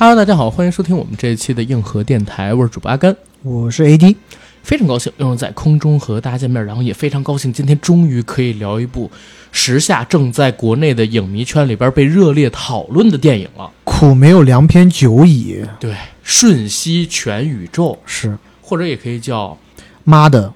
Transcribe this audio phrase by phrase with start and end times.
[0.00, 4.14] Hello，大家好，欢迎收听我们这一期的硬核电台，我是主播阿甘，我是 AD，
[4.62, 9.10] 非常高兴又能在空中和大家见面，然后也非常高兴今天终于可以聊一部
[9.50, 13.68] 时下正在国内的影迷圈里边被热烈讨论的电影了。
[13.82, 15.90] 苦没有良篇久矣，对，
[16.22, 19.58] 《瞬息全宇宙》是或者也可以叫，
[20.04, 20.52] 妈的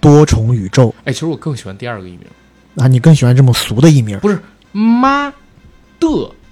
[0.00, 2.20] 多重宇宙哎，其实我更喜欢第二个译名，
[2.76, 2.88] 啊！
[2.88, 4.18] 你更喜欢这么俗的译名？
[4.20, 4.40] 不是
[4.72, 5.30] 妈
[6.00, 6.08] 的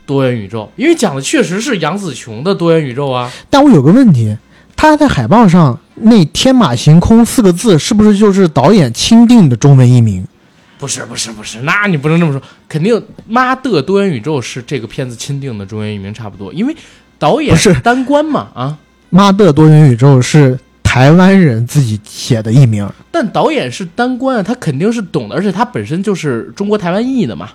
[0.07, 3.31] 多元宇宙，因为讲的确实是杨紫琼的多元宇宙啊。
[3.49, 4.37] 但我有个问题，
[4.77, 10.27] 他在海报上那“天马行空”四个字，是不是就是导演钦定的中文译名？
[10.77, 16.77] 不是不是不是，那你不能这么说，肯定妈的多元宇宙是这个片子钦定的中文译名差不多，因为
[17.19, 18.77] 导演不是单关嘛啊，
[19.09, 27.49] 妈的多元宇宙是台湾人自己写的译名，但导演是单关啊，他肯定是懂的，而且他本身就是中国台湾裔的嘛，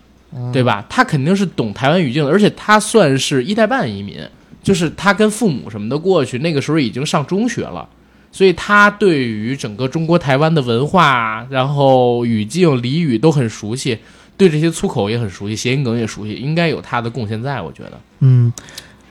[0.54, 0.86] 对吧？
[0.90, 4.20] 他肯定是懂台湾语境的，而且他算是一代半移民，
[4.62, 7.88] 就是他跟父母什么的过去，那个时候已经上中学了，
[8.32, 13.98] 所以他对于整个中国台湾的文化，然后语境、俚语都很熟悉，
[14.38, 18.00] 对这些粗口也很熟悉，谐音梗也熟悉，应该有他的贡献在，我觉得。
[18.20, 18.54] 嗯，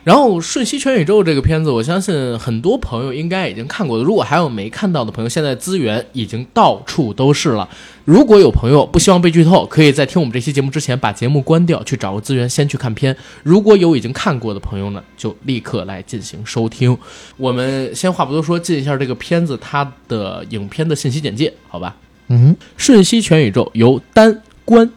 [0.09, 4.03] 然后《瞬息全宇宙》这个片子，我相信很多朋友应该已经看过了。
[4.03, 7.69] 如果还有没看到的朋友，现在资源已经到处都是了。
[8.07, 13.15] 如果有朋友不希望被剧透，可以在听我们这期节目之前把节目关掉，去找个资源先去看片。
[13.43, 16.97] 如果有已经看过的朋友呢，就立刻来进行收听。
[17.37, 21.95] 我们先话不多说，进一下这个片子它的影片的信息简介，好吧？
[22.29, 24.91] 嗯，《瞬息全宇宙》由丹关、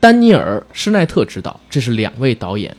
[0.00, 2.76] 丹尼尔·施奈特执导，这是两位导演。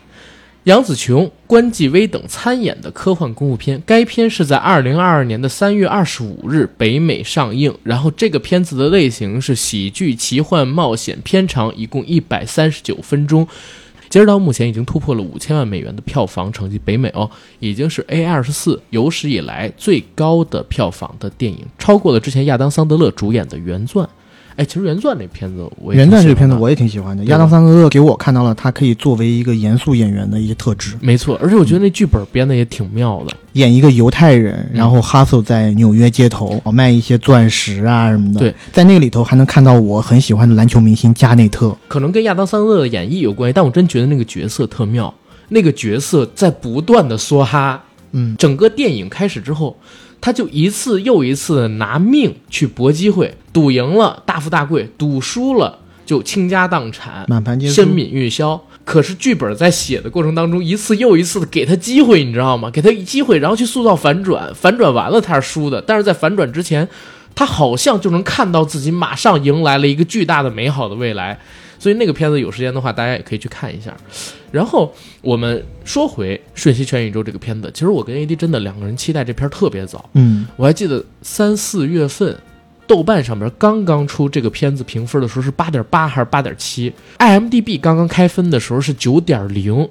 [0.67, 7.73] 杨紫琼、关继威等参演的科幻公路片，该片是在二零二二年的三月二十五日北美上映。
[7.83, 13.47] 然后这个片子的类型是喜剧、奇幻、冒险，片长一共一百三十九分钟。
[14.09, 24.05] 截止到目前，已经突破了五千万美元的票房成绩，北美哦，已经是 A 二十四有史以来最高的票房的电影，超过了之前亚当·桑德勒主演的《原钻》。
[24.57, 33.33] 哎，其实《原钻》那片子我也原钻这个片子我也挺喜欢的，亚当·桑德勒给我看到了他可以作为一个严肃演员的一些特质，没错，而且我觉得那剧本编的也挺妙的。
[33.53, 38.39] 演一个犹太人，嗯然后 hustle 在纽约街头卖一些钻石啊什么的。
[38.39, 41.75] 对，在那个里头还能看到我很喜欢的篮球明星加内特。
[41.87, 45.13] 可能跟亚当·桑德勒的演绎有关系，但我真觉得那个角色特妙，
[45.49, 47.83] 那个角色在不断的梭哈。
[48.13, 49.77] 嗯，整个电影开始之后，
[50.27, 58.61] 他就一次又一次的拿命去搏机会，赌赢了大富大贵，赌输了就倾家荡产，满盘皆输身泯玉消。
[58.83, 62.69] 可是剧本在写的过程当中，一次又一次的给他机会，你知道吗？
[62.69, 66.85] 给他机会，然后去塑造反转，反转完了他是输的，但是在反转之前，
[67.33, 71.39] 他好像就能看到自己马上迎来了一个巨大的美好的未来。
[71.79, 73.95] 所以那个片子有时间的话，大家也可以去看一下。
[74.51, 80.09] 然后我们说回《瞬息全宇宙》这个片子，其实我跟 AD 真的两个人期待这片儿特别早。
[80.13, 82.35] 嗯，我还记得三四月份，
[82.87, 89.87] 豆瓣上边刚刚出这个片子评分的时候是八点八还是八点七，IMDB 刚刚开分的时候是九点零。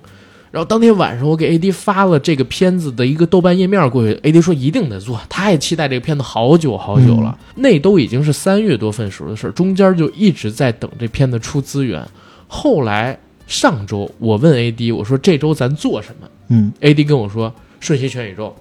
[0.50, 7.36] 然后当天晚上，我给 AD 发了这个片子的一个豆瓣页面过去，AD 说一定得做，他也期待这个片子好久好久了。
[7.56, 12.02] 那都已经是三月多份时候的事儿，中间就一直在等这片子出资源。
[12.48, 16.28] 后来上周我问 AD，我说这周咱做什么？
[16.48, 18.54] 嗯，AD 跟我说《瞬息全宇宙》，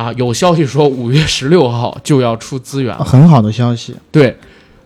[0.00, 3.04] 啊，有消息说五月十六号就要出资源了。
[3.04, 3.94] 很好的消息。
[4.10, 4.36] 对，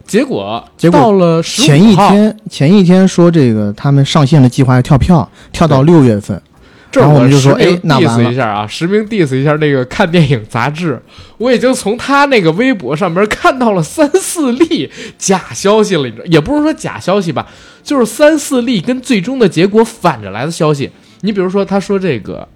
[0.06, 6.40] 结果结果到了15前一，天，前一天说这个他们上线的计划要跳票，跳到六月份。
[6.92, 10.98] 然后我们就说哎那完 diss 了一下啊，实名 diss 一下那个看电影杂志，
[11.36, 17.46] 我已经从他那个微博上面看到了三四例假消息了，你知道，也不是说假消息吧，
[17.82, 20.90] 就是三四例跟最终的结果反着来的消息。
[21.20, 22.40] 你比如说，他说这个《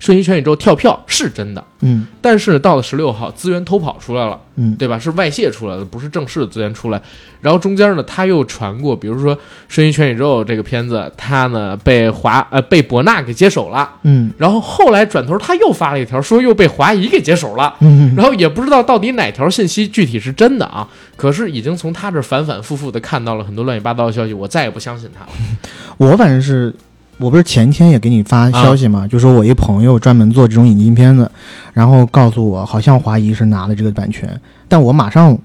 [0.00, 4.38] 瞬息全宇宙》跳票是真的，嗯但是到了十六号，资源偷跑出来了。
[4.56, 4.98] 嗯，对吧？
[4.98, 7.00] 是外泄出来的，不是正式的资源出来。
[7.40, 9.34] 然后中间呢，他又传过，比如说
[9.68, 13.88] 《瞬息全宇宙》这个片子，他呢被华呃被博纳给接手了。
[14.02, 17.74] 嗯然后后来转头他又发了一条，说又被华谊给接手了。
[17.80, 20.86] 嗯，然后也不知道到底哪条信息具体是真的啊。
[21.16, 25.30] 可是已经从他这反反复复的看到了很多乱七八糟的消息，我再也不相信他了。
[25.96, 26.74] 我反正是，
[27.20, 31.30] 我不是前天也给你发消息啊嘛，就说我一朋友专门做这种引进片子，
[31.74, 35.38] 然后告诉我好像华谊是拿了这个版权，但我马上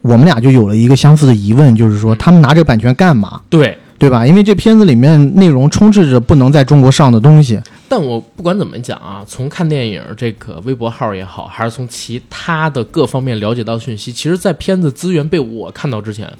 [0.00, 3.40] 我们俩就有了一个相似的疑问，就是说他们拿这个版权干嘛？
[3.50, 4.26] 对，对吧？
[4.26, 7.60] 因为这片子里面内容充斥着不能在中国上的东西。
[7.90, 16.30] 但我不管怎么讲啊，从看电影这个微博号也好，还是从其他的各方面了解到讯息，其实，在片子资源被我看到之前，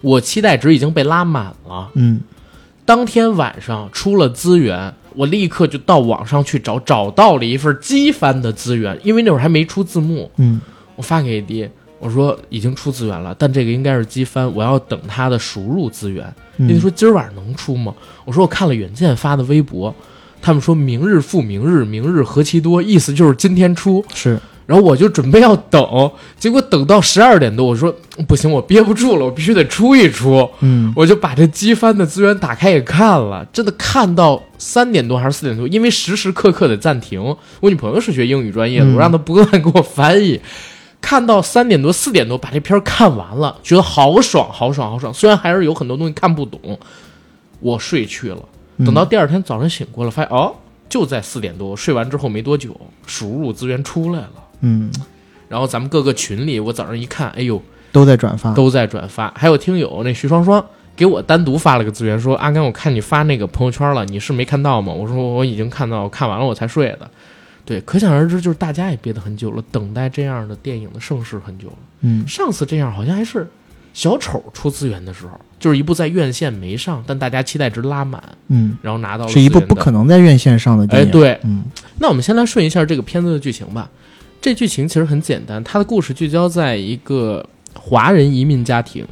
[0.00, 1.88] 我期待值已经被拉满了。
[1.94, 2.20] 嗯
[2.84, 10.60] 当天晚上出了资源，我立刻就到网上去找，找到了一份机翻的资源，因为那会儿还没出字幕，嗯
[10.96, 16.32] 我发给 AD，我说已经出资源了，但这个应该是机翻，我要等它的输入资源。
[16.58, 17.94] 嗯，AD 说今儿晚上能出吗？
[18.24, 19.92] 我说我看了远见发的微博，
[20.42, 24.04] 他们说明日复明日，明日何其多，意思就是今天出。
[24.14, 27.94] 是然后我就准备要等，结果等到十二点多，我说
[28.26, 30.48] 不行，我憋不住了，我必须得出一出。
[30.60, 37.20] 嗯我就把这机翻的资源打开也看了，真的看到三点多还是四点多，因为时时刻刻得暂停。
[37.60, 40.40] 我女朋友是学英语专业的，嗯我让她不断给我翻译。
[41.00, 45.12] 看到三点多四点多把这片儿看完了，觉得好爽好爽好爽。
[45.12, 46.78] 虽然还是有很多东西看不懂，
[47.60, 48.38] 我睡去了。
[48.78, 50.54] 嗯等到第二天早上醒过来，发现哦，
[50.88, 52.74] 就在四点多睡完之后没多久，
[53.06, 54.43] 输入资源出来了。
[54.64, 54.90] 嗯
[55.48, 57.62] 然后咱们各个群里，我早上一看，哎呦，
[57.92, 59.32] 都在转发，都在转发。
[59.36, 60.64] 还有听友那徐双双
[60.96, 64.92] 给我单独发了个资源，说阿甘，我看你发那个朋友圈了，你是没看到吗？
[64.92, 67.08] 我说我已经看到，我看完了我才睡的。
[67.64, 71.76] 对，可想而知，就是大家也憋得很久了，等待这样的电影的盛世很久了。
[72.00, 73.46] 嗯上次这样好像还是
[73.92, 81.64] 小丑出资源的时候，就是一部在院线没上，但大家期待值拉满，嗯，然后拿到了是一部不可能在院线上的电哎，影。，对，嗯
[81.98, 83.88] 那我们先来顺一下这个片子的剧情吧。
[84.44, 89.02] 这剧情其实很简单，它的故事聚焦在一个华人移民家庭，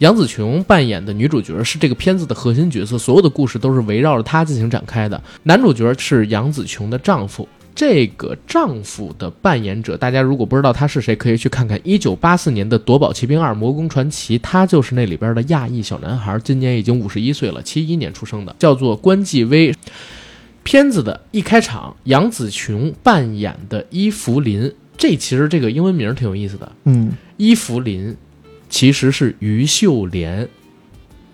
[0.00, 5.18] 杨紫琼扮演的女主角是这个片子的核心角色，所有的故事都是围绕着她进行展开的。
[5.44, 7.48] 男主角是杨紫琼的丈夫。
[7.74, 19.74] 这个丈夫的扮演者，大家如果不知道他是谁，可以去看看一九八四年的《夺宝奇兵二：魔宫传奇》，他就是那里边的亚裔小男孩，今年已经五十一岁了，七一年出生的，叫做关继威。
[20.64, 26.72] 片子的一开场，杨紫琼扮演的伊芙琳，这其实这个英文名儿挺有意思的。
[26.84, 27.12] 嗯。
[27.36, 28.16] 伊芙琳
[28.68, 30.48] 其实是于秀莲，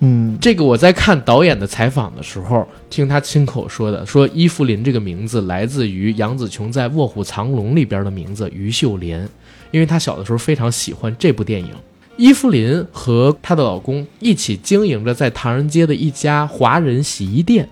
[0.00, 0.36] 嗯。
[0.40, 9.28] 这个我在看导演的采访的时候，听他亲口说的，说伊芙琳这个名字来自于杨紫琼在《卧虎藏龙》里边的名字于秀莲，
[9.70, 11.70] 因为她小的时候非常喜欢这部电影。
[12.16, 17.68] 伊芙琳和她的老公一起经营着在唐人街的一家华人洗衣店，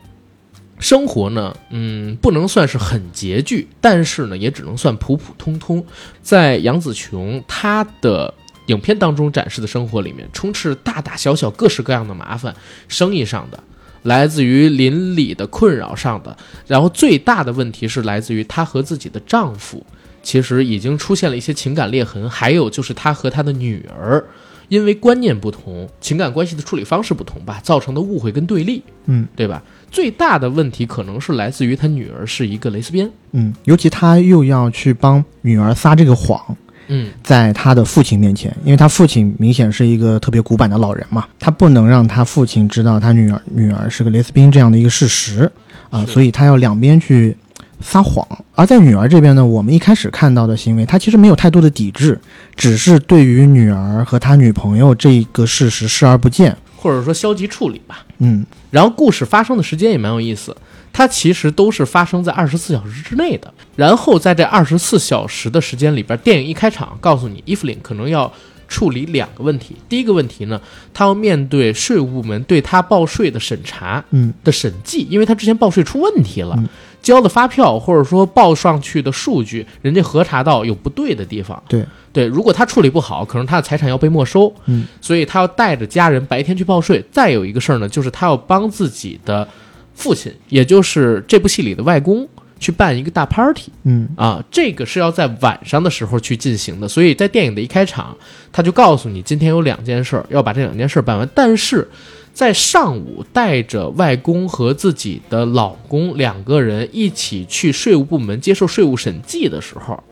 [0.78, 5.84] 生活呢，嗯，不能算是很拮据，但是呢，也只能算普普通通。
[6.22, 8.32] 在杨紫琼她的
[8.66, 12.54] 影片当中展示的生活里面，充斥大大小小各式各样的麻烦，
[12.86, 13.62] 生意上的，
[14.02, 16.36] 来自于邻里的困扰上的，
[16.66, 19.84] 然后最大的问题是来自于她和自己的丈夫，
[20.22, 24.24] 其实已经出现了一些情感裂痕，还有就是她和她的女儿。
[24.68, 29.62] 因为观念不同，情感关系的处理方式不同吧，造成的误会跟对立，嗯对吧？
[29.90, 36.40] 最大的问题可能是来自于他女儿是一个蕾丝边，嗯，尤其他又要去帮女儿撒这个谎，
[36.88, 45.50] 嗯，在他的父亲面前，因为他父亲明显是一个特别古板的老人嘛，他不能让他父亲知道他女儿女儿是个蕾丝边这样的一个事实
[45.90, 47.34] 啊、所以他要两边去
[47.80, 48.26] 撒谎。
[48.54, 52.20] 而在女儿这边呢，我们一开始看到的行为，他其实没有太多的抵制，
[52.54, 56.54] 只是对于女儿和他女朋友这个事实视而不见。
[56.78, 58.04] 或者说消极处理吧。
[58.18, 60.56] 嗯然后故事发生的时间也蛮有意思，
[60.92, 63.52] 它其实都是发生在二十四小时之内的。
[63.76, 68.30] 然后在这二十四小时的时间里边，电影一开场告诉你，伊芙琳可能要
[68.68, 69.74] 处理两个问题。
[69.88, 70.60] 第一个问题呢，
[70.92, 76.68] 他要面对税务部门对他报税的审查嗯的审计，因为他之前报税出问题了，嗯
[77.00, 81.62] 交的发票或者说报上去的数据，人家核查到有不对的地方。
[81.68, 84.52] 对对，如果他处理不好，可能他的财产要被没收。
[84.66, 87.04] 嗯，所以他要带着家人白天去报税。
[87.10, 89.46] 再有一个事儿呢，就是他要帮自己的
[89.94, 92.26] 父亲，也就是这部戏里的外公，
[92.58, 94.42] 去办一个大 party 嗯啊。
[94.50, 96.88] 这个是要在晚上的时候去进行的。
[96.88, 98.16] 所以在电影的一开场，
[98.50, 101.28] 他就告诉你，今天有两件事儿，要把这两件事儿办完。
[101.34, 101.86] 但是
[102.32, 110.02] 在上午带着外公和自己的老公两个人一起去税务部门接受税务审计的时候，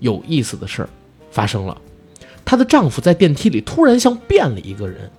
[0.00, 0.88] 有意思的事儿
[1.32, 1.76] 发生了。
[2.44, 5.10] 她的丈夫在电梯里突然像变了一个人，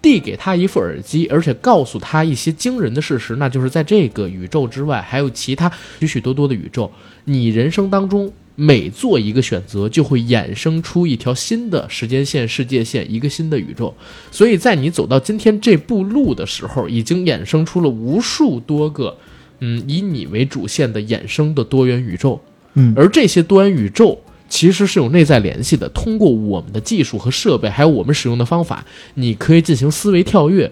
[0.00, 6.90] 递给她一副耳机，而且告诉她一些惊人的事实，那就是在这个宇宙之外，还有其他许许多多的宇宙。
[7.24, 13.94] 你人生当中每做一个选择，就会衍生出一条新的时间线、世界线，一个新的宇宙。
[14.30, 19.16] 所以在你走到今天这步路的时候，已经衍生出了无数多个，
[19.60, 22.40] 嗯，以你为主线的衍生的多元宇宙。
[22.74, 24.20] 嗯而这些多元宇宙
[24.52, 25.88] 其实是有内在联系的。
[25.88, 30.70] 通过我们的技术和设备，还有我们使用的方法，你可以进行思维跳跃，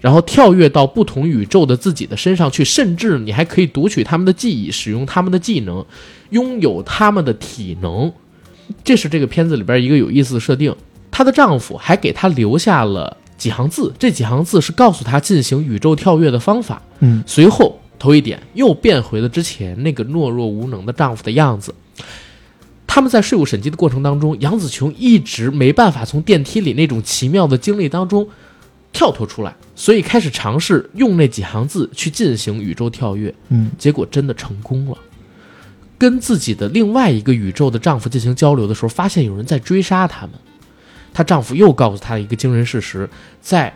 [0.00, 5.84] 然后跳跃到不同宇宙的自己的身上去，甚至你还可以读取他们的记忆，使用他们的技能，
[6.30, 8.10] 拥有他们的体能。
[8.82, 10.74] 这是这个片子里边一个有意思的设定。
[11.10, 16.80] 她的丈夫还给她留下了几行字，这几行字是告诉她进行宇宙跳跃的方法。
[17.00, 21.74] 嗯随后头一点又变回了之前那个懦弱无能的丈夫的样子。
[22.92, 28.28] 他们在税务审计的过程当中，杨子琼一直没办法从电梯里那种奇妙的经历当中
[28.92, 33.32] 跳脱出来，所以开始尝试用那几行字去进行宇宙跳跃。
[33.50, 34.98] 嗯结果真的成功了。
[35.96, 40.30] 跟自己的另外一个宇宙的丈夫进行交流的时候，发现有人在追杀他们。
[41.14, 43.08] 她丈夫又告诉她一个惊人事实，
[43.40, 43.72] 在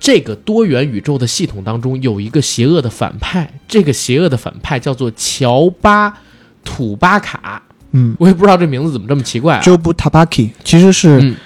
[0.00, 6.18] 这个多元宇宙的系统当中，有一个邪恶的反派，这个邪恶的反派叫做乔巴
[6.64, 7.62] 土巴卡。
[7.92, 8.14] 嗯。
[8.18, 9.62] 我也不知道这名字怎么这么奇怪啊。
[9.62, 11.36] ，Jobu Tabaki 其实是、嗯。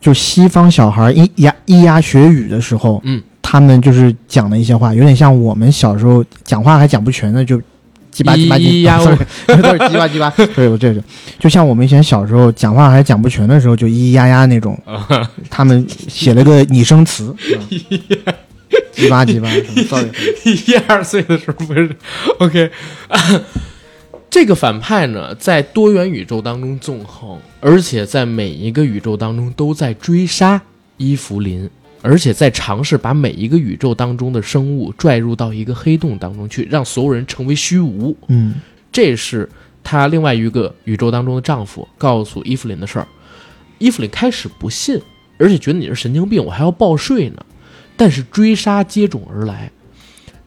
[0.00, 7.60] 就西方小孩咿呀咿呀学语的时候，嗯，他们就是讲的一些话，有点像我们小时候讲话还讲不全的就。
[8.10, 11.00] 鸡巴鸡巴咿鸡呀巴都是鸡巴鸡巴， 对，我这是，
[11.38, 14.76] 就像我们以前小时候讲话还讲不全的时候，就咿咿呀呀那种，
[15.48, 17.32] 他们写了个拟声词，
[18.96, 19.48] 叽巴叽巴
[19.88, 20.08] ，sorry，
[20.44, 21.94] 一二岁的时候不是
[22.38, 22.70] ，OK，
[24.30, 30.60] 这个反派呢，在多元宇宙当中纵横，而且在每一个宇宙当中都在追杀
[30.98, 31.68] 伊芙琳，
[32.02, 38.16] 而且在尝试把每一个宇宙当中的生物拽入到一个黑洞当中去，让所有人成为虚无。
[38.28, 38.56] 嗯
[38.92, 39.48] 这是
[39.82, 43.08] 她另外一个宇宙当中的丈夫告诉伊芙琳的事儿。
[43.78, 45.00] 伊芙琳开始不信，
[45.38, 47.44] 而且觉得你是神经病，我还要报税呢。
[47.96, 49.70] 但是追杀接踵而来，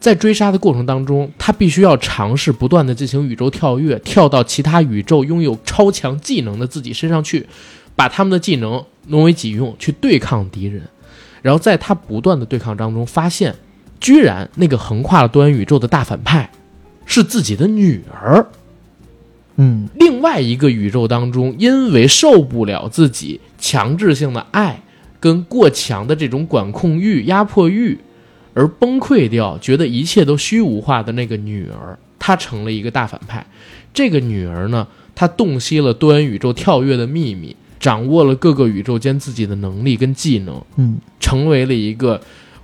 [0.01, 7.47] 在追杀的过程当中，他必须要尝试不断的进行宇宙跳跃，跳到其他宇宙拥有超强技能的自己身上去，
[7.95, 10.81] 把他们的技能挪为己用，去对抗敌人。
[11.43, 13.55] 然后在他不断的对抗当中，发现
[13.99, 16.49] 居然那个横跨了多元宇宙的大反派
[17.05, 18.47] 是自己的女儿。
[19.57, 24.81] 嗯另外一个宇宙当中，因为受不了自己强制性的爱
[25.19, 27.99] 跟过强的这种管控欲、压迫欲
[28.53, 33.45] 而崩溃掉，觉得一切都虚无化的那个女儿，她成了一个大反派。
[33.93, 42.19] 这个女儿呢，她洞悉了多元宇宙跳跃的秘密，掌握了各个宇宙间自己的能力跟技能，嗯成为了一个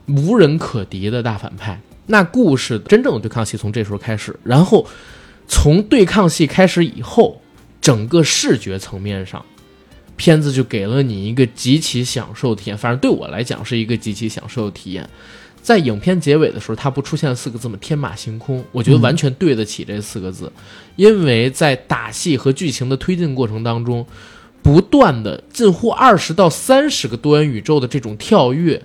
[0.07, 1.79] 无人可敌的大反派。
[2.07, 4.87] 那故事真正的对抗戏从这时候开始，然后
[5.47, 7.41] 从对抗戏开始以后，
[7.81, 9.45] 整个视觉层面上，
[10.15, 12.77] 片子就给了你一个极其享受的体验。
[12.77, 15.09] 反正对我来讲是一个极其享受的体验。
[15.67, 17.77] 在影片结尾的时候，它不出现四个字吗？
[17.81, 20.49] 天马行空，我觉得完全对得起这四个字，
[20.95, 24.05] 因为在打戏和剧情的推进过程当中，
[24.63, 28.81] 不断的近乎二十到三十个多元宇宙的这种跳跃，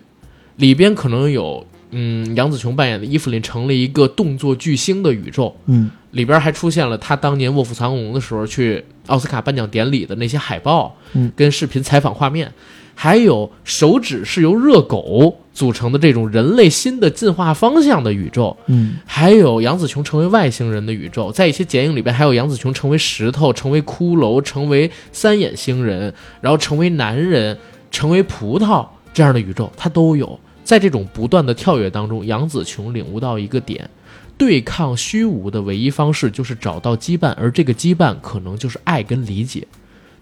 [0.57, 5.89] 里边可能有嗯杨紫琼扮演的伊芙琳成了一个动作巨星的宇宙，嗯。
[6.11, 12.53] 里边还出现了她当年《卧虎藏龙》的时候去奥斯卡颁奖典礼的那些海报，嗯，跟视频采访画面，
[12.95, 27.59] 还有手指是由热狗组成的这种人类新的进化方向的宇宙，嗯还有杨紫琼成为外星人的宇宙，在一些剪影里边还有杨紫琼成为石头、成为骷髅、成为三眼星人，然后成为男人、
[27.91, 30.39] 成为葡萄这样的宇宙，它都有。
[30.65, 33.91] 在这种不断的跳跃当中，杨紫琼领悟到一个点：
[34.39, 39.67] 对抗虚无的唯一方式就是找到羁绊，而这个羁绊可能就是爱跟理解。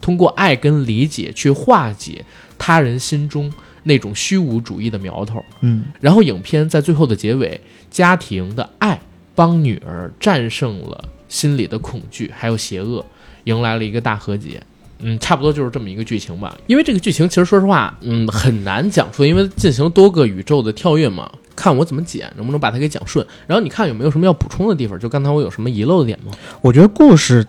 [0.00, 2.24] 通过爱跟理解去化解
[2.60, 3.50] 他人心中
[3.82, 5.42] 那种虚无主义的苗头。
[5.62, 7.58] 嗯然后影片在最后的结尾，
[7.90, 9.00] 家庭的爱
[9.34, 13.04] 帮女儿战胜了心里的恐惧，还有邪恶，
[13.44, 14.62] 迎来了一个大和解。
[15.02, 16.54] 嗯，差不多就是这么一个剧情吧。
[16.66, 23.26] 因为这个剧情其实说实话，嗯，很难讲述，因为进行多个宇宙的跳跃嘛，看我怎么剪，能不能把它给讲顺。
[23.46, 24.98] 然后你看有没有什么要补充的地方？
[24.98, 26.32] 就刚才我有什么遗漏的点吗？
[26.60, 27.46] 我觉得故事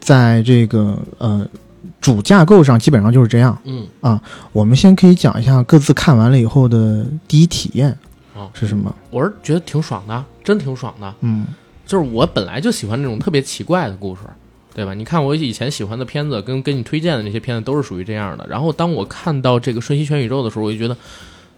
[0.00, 1.46] 在这个呃
[2.04, 3.58] 主架构上基本上就是这样。
[3.64, 7.88] 嗯啊，我们先可以讲一下各自看完了以后的第一体验
[8.36, 8.94] 啊是什么？
[9.08, 11.14] 我是觉得挺爽的，真挺爽的。
[11.22, 11.46] 嗯
[11.86, 14.20] 就是我本来就喜欢那种特别奇怪的故事，
[14.74, 14.92] 对吧？
[14.92, 18.46] 你看我以前喜欢的片子，跟跟你推荐的那些片子都是属于这样的。
[18.50, 20.94] 然后当我看到这个瞬息全宇宙的时候，我就觉得，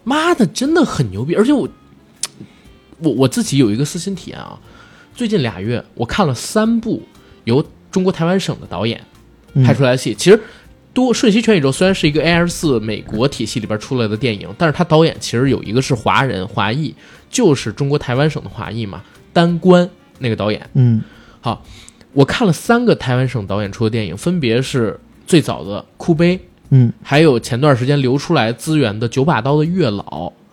[0.05, 1.35] 妈的，真的很牛逼！
[1.35, 1.67] 而且我，
[2.99, 4.57] 我我自己有一个私心体验啊，
[5.13, 7.03] 最近俩月我看了三部
[7.43, 9.16] 由中国台湾省的导演嗯
[9.63, 10.39] 拍出来的戏，其实。
[10.93, 16.91] 多瞬息全宇宙虽然是一个 A R 四美国体系里边出来的电影，但是他导演其实有一个是华人华裔，
[17.29, 19.87] 就是中国台湾省的华裔嘛，丹官
[20.17, 20.67] 那个导演。
[20.73, 20.99] 嗯
[21.39, 21.63] 好
[22.13, 26.35] 我看了三个台湾省导演出的电影，分别是最早的《哭悲》，
[26.71, 30.03] 嗯还有前段时间流出来资源的《九把刀的月老》，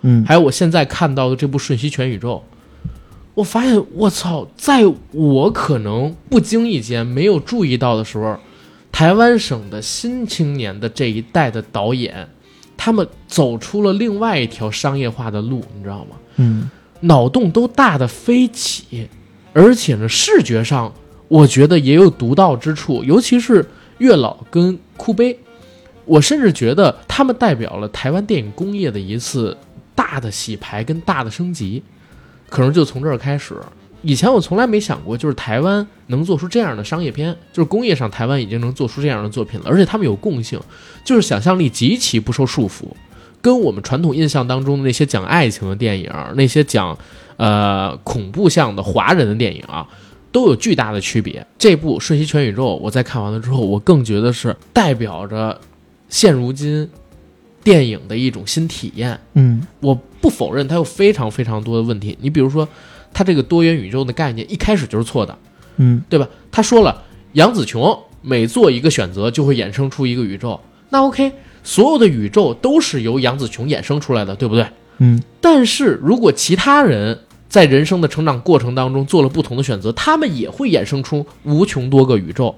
[0.03, 2.37] 嗯还有我现在看到的这部《瞬息全宇宙》。
[3.33, 8.39] 我发现，我操，在我可能不经意间没有注意到的时候，
[8.95, 12.29] 台湾省的新青年的这一代的导演，
[12.77, 16.17] 他们走出了另外一条商业化的路，你知道吗？
[16.37, 16.71] 嗯
[17.01, 19.09] 脑洞都大的飞起，
[19.53, 20.95] 而且呢，视觉上
[21.27, 25.37] 我觉得也有独到之处，尤其是月老跟哭悲，
[26.05, 29.57] 我甚至觉得他们代表了台湾电影工业的一次
[29.97, 31.83] 大的洗牌跟大的升级，
[32.49, 33.57] 可能就从这儿开始。
[34.05, 40.61] 以前我从来没想过，就是台湾能做出这样的商业片，就是工业上台湾已经能做出这样的作品了，而且他们有共性，
[41.05, 42.85] 就是想象力极其不受束缚，
[43.41, 46.97] 跟我们传统印象当中的那些讲爱情的电影，那些讲
[47.37, 49.89] 呃恐怖向的华人的电影啊，
[50.31, 51.47] 都有巨大的区别。
[51.59, 55.59] 这部《瞬息全宇宙》，我在看完了之后，我更觉得是代表着
[56.09, 56.89] 现如今
[57.63, 59.19] 电影的一种新体验。
[59.33, 62.67] 嗯我不否认它有非常非常多的问题，你比如说，
[63.15, 65.39] 它这个多元宇宙的概念一开始就是错的，
[65.77, 66.29] 嗯对吧？
[66.53, 67.03] 他说了，
[67.33, 74.67] 杨紫琼每做一个选择就会衍生出一个宇宙，那 OK，所有的宇宙都是由杨紫琼衍生出来的，对不对？
[74.99, 77.19] 嗯但是如果其他人
[77.49, 82.55] 在人生的成长过程当中做了不同的选择，他们也会衍生出无穷多个宇宙。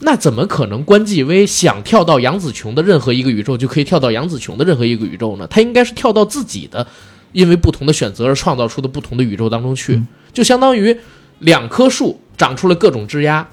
[0.00, 5.46] 那怎么可能关继威想跳到杨紫琼的任何一个宇宙就可以跳到杨紫琼的任何一个宇宙呢？
[5.46, 6.86] 他应该是跳到自己的，
[7.34, 10.00] 因为不同的选择而创造出的不同的宇宙当中去，
[10.32, 10.96] 就相当于
[11.40, 13.46] 两棵树长出了各种枝丫。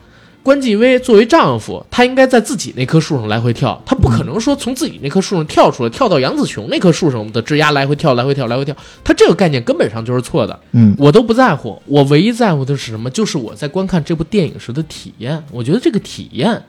[0.44, 8.76] 关继威作为丈夫，他应该在自己那棵树上来回跳，他不可能说从自己那棵树上跳出来，跳到杨子琼那棵树上的枝丫来回跳，来回跳，来回跳。
[9.04, 10.60] 他这个概念根本上就是错的。
[10.72, 13.08] 嗯我都不在乎，我唯一在乎的是什么？
[13.12, 15.44] 就是我在观看这部电影时的体验。
[15.52, 16.64] 我觉得这个体验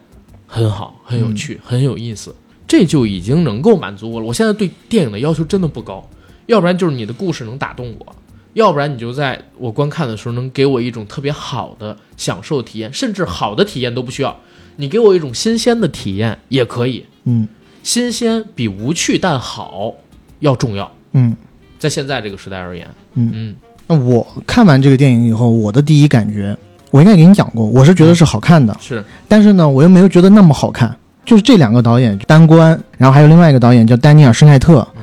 [0.46, 2.34] 很好，很有趣，很有意思，
[2.68, 4.26] 这就已经能够满足我了。
[4.26, 6.06] 我现在对电影的要求真的不高，
[6.52, 8.14] 要不然就是你的故事能打动我，
[8.52, 14.36] 要不然你就在我观看的时候能给我一种特别好的享受体验，甚至好的体验都不需要，
[14.76, 17.06] 你给我一种新鲜的体验也可以。
[17.24, 17.48] 嗯。
[17.82, 19.94] 新鲜比无趣但好
[20.40, 21.34] 要重要，嗯。
[21.78, 23.30] 在现在这个时代而言，嗯。
[23.32, 23.56] 嗯。
[23.86, 26.54] 那我看完这个电影以后，我的第一感觉，
[26.90, 29.02] 我应该给你讲过，我是觉得是好看的，是。
[29.26, 30.94] 但是呢，我又没有觉得那么好看。
[31.24, 35.02] 就是这两个导演，丹官，然后还有另外一个导演叫丹尼尔·施奈特，嗯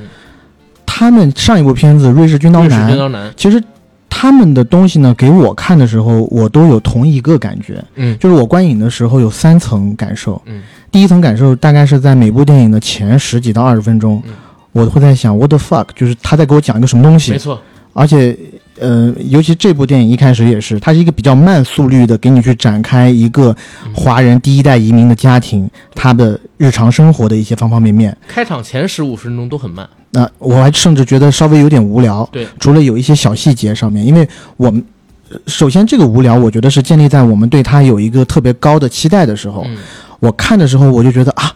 [0.99, 3.63] 他们上一部片子《瑞士军刀男军》，刀男，其实
[4.09, 8.19] 他们的东西呢，给我看的时候，我都有同一个感觉，嗯。
[8.19, 10.41] 就是我观影的时候有三层感受。
[10.45, 10.61] 嗯。
[10.91, 14.33] 第一层感受大概是在每部电影的前十几到二十分钟，嗯。
[14.73, 17.31] 我会在想 what the fuck，就是他在给我讲一个什么东西。
[17.31, 17.57] 没，错，
[17.93, 18.37] 而且。
[18.79, 28.15] 呃，尤其这部电影一开始也是，它是一个比较慢速率的，给你去展开一个嗯华人第一代移民的家庭，他的日常生活的一些方方面面。
[28.27, 32.27] 开场前十五分钟都很慢，那、我还甚至觉得稍微有点无聊。
[32.31, 34.83] 对，除了有一些小细节上面，因为我们
[35.29, 39.63] 呃首先这个无聊，我觉得是建立在我们对他有一个特别高的期待的时候。
[39.67, 39.77] 嗯
[40.21, 41.49] 我看的时候，我就觉得啊，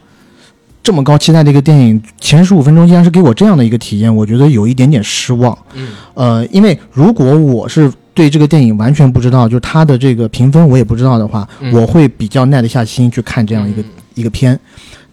[0.83, 5.57] 这么高期待的一个电影，前十五分钟竟然是给我这样的一个体验，我觉得有一点点失望。
[5.73, 14.59] 嗯呃，因为如果我是对这个电影完全不知道，就是它的这个评分我也不知道的话，嗯我会比较耐得下心去看这样一个、嗯一个片。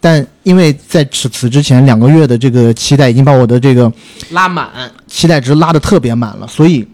[0.02, 3.90] 但因为在此此之前两个月的这个期待，已经把我的这个
[4.30, 4.68] 拉满，
[5.06, 6.86] 期待值拉得特别满了，所以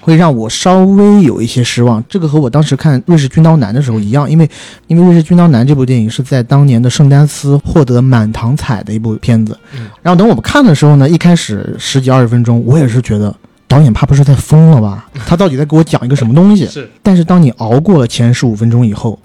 [0.00, 2.02] 会让我稍微有一些失望。
[2.08, 4.48] 这个和我当时看《瑞士军刀男》的时候一样，因为
[4.86, 9.56] 因为《瑞士军刀男》这部电影是在当年的圣丹斯获得满堂彩的一部片子。
[9.74, 13.34] 嗯然后等我们看的时候呢，一开始十几二十分钟，我也是觉得
[13.68, 15.08] 导演怕不是在疯了吧？
[15.26, 16.66] 他到底在给我讲一个什么东西？
[16.66, 19.18] 是但是当你熬过了前十五分钟以后，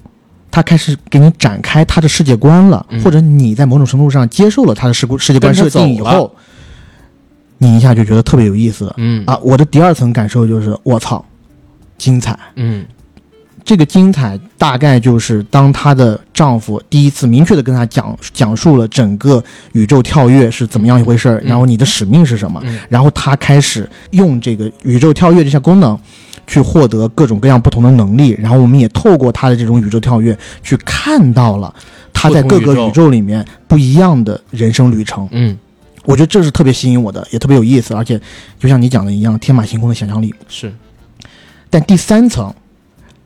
[0.52, 6.34] 他开始给你展开他的世界观了，嗯或者你在某种程度上接受了他的世故世界观设定以后，
[7.58, 9.38] 你一下就觉得特别有意思嗯啊！
[9.42, 11.24] 我的第二层感受就是我操，
[11.98, 12.38] 精彩！
[12.56, 12.86] 嗯
[13.64, 25.98] 这个精彩大概就是当她的丈夫第一次明确的跟她讲讲述了整个宇宙跳跃是怎么样一回事儿，嗯然后你的使命是什么，嗯然后她开始用这个宇宙跳跃这项功能。
[26.48, 31.74] 去获得各种各样不同的能力，然后我们也透过她的这种宇宙跳跃，去看到了
[32.14, 35.28] 她在各个宇宙里面不一样的人生旅程。
[35.32, 35.58] 嗯
[36.06, 38.20] 我觉得这是特别吸引我的，也特别有意思，而且
[38.60, 40.34] 就像你讲的一样，天马行空的想象力。
[40.48, 40.74] 是
[41.70, 42.54] 但第三层，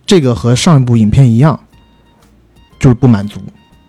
[0.06, 1.60] 这个和上一部影片一样，
[2.80, 3.40] 就是不满足，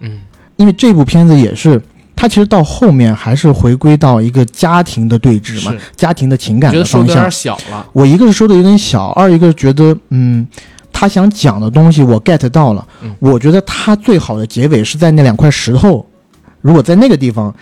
[0.00, 0.20] 嗯
[0.56, 1.80] 因为这部片子也是，
[2.14, 7.30] 它其实到后面还是回归到一个家庭的对峙嘛是，家庭的情感觉的方向得说的有点。
[7.30, 10.46] 小了，我一个是说的有点小，二一个是觉得，嗯，
[10.92, 12.86] 他想讲的东西我 get 到了。
[13.02, 16.04] 嗯我觉得他最好的结尾是在那两块石头，
[16.60, 17.54] 如果在那个地方。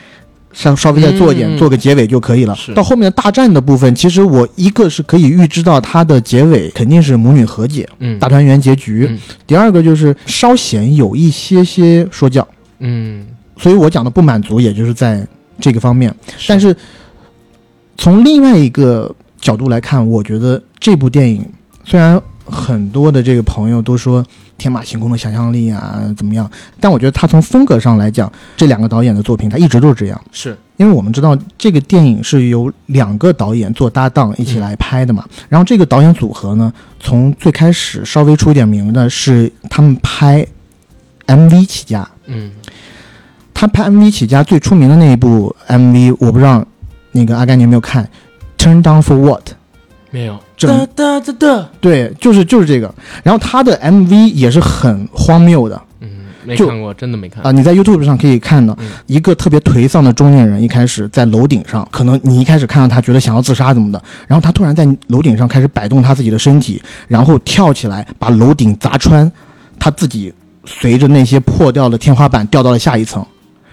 [0.53, 2.57] 稍稍微再做一点，嗯做个结尾就可以了。
[2.75, 8.19] 到后面的大战的部分，其实我一个是可以预知到它的结尾肯定是母女和解，嗯。
[8.19, 9.07] 大团圆结局。
[9.11, 9.19] 嗯。
[9.47, 12.47] 第二个就是稍显有一些些说教，
[12.81, 15.27] 嗯，所以我讲的不满足，也就是在
[15.61, 16.15] 这个方面。
[16.47, 16.75] 但是
[17.97, 21.45] 从另外一个角度来看，我觉得这部电影
[21.85, 24.25] 虽然很多的这个朋友都说
[24.59, 30.21] 天马行空的想象力啊怎么样，但我觉得他从风格上来讲，这两个导演的作品他一直都是这样。
[30.33, 30.55] 是。
[30.77, 40.47] 因为我们知道这个电影是由两个导演做搭档一起来拍的嘛，然后这个导演组合呢，从最开始稍微出一点名的是他们拍
[41.27, 42.53] MV 起家，嗯，
[43.53, 46.65] 他拍 MV 起家最出名的那一部 MV，我不知道
[47.11, 48.09] 那个阿甘你有没有看
[48.57, 49.58] ，Turn Down for What？
[50.11, 50.39] 没有。
[50.57, 52.93] 整哒哒哒哒，对，就是就是这个，
[53.23, 56.09] 然后他的 MV 也是很荒谬的嗯，
[56.45, 57.53] 没看过，真的没看啊，。
[57.53, 69.31] 你在 YouTube 上可以看到嗯一个特别颓丧的中年人，一开始在楼顶上，可能你一开始看到他觉得想要自杀怎么的，然后他突然在楼顶上开始摆动他自己的身体，然后跳起来把楼顶砸穿，
[69.79, 70.33] 他自己
[70.65, 73.25] 随着那些破掉的天花板掉到了下一层，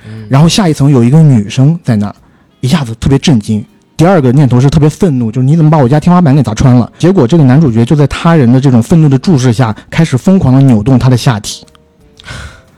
[0.07, 2.15] 嗯然后下一层有一个女生在那儿，
[2.59, 3.65] 一下子特别震惊。
[3.97, 6.91] 第二个念头是特别愤怒，就是你怎么把我家天花板给砸穿了？
[6.99, 11.65] 结果这个男主角就在他人的这种愤怒的注视下，开始疯狂的扭动他的下体，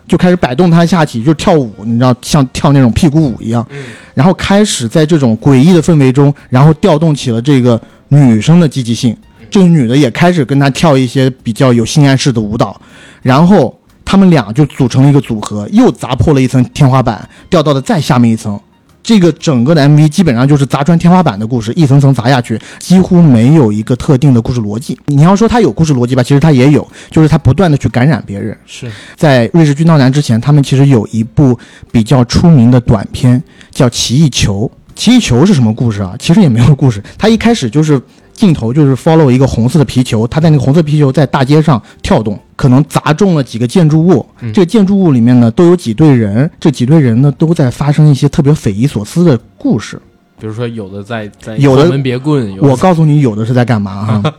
[0.07, 3.65] 就开始摆动他的下体，就跳舞，你知道，像跳那种屁股舞一样。
[3.71, 9.15] 嗯然后开始在这种诡异的氛围中，然后调动起了这个女生的积极性。
[9.51, 12.81] 这个女的也开始跟他跳一些比较有性暗示的舞蹈，
[13.21, 18.59] 然后他们俩就组成了一个组合，又砸破了一层天花板，掉到了再下面一层。
[19.07, 24.99] 这个整个的 MV 基本上就是砸穿天花板的故事，一层层砸下去，几乎没有一个特定的故事逻辑。
[25.05, 28.57] 你要说它有故事逻辑吧，其实它也有，就是它不断的去感染别人。
[28.65, 31.57] 是在《瑞士军刀男》之前，他们其实有一部
[31.89, 33.41] 比较出名的短片，
[33.71, 34.69] 叫《奇异球》。
[34.93, 36.13] 奇异球是什么故事啊？
[36.19, 38.01] 其实也没有故事，它一开始就是
[38.33, 44.25] 镜头就是 follow 一个红色的皮球，它在那个红色皮球在大街上跳动，可能砸中了几个建筑物。
[44.41, 49.97] 嗯这个建筑物里面呢都有几队人，这几队人呢都在发生一些特别匪夷所思的故事。
[50.39, 54.33] 比如说有的在在有的门别棍，我告诉你，有的是在干嘛哈？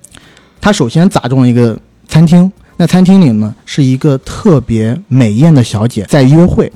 [0.60, 6.72] 他首先砸中了一个餐厅，那餐厅里呢是一个特别美艳的小姐在约会，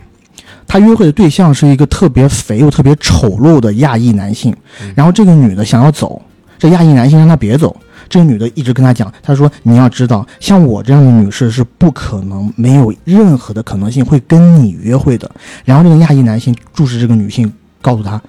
[0.66, 4.54] 她约会的对象是一个特别肥又特别丑陋的亚裔男性，
[4.94, 6.20] 然后这个女的想要走，
[6.58, 7.74] 这亚裔男性让她别走。
[8.08, 15.30] 这个女的一直跟他讲，他说：“你要知道，像我这样的女士是不可能没有任何的可能性会跟你约会的。”
[15.64, 18.20] 然后这个亚裔男性注视这个女性，告诉他：“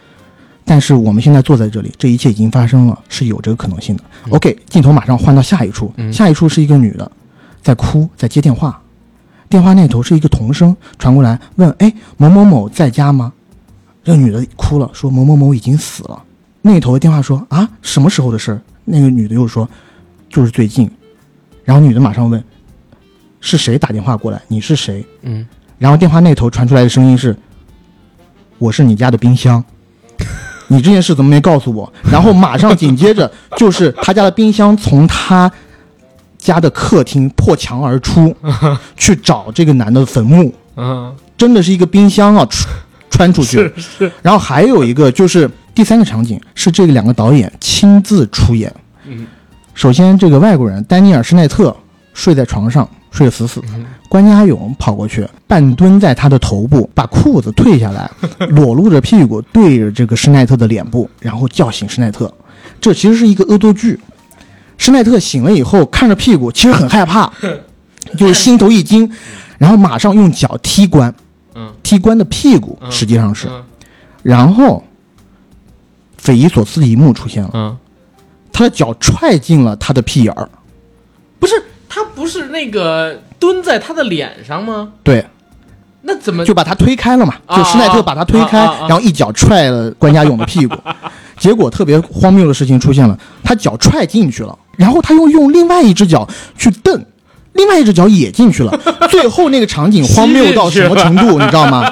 [0.65, 4.03] 但是我们现在坐在这里，这一切已经发生了，是有这个可能性的。
[4.29, 7.09] OK，镜头马上换到下一处，嗯下一处是一个女的
[7.61, 8.81] 在哭，在接电话，
[9.47, 13.33] 电话那头是一个童声传过来，问：“哎，某某某在家吗？”
[14.03, 16.21] 这个女的哭了，说：“某某某已经死了。”
[16.61, 19.69] 那头的电话说：“啊，什么时候的事儿？”那个女的又说
[20.29, 20.89] ：“就是最近。”
[21.63, 22.43] 然后女的马上问
[23.39, 24.41] ：“是谁打电话过来？
[24.47, 25.45] 你是谁？”嗯，
[25.77, 27.35] 然后电话那头传出来的声音是
[28.57, 29.63] ：“我是你家的冰箱，
[30.67, 35.51] 你这件事怎么没告诉我？”然后马上紧接着就是他家的冰箱从他
[36.37, 38.35] 家的客厅破墙而出，
[38.97, 42.67] 去找这个男的坟墓，嗯，真的是一个冰箱啊，穿
[43.09, 43.57] 穿出去。
[43.57, 48.69] 是是，然后还有一个就是第三个场景是这个两个导演亲自出演。
[49.05, 49.25] 嗯，
[49.73, 51.73] 首先这个外国人丹尼尔施奈特
[52.13, 53.67] 睡在床上睡得死死的，
[54.09, 58.11] 关家勇跑过去半蹲在他的头部，把裤子退下来，
[58.51, 62.29] 裸露着屁股对着这个施奈特的脸部，然后叫醒施奈特。
[62.81, 63.97] 这其实是一个恶作剧。
[64.77, 67.31] 施奈特醒了以后看着屁股，其实很害怕，
[68.19, 69.09] 就是心头一惊，
[69.57, 71.15] 然后马上用脚踢关，
[71.55, 73.47] 嗯踢关的屁股，嗯实际上是。
[73.47, 73.63] 嗯
[74.21, 74.83] 然后，
[76.19, 77.77] 匪夷所思的一幕出现了，嗯，
[78.51, 80.47] 他的脚踹进了他的屁眼儿。
[81.39, 81.53] 不是
[81.87, 84.89] 他不是那个蹲在他的脸上吗？
[85.03, 85.25] 对，
[86.01, 90.75] 那怎么就把他推开了嘛，啊就施耐特把他推开，然后一脚踹了关家勇的屁股。
[91.39, 96.27] 结果特别荒谬的事情出现了，他脚踹进去了，然后他又用另外一只脚
[96.57, 97.05] 去蹬，
[97.53, 98.77] 另外一只脚也进去了。
[99.09, 101.89] 最后那个场景荒谬到什么程度， 你知道吗？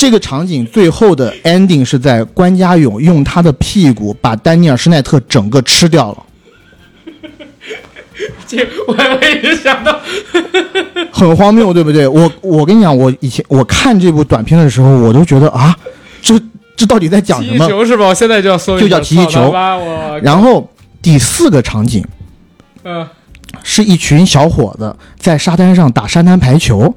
[0.00, 6.24] 这个场景最后的 ending 是在关家勇用他的屁股把丹尼尔施奈特整个吃掉了。
[8.48, 10.00] 这我我已经想到，
[11.12, 12.08] 很荒谬，对不对？
[12.08, 15.76] 我我跟你讲，我以前我看这部短片的时候，我都觉得啊，
[16.22, 16.40] 这
[16.74, 17.68] 这到底在讲什么？
[17.68, 18.06] 球是吧？
[18.06, 19.52] 我现在就要搜就叫奇异球
[20.22, 20.66] 然后
[21.02, 22.02] 第四个场景
[22.84, 23.06] 嗯
[23.62, 26.94] 是一群小伙子在沙滩上打沙滩排球，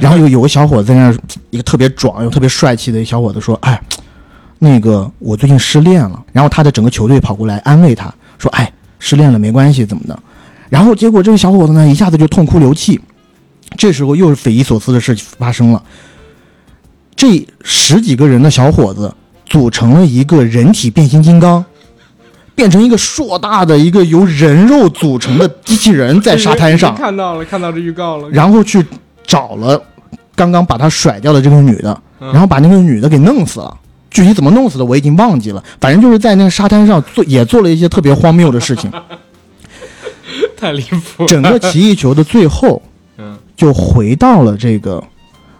[0.00, 1.16] 然后有有个小伙子在那儿，
[1.50, 3.80] 一个特别壮又特别帅气的一小伙子说：“哎，
[4.58, 10.18] 那个我最近失恋了。”然后他的整个球队跑过来安慰他说：“哎，失恋了没关系，怎么的？”
[10.68, 13.00] 然后结果这个小伙子呢一下子就痛哭流涕。
[13.76, 15.82] 这时候又是匪夷所思的事情发生了，
[17.14, 19.12] 这十几个人的小伙子
[19.44, 21.62] 组成了一个人体变形金刚，
[22.54, 28.82] 变成一个硕大的一个由人肉组成的机器人在沙滩上， 看到了，看到这预告了，然后去
[29.26, 29.82] 找了
[30.34, 33.76] 刚刚把他甩掉的这个女的，嗯然后把那个女的给弄死了。
[34.10, 38.90] 具体怎么弄死的我已经忘记了，反正就是在那个沙滩上做也做了一些特别荒谬的事情。
[40.56, 41.26] 太离谱了。
[41.26, 42.80] 整个奇异球的最后，
[43.18, 45.02] 嗯，就回到了这个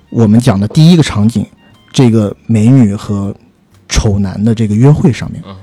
[0.09, 1.45] 我们讲的第一个场景，
[1.93, 3.35] 这个美女和
[3.89, 5.43] 丑男的这个约会上面。
[5.47, 5.55] 嗯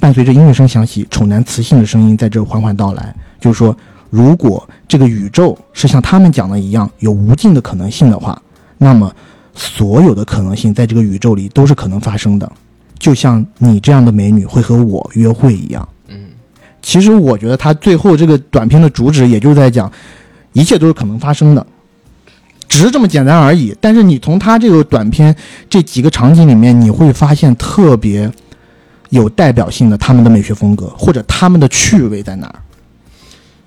[0.00, 3.76] 伴随着音乐声响起，丑男磁性的声音在这缓缓到来，就是说，
[4.10, 8.40] 如果这个宇宙是像他们讲的一样有无尽的可能性的话，
[8.78, 9.12] 那么
[9.54, 12.50] 所有的可能性在这个宇宙里都是可能发生的，
[12.98, 15.86] 就像你这样的美女会和我约会一样。
[16.08, 16.16] 嗯，
[16.80, 19.90] 其实我觉得他最后这个短片的主旨，也就是在讲，
[20.52, 21.66] 一切都是可能发生的，
[22.66, 23.76] 只是这么简单而已。
[23.80, 25.34] 但是你从他这个短片
[25.68, 28.30] 这几个场景里面，你会发现特别
[29.10, 32.54] 有代表性的他们的美学风格，或者他们的趣味在哪儿。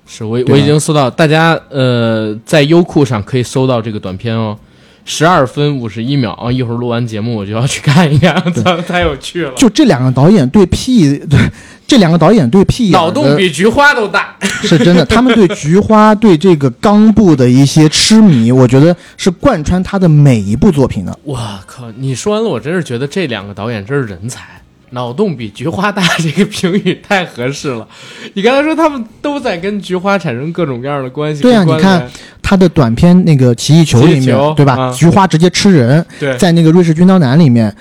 [0.06, 4.56] 是我我已经搜到，大家呃在优酷上可以搜到这个短片哦，
[5.04, 6.50] 十二分五十一秒啊！
[6.50, 9.52] 一会儿录完节目我就要去看一看，操， 太有趣了。
[9.56, 11.38] 就这两个导演对屁，对
[11.86, 14.36] 这两个导演对屁脑的洞比菊花都大。
[14.62, 21.18] 是真的，他们对菊花、对这个冈部的一些痴迷，我觉得是贯穿他的每一部作品的。
[21.24, 21.36] 我
[21.66, 21.90] 靠！
[21.96, 24.62] 你说完了，我真是觉得这两个导演真是人才，
[24.92, 27.86] 脑洞比菊花大，这个评语太合适了。
[28.34, 32.08] 你刚才说他们都在跟菊花产生各种各样的关系，对啊你看
[32.42, 34.74] 他的短片那个奇异球里面，对吧？
[34.74, 37.74] 啊菊花直接吃人，对，在那个瑞士军刀男里面，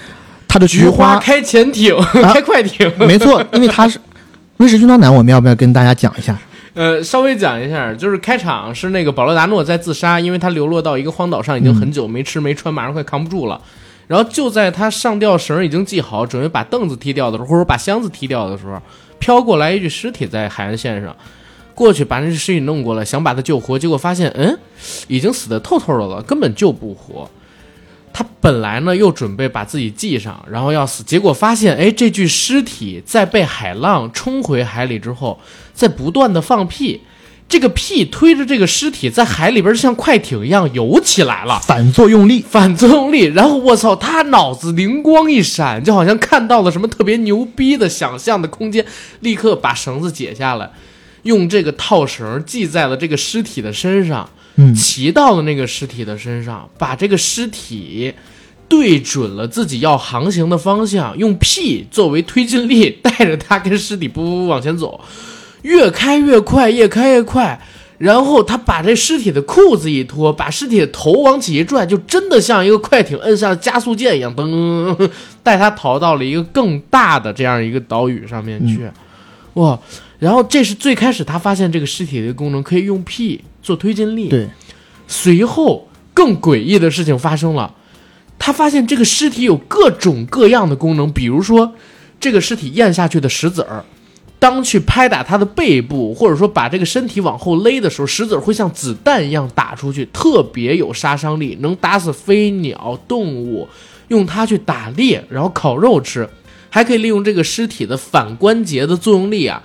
[0.48, 4.00] 他的菊花， 开潜艇、开快艇，没错， 因为他是
[4.58, 6.38] 瑞士军刀男，我们要不要跟大家讲一下？
[6.74, 13.60] 呃，稍微讲一下，就是开场是那个保罗达诺在自杀，因为他流落到一个荒岛上，已经很久没吃没穿，马上快扛不住了。
[14.12, 18.78] 然后就在他上吊绳已经系好，准备把凳子踢掉的时候，或者把箱子踢掉的时候，
[19.20, 21.16] 飘过来一具尸体在海岸线上，
[21.74, 24.60] 过去把那具尸体弄过来，想把他救活，结果发现，嗯，
[25.08, 27.30] 已经死得透透的了，根本救不活。
[28.12, 35.40] 他本来呢又准备把自己系上，然后要死，结果发现，哎，这具尸体在被海浪冲回海里之后，
[35.74, 37.00] 在不断的放屁，
[37.52, 41.60] 这个屁推着这个尸体在海里边像快艇一样游起来了。
[41.60, 48.86] 反作用力，反作用力，然后我操，他脑子灵光一闪，就好像看到了什么特别牛逼的想象的空间，
[49.20, 50.72] 立刻把绳子解下来，
[51.24, 54.74] 用这个套绳系在了这个尸体的身上，嗯。
[54.74, 58.14] 骑到了那个尸体的身上，把这个尸体
[58.70, 65.02] 对准了自己要航行的方向，用屁作为推进力，带着他跟尸体不不不往前走，
[65.64, 67.60] 越开越快，越开越快。
[67.98, 75.10] 然后他把这尸体的裤子一脱，把尸体的头往起一拽，就真的像一个快艇摁下了加速键一样，噔，
[75.44, 78.82] 带他逃到了一个更大的这样一个岛屿上面去。
[79.54, 79.78] 哇！
[80.18, 84.30] 然后这是最开始他发现这个尸体的功能，可以用屁做推进力。
[84.30, 84.48] 对，
[85.08, 87.74] 随后更诡异的事情发生了，
[88.40, 91.74] 他发现这个尸体有各种各样的功能，比如说
[92.20, 93.84] 这个尸体咽下去的石子儿，
[94.42, 103.70] 当去拍打它的背部，或者说把这个身体往后勒的时候，石子儿会像子弹一样打出去，特别有杀伤力，能打死飞鸟、动物，
[104.08, 106.28] 用它去打猎，然后烤肉吃，
[106.72, 109.62] 还可以利用这个尸体的反关节的作用力啊，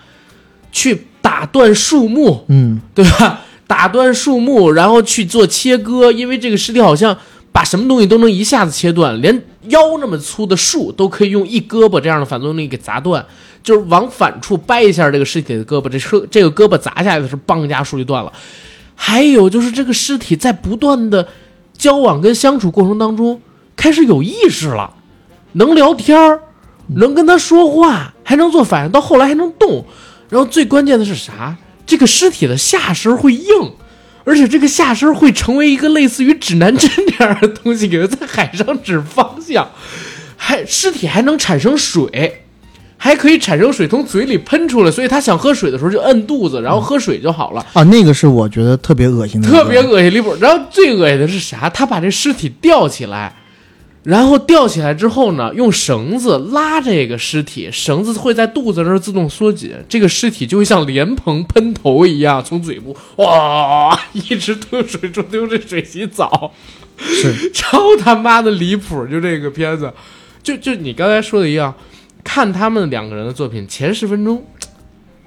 [0.70, 3.40] 去打断树木，嗯，对吧？
[3.66, 7.16] 打断树木，然后去做切割，因为这个尸体好像
[7.56, 13.24] 把什么东西都能一下子切断，连腰那么粗的树都可以用一胳膊这样的反作用力给砸断，
[13.62, 18.30] 就是往反处掰一下这个尸体的胳膊，这车这个胳膊砸下来的时候，梆一下树就断了。
[18.94, 21.26] 还有就是这个尸体在不断的
[21.72, 23.40] 交往跟相处过程当中，
[23.74, 24.92] 开始有意识了，
[25.52, 26.38] 能聊天儿，
[26.88, 29.82] 能跟他说话，还能做反应，到后来还能动。
[30.28, 31.56] 然后最关键的是啥？
[31.86, 33.72] 这个尸体的下身会硬，
[34.26, 39.70] 而且这个下身会成为一个类似于指南针这样的东西，给它在海上指方向。
[40.36, 42.42] 还尸体还能产生水，
[42.98, 47.64] 还可以产生水从嘴里喷出来，所以他想喝水的时候就摁肚子，然后喝水就好了。
[47.72, 50.36] 啊，那个是我觉得特别恶心的，特别恶心离谱。
[50.40, 51.70] 然后最恶心的是啥？
[51.70, 53.34] 他把这尸体吊起来，
[54.06, 66.52] 然后吊起来之后呢，用绳子拉这个尸体，绳子会在肚子那儿自动缩紧，这个尸体就会像莲蓬喷头一样，从嘴部哇一直吞水中丢这水洗澡，
[66.96, 69.04] 是 超他妈的离谱！
[69.08, 69.92] 就这个片子，
[70.40, 71.74] 就就你刚才说的一样，
[72.22, 74.44] 看他们两个人的作品前十分钟。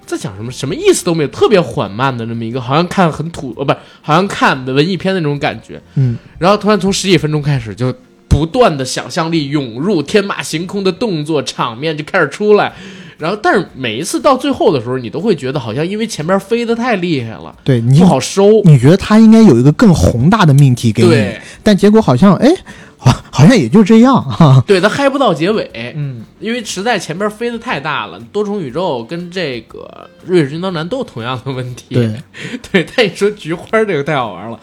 [0.06, 0.52] 在讲什么？
[0.52, 5.80] 什么意思都没有，特别缓慢的那么一个，好像看很土，呃，不是，好像看文艺片的那种感觉。
[5.94, 7.94] 嗯，然后突然从十几分钟开始就
[8.40, 12.74] 不不断的想象力涌入，天马行空的动作场面就开始出来。
[13.18, 18.62] 然后，但是每一次到最后的时候，你都会觉得好像因为前面飞得太厉害了，对你不好收。
[18.64, 22.50] 你觉得他应该有一个更宏大的命题给你对，但结果好像哎，
[22.98, 24.64] 好好像也就这样哈。
[24.66, 28.18] 对，他嗨不到结尾，嗯，因为实在前面飞得太大了。
[28.32, 31.94] 多重宇宙跟这个瑞士军刀男都有同样的问题。
[31.94, 32.14] 对，
[32.72, 34.58] 对，但你说菊花这个太好玩了。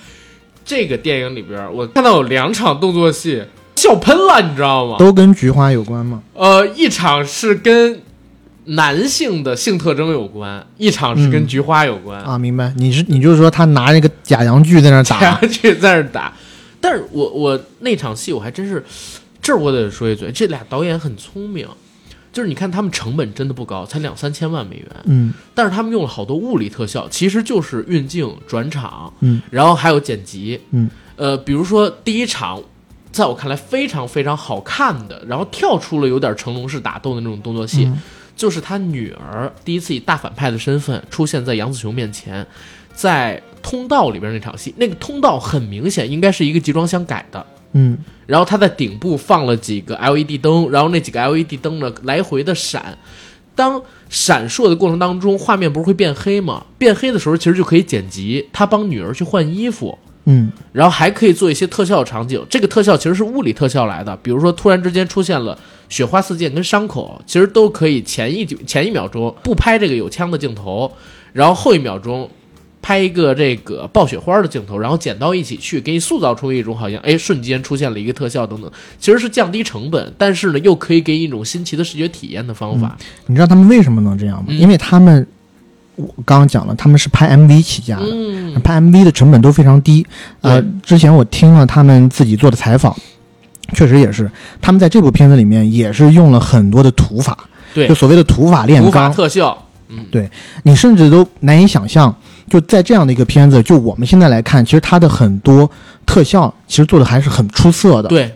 [0.65, 3.41] 这个电影里边，我看到有两场动作戏
[3.77, 4.97] 笑喷了，你知道吗？
[4.99, 6.23] 都跟菊花有关吗？
[6.35, 8.01] 呃，一场是跟
[8.65, 12.21] 男性的性特征有关，一场是跟菊花有关。
[12.23, 12.73] 啊，明白。
[12.77, 16.33] 你是你就是说他拿那个假洋锯在那打，假洋锯在那打。
[16.81, 18.85] 但是我我那场戏我还真是，
[19.41, 21.67] 这儿我得说一嘴，这俩导演很聪明，
[22.33, 32.61] 就是你看他们成本真的不高，才两三千万美元，嗯但是他们用了好多物理特效，其实就是运镜、转场，嗯然后还有剪辑，嗯，呃，比如说第一场，
[33.16, 38.00] 在我看来非常非常好看的，然后跳出了有点成龙式打斗的那种动作戏，嗯
[38.37, 42.46] 就是他女儿第一次以大反派的身份出现在杨紫琼面前，
[42.94, 47.46] 在通道里边那场戏，那个通道很明显应该是一个集装箱改的。
[47.72, 52.98] 嗯然后他在顶部放了几个 LED 灯，然后那几个 LED 灯呢来回的闪。
[53.55, 56.66] 当闪烁的过程当中，画面不是会变黑吗？
[56.76, 62.45] 变黑的时候，其实就可以剪辑，他帮女儿去换衣服，嗯然后还可以做一些特效场景。
[62.51, 65.59] 这个特效其实是物理特效来的，比如说突然之间出现了
[65.89, 70.93] 雪花四溅跟伤口，其实都可以前一前一秒钟不拍这个有枪的镜头，
[71.33, 72.29] 然后后一秒钟
[72.83, 82.97] 拍一个这个爆雪花的镜头，然后剪到一起去，给你塑造出一种好像哎瞬间出现了一个特效等等，其实是降低成本，但是呢又可以给你一种新奇的视觉体验的方法。
[83.27, 84.47] 你知道他们为什么能这样吗？
[84.49, 85.27] 嗯因为他们
[85.96, 88.61] 我刚刚讲了，他们是拍 MV 起家的，嗯。
[88.62, 90.06] 拍 MV 的成本都非常低。
[90.40, 92.94] 呃，之前我听了他们自己做的采访，
[93.74, 94.30] 确实也是，
[94.61, 97.37] 他们在这部片子里面也是用了很多的土法，
[97.74, 97.88] 对。
[97.88, 99.56] 就所谓的土法炼钢，特效，
[100.62, 102.14] 你甚至都难以想象，
[102.48, 105.70] 就在这样的一个片子，就我们现在来看，其实它的很多
[106.04, 108.09] 特效其实做的还是很出色的。
[108.09, 108.35] 对，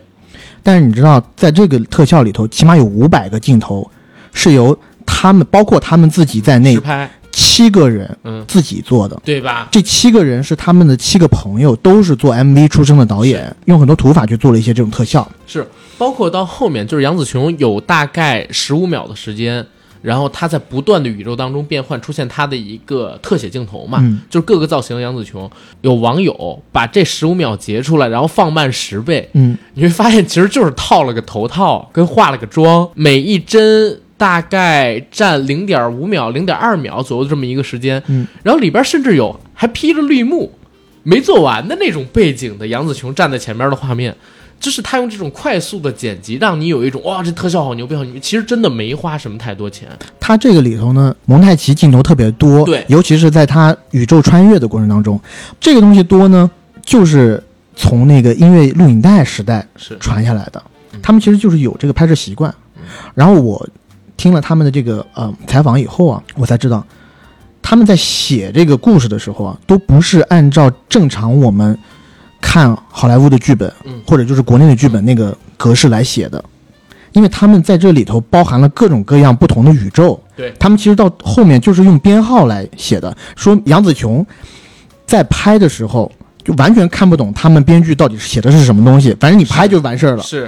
[0.63, 3.89] 但是你知道，在这个特效里头，起码有五百个镜头
[4.33, 9.19] 是由他们，包括他们自己在内实，拍，七个人嗯，自己做的。
[9.23, 9.67] 对吧？
[9.71, 15.29] 这七个人是他们的七个朋友，都是做 MV 出身的导演，用很多土法去做了一些这种特效。
[15.47, 15.67] 是，
[15.97, 19.65] 包括到后面，就是杨紫琼有大概十五秒的时间，
[20.01, 25.49] 然后她在不断的宇宙当中变换，出现她的一个特写镜头嘛，嗯就是各个造型的杨紫琼。
[25.81, 40.51] 有网友把这十五秒截出来，然后放慢十倍，嗯，你会发现其实就是套了个头套，跟化了个妆，每一帧大概占零点五秒、零点二秒左右的这么一个时间，嗯，然后里边甚至有还披着绿幕。
[41.01, 44.15] 没做完的那种背景的杨紫琼站在前面的画面，
[44.59, 48.19] 就是他用这种快速的剪辑，让你有一种哇，这特效好牛逼，好牛逼。
[48.19, 49.87] 其实真的没花什么太多钱，
[50.19, 55.19] 他这个里头呢，蒙太奇镜头特别多，对尤其是在他宇宙穿越的过程当中，
[55.59, 56.47] 这个东西多呢，
[56.85, 57.43] 就是
[57.75, 60.61] 从那个音乐录影带时代是传下来的。
[61.01, 62.53] 他们其实就是有这个拍摄习惯。
[63.15, 63.65] 然后我
[64.21, 66.85] 听了他们的这个呃采访以后啊，我才知道，
[67.59, 71.75] 他们在写这个故事的时候啊，都不是按照正常我们
[72.39, 76.43] 看好莱坞的剧本，嗯或者就是国内的剧本那个格式来写的，
[77.13, 80.21] 因为他们在这里头包含了各种各样不同的宇宙。
[80.35, 84.23] 对他们其实到后面就是用编号来写的，说杨紫琼
[85.07, 86.11] 在拍的时候
[86.43, 90.21] 就完全看不懂他们编剧到底写的是什么东西，反正你拍就完事儿了。
[90.21, 90.47] 是，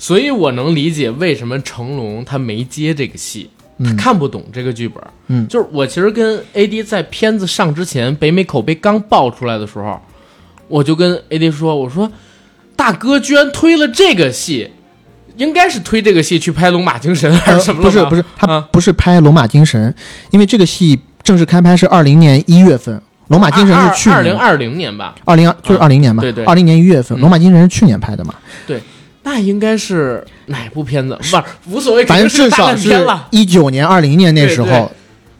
[0.00, 3.50] 所以我能理解为什么成龙他没接这个戏，
[3.84, 5.04] 他嗯看不懂这个剧本。
[5.26, 5.46] 嗯。
[5.46, 10.00] 就是我其实跟 AD 在片子上之前，北美口碑刚爆出来的时候，
[10.68, 12.10] 我就跟 AD 说，我说
[12.74, 14.70] 大哥居然推了这个戏。
[15.36, 18.68] 应该是推这个戏去拍《龙马精神》还是什么呃不是不是，他啊。
[18.70, 19.90] 不是拍《龙马精神》，
[20.30, 22.94] 因为这个戏正式开拍是二零年一月份，
[23.28, 25.14] 《龙马精神》是去年二零二零年吧？
[25.24, 28.34] 二零就是二零年吧，对对二零年一月份，嗯《龙马精神》是去年拍的嘛，
[29.30, 31.16] 那应该是哪部片子？
[31.16, 32.90] 不是无所谓，反正至少是。
[33.30, 34.92] 一九年、二零年那时对对候，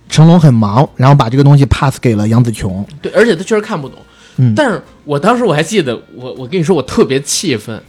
[0.08, 2.86] 成龙很忙，然后把这个东西 pass 给了杨紫琼。
[3.02, 3.98] 对，而且他确实看不懂。
[4.36, 7.82] 嗯但是我当时我还记得，我我跟你说，我特别气愤。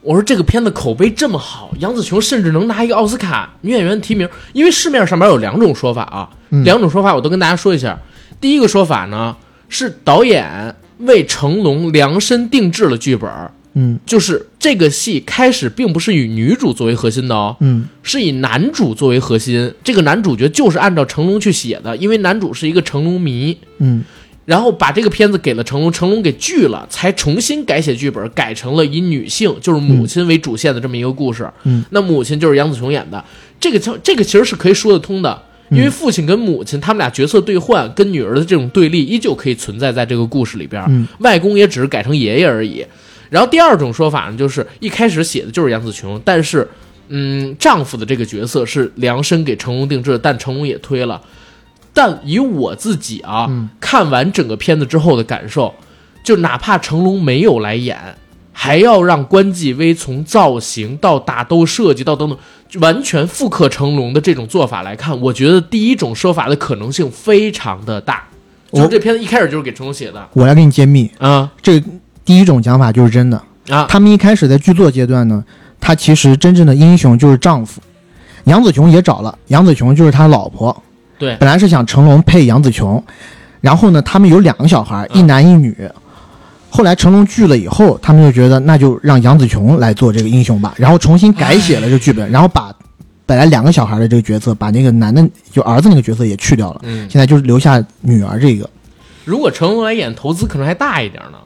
[0.00, 7.98] 我说这个片子口碑这么好，杨紫琼甚至能拿一个奥斯卡女演员提名，因为市面上面有两种说法啊，嗯两种说法我都跟大家说一下。
[8.40, 9.36] 第一个说法呢
[9.68, 13.30] 是导演为成龙量身定制了剧本，
[13.74, 23.56] 嗯就是这个戏开始并不是以女主作为核心的哦，嗯是以男主作为核心，这个男主角就是按照成龙去写的，因为男主是一个成龙迷。
[23.78, 24.02] 嗯
[24.44, 31.48] 然后把这个片子给了成龙，成龙给拒了，才重新改写剧本，改成了以女性就是母亲为主线的这么一个故事。
[31.62, 33.24] 嗯，那母亲就是杨紫琼演的，
[33.60, 35.40] 这个这个其实是可以说得通的，
[35.70, 40.84] 因为父亲跟母亲他们俩角色兑换，跟女儿的这种对立依旧可以存在在这个故事里边。
[40.88, 42.84] 嗯，外公也只是改成爷爷而已。
[43.30, 46.68] 然后第二种说法呢，就是一开始写的就是杨紫琼，但是，
[47.08, 51.20] 嗯，丈夫的这个角色是量身给成龙定制的，但成龙也推了。
[51.92, 53.48] 但以我自己啊，
[53.80, 55.74] 看完整个片子之后的感受，
[56.22, 57.98] 就哪怕成龙没有来演，
[58.52, 62.38] 还要让关继威从造型到打斗设计到等等，
[62.80, 68.28] 完全复刻成龙的这种做法来看，我觉得第一种说法的可能性非常的大。
[68.72, 71.82] 就是这片子一开始就是给成龙写的我来给你揭秘，啊这
[72.26, 73.42] 第一种讲法就是真的。
[73.70, 75.42] 啊，他们一开始在剧作阶段呢，
[75.80, 77.80] 他其实真正的英雄就是丈夫。
[78.44, 80.82] 杨紫琼也找了，杨紫琼就是他老婆。
[81.18, 83.02] 对本来是想成龙配杨紫琼，
[83.62, 85.74] 然后呢，他们有两个小孩，一男一女。
[86.68, 92.70] 后来成龙拒了以后，他们就觉得那就让杨紫琼来做这个英雄吧，然后重新改写了这个剧本，然后把
[93.24, 98.68] 本来两个小孩的这个角色，把那个男的就儿子那个角色也去掉了，嗯，现在就是留下女儿这个。
[99.24, 101.38] 如果成龙来演，投资可能还大一点呢。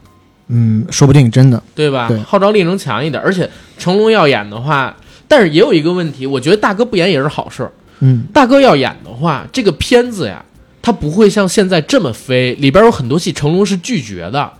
[0.50, 1.62] 嗯，说不定真的。
[1.74, 2.08] 对吧？
[2.08, 3.48] 对号召力能强一点，而且
[3.78, 4.96] 成龙要演的话，
[5.28, 7.72] 但是也有一个问题，我觉得大哥不演也是好事儿。
[8.00, 10.44] 嗯，大哥要演的话，这个片子呀，
[10.82, 14.50] 它不会像现在这么飞，里边有很多戏成龙是拒绝的，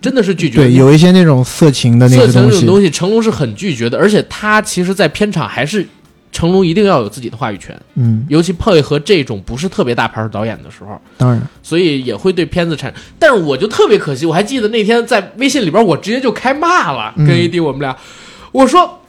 [0.00, 0.56] 真的是拒绝。
[0.58, 5.86] 对，有一些那种色情的那个东西，情这种东西，成龙是很拒绝的，而且他其实，在片场还是
[6.32, 11.00] 成龙一定要有自己的话语权，嗯，尤其配合这种不是特别大牌导演的时候。
[11.18, 17.26] 当然，所以也会对片子产，但是我就特别可惜，我还记得那天在微信里边，我直接就开骂了，嗯。
[17.26, 17.96] 跟 AD 我们俩，
[18.52, 19.02] 我说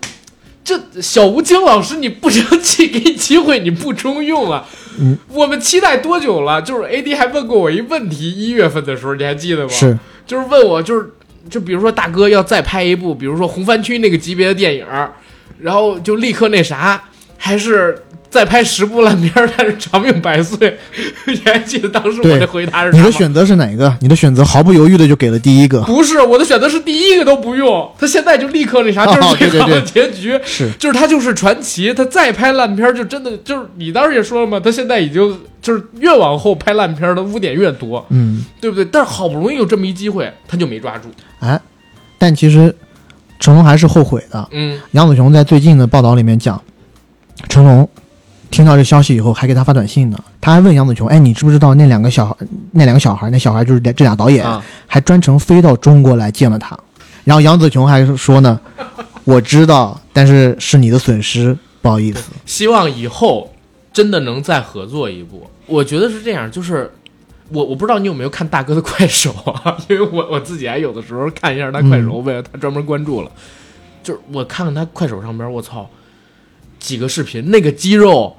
[0.63, 4.65] 这小吴京老师你不争气，给你机会你不中用啊，
[4.99, 6.61] 嗯，我们期待多久了？
[6.61, 9.69] 就是 AD 还问过我一问题，一月份的时候你还记得吗？
[9.69, 11.09] 是，就是问我就是
[11.49, 14.86] 就比如说大哥要再拍一部，比如说红番区那个级别的电影，
[15.59, 17.03] 然后就立刻那啥，
[17.41, 17.97] 还是。
[18.31, 20.79] 再拍十部烂片儿，但是长命百岁，
[21.27, 23.03] 你还记得当时我的回答是啥吗？
[23.03, 23.93] 你的选择是哪个？
[23.99, 38.85] 你的选择毫不犹豫的就给了第一个，不是我的选择是第一个都不用，他现在就立刻那啥，哦就是最好的结局，是就是他就是传奇，他再拍烂片儿就真的就是你当时也说了嘛，他现在已经就是越往后拍烂片儿的污点越多，嗯，对不对？
[38.85, 41.09] 但是好不容易有这么一机会，他就没抓住，
[41.41, 41.59] 哎，
[42.17, 42.73] 但其实
[43.41, 44.47] 成龙还是后悔的。
[44.53, 46.61] 嗯杨子琼在最近的报道里面讲，
[47.49, 47.87] 成龙
[48.49, 52.35] 听到这消息以后还给他发短信呢，他还问杨紫琼：“哎，你知不知道那两个小孩，
[52.71, 56.77] 那两个小孩，那小孩就是这俩导演，啊，还专程飞到中国来见了他。”
[57.23, 58.59] 然后杨紫琼还说呢
[59.23, 62.31] ：“我知道，但是是你的损失，不好意思。
[62.45, 63.53] 希望以后
[63.93, 65.47] 真的能再合作一部。
[65.67, 66.91] 我觉得是这样，就是
[67.49, 73.31] 我我不知道你有没有看大哥的快手啊，因为我我自己还有的时候看一下他快手，为了他专门关注了。
[74.03, 75.87] 就是我看看他快手上边，我操，
[76.82, 78.36] 几个视频那个肌肉，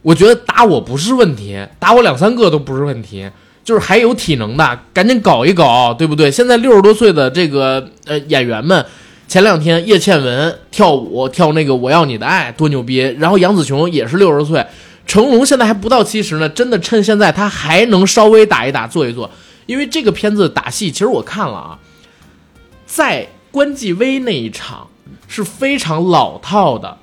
[0.00, 3.28] 我觉得打我不是问题，打我两三个都不是问题。
[3.62, 6.30] 就是还有体能的，赶紧搞一搞，对不对？
[6.30, 8.84] 现在六十多岁的这个呃演员们，
[9.28, 14.66] 前两天叶倩文跳舞跳那个我要你的爱多牛逼，然后杨紫琼也是六十岁，
[15.06, 19.30] 成龙现在还不到七十呢，真的趁现在他还能稍微打一打做一做，
[19.66, 21.78] 因为这个片子打戏其实我看了啊，
[22.86, 24.88] 在关继威那一场
[25.28, 26.96] 是非常老套的，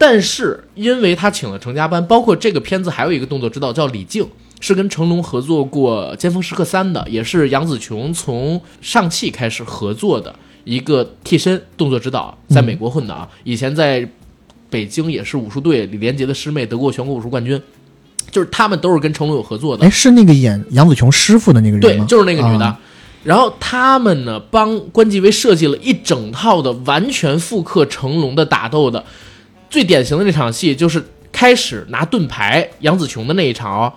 [0.00, 4.26] 但是因为他请了成家班，包括这个片子还有一个动作指导叫李静。
[4.62, 10.34] 是跟成龙合作过《尖峰时刻三》的，也是杨紫琼从上汽开始合作的
[10.64, 14.06] 一个替身动作指导，在美国混的啊，以前在
[14.68, 17.58] 北京也是武术队李连杰的师妹，得过全国武术冠军，
[18.30, 19.88] 就是他们都是跟成龙有合作的哎，。
[19.88, 22.66] 是那个演杨紫琼师傅的那个人对？，就是那个女的。
[22.66, 22.78] 啊
[23.24, 29.02] 然后他们呢，帮关继威设计了一整套的完全复刻成龙的打斗的。
[29.70, 31.02] 最典型的那场戏就是
[31.32, 33.92] 开始拿盾牌杨紫琼的那一场哦，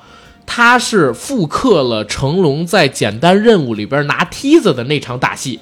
[0.45, 5.59] 他是复刻了成龙在简单任务里边拿梯子的那场打戏。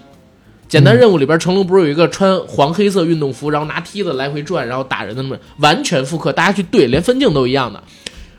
[0.67, 7.83] 简单任务里边，成龙不是有一个穿黄黑色运动服，然后拿梯子来回转，然后打人的那么完全复刻，大家去对，连分镜都一样的。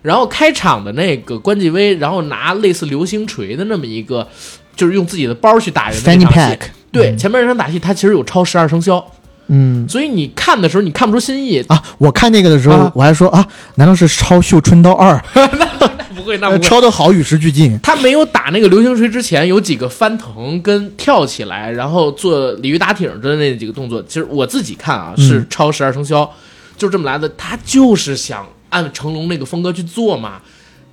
[0.01, 4.27] 然后开场的那个关继威，然后拿类似流星锤的那么一个，
[4.75, 6.59] 就是用自己的包去打人的那场戏。
[6.91, 9.07] 对，前面那场打戏他其实有超十二生肖，
[9.49, 11.61] 嗯所以你看的时候你看不出新意。
[11.69, 15.23] 啊，我看那个的时候，啊我还说啊，难道是抄《绣春刀二》
[16.15, 16.65] 不会，那呃不会。
[16.69, 17.79] 抄的好，与时俱进。
[17.83, 26.31] 他没有打那个流星锤之前，有几个翻腾跟跳起来，然后做鲤鱼打挺的那几个动作，其实我自己看啊嗯是抄十二生肖，
[26.77, 27.29] 就这么来的。
[27.31, 30.41] 他就是想按成龙那个风格去做嘛。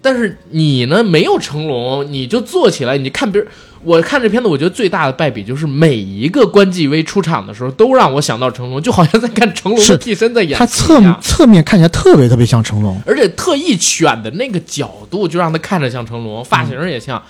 [0.01, 3.49] 但是你呢，没有成龙，你就做起来，你看别人。
[3.81, 10.59] 我看这片子，我觉得最大的败笔就是每一个关继威出场的时候，都让我想到成龙，就好像在看成龙的替身在演。
[10.59, 17.23] 他侧侧面看起来特别特别像成龙，而且特意选的那个角度，就让他看着像成龙，发型也像，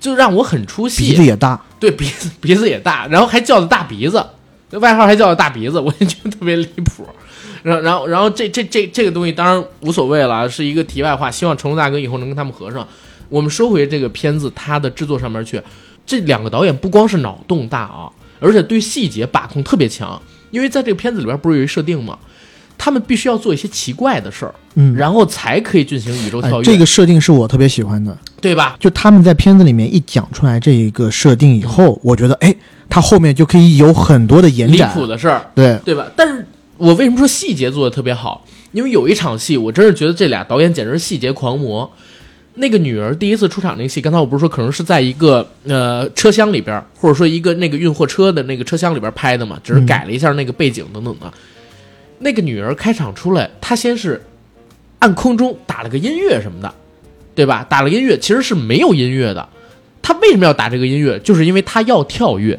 [0.00, 1.10] 就让我很出戏。
[1.10, 4.24] 鼻子也大，对，鼻子鼻子也大，然后还叫的大鼻子，
[4.78, 7.06] 外号还叫的大鼻子， 我也觉得特别离谱。
[7.62, 11.30] 然后，然后，然后这这这这个东西当然无所谓了，是一个题外话。
[11.30, 12.86] 希望成龙大哥以后能跟他们合上。
[13.28, 15.60] 我们说回这个片子，它的制作上面去。
[16.06, 18.10] 这两个导演不光是脑洞大啊，
[18.40, 20.20] 而且对细节把控特别强。
[20.50, 22.18] 因为在这个片子里边不是有一设定吗？
[22.76, 26.64] 他们必须要做一些奇怪的事儿，嗯，然后才可以进行宇宙跳跃。
[26.64, 28.76] 这个设定是我特别喜欢的，对吧？
[28.80, 32.54] 就他们在片子里面一讲出来这一个设定以后，我觉得，哎，
[32.88, 36.06] 他后面就可以有很多的延展、离谱的事儿，对对吧？
[36.16, 38.44] 但是我为什么说细节做的特别好？
[38.72, 41.90] 因为有一场戏，我真是觉得这俩导演简直是细节狂魔。
[42.54, 51.32] 那个女儿第一次出场那个戏，刚才我不是说可能是在一个呃车厢里边，或者说一个那个运货车的那个车厢里边拍的嘛，只是改了一下那个背景等等的。
[52.18, 54.20] 那个女儿开场出来，她先是
[54.98, 56.74] 按空中打了个音乐什么的，
[57.34, 57.64] 对吧？
[57.68, 59.48] 打了音乐其实是没有音乐的。
[60.02, 61.18] 他为什么要打这个音乐？
[61.20, 62.58] 就是因为他要跳跃。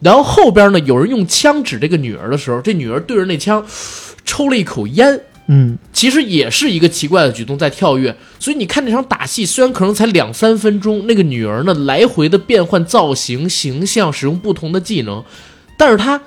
[0.00, 3.64] 然后后边呢，有人用枪指这个女儿的时候，这女儿对着那枪
[4.24, 5.20] 抽了一口烟。
[5.46, 8.16] 嗯，其实也是一个奇怪的举动，在跳跃。
[8.38, 15.22] 所以你看那场打戏，虽然可能才两三分钟，那个女儿呢来回的变换造型、形象，使用不同的技能，
[15.78, 16.20] 但是她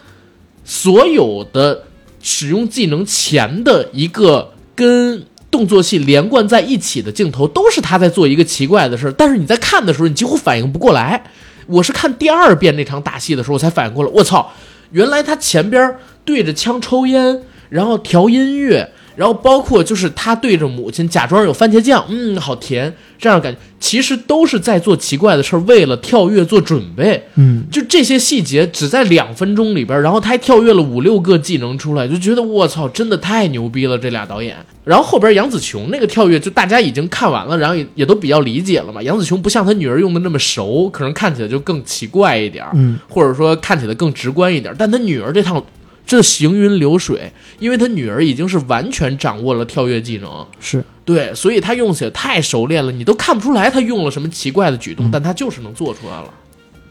[0.63, 1.85] 所有的
[2.21, 5.23] 使用技能前的一个跟
[5.57, 9.11] 动作戏连贯在一起的镜头，都是他在做一个奇怪的事。
[9.17, 11.19] 但是你在看的时候，你几乎反应不过来。
[11.65, 14.51] 我是看第二遍那场打戏的时候，我才反应过来，我操，
[14.91, 18.87] 原来他前边对着枪抽烟，然后调音乐。
[19.17, 27.23] 然后包括就是他对着母亲假装有番茄酱，嗯，好甜，这样感觉其实都是在做奇怪的事儿，为了跳跃做准备。
[27.33, 34.55] 嗯，就这些细节只在两分钟里边，然后他还跳跃了五六个技能出来，就觉得我操，真的太牛逼了这俩导演。
[34.85, 39.01] 然后后边杨紫琼那个跳跃，就大家已经看完了，然后也也都比较理解了嘛。
[39.01, 44.71] 杨紫琼不像他女儿用的那么熟，可能看起来就更奇怪一点，嗯，或者说看起来更直观一点。
[44.77, 45.63] 但他女儿这趟。
[46.07, 50.83] 这行云流水，因为他女儿已经是完全掌握了跳跃技能，是。
[51.05, 56.33] 对，所以他用起来太熟练了，你都看不出来他用了什么奇怪的举动，但他就是能做出来了。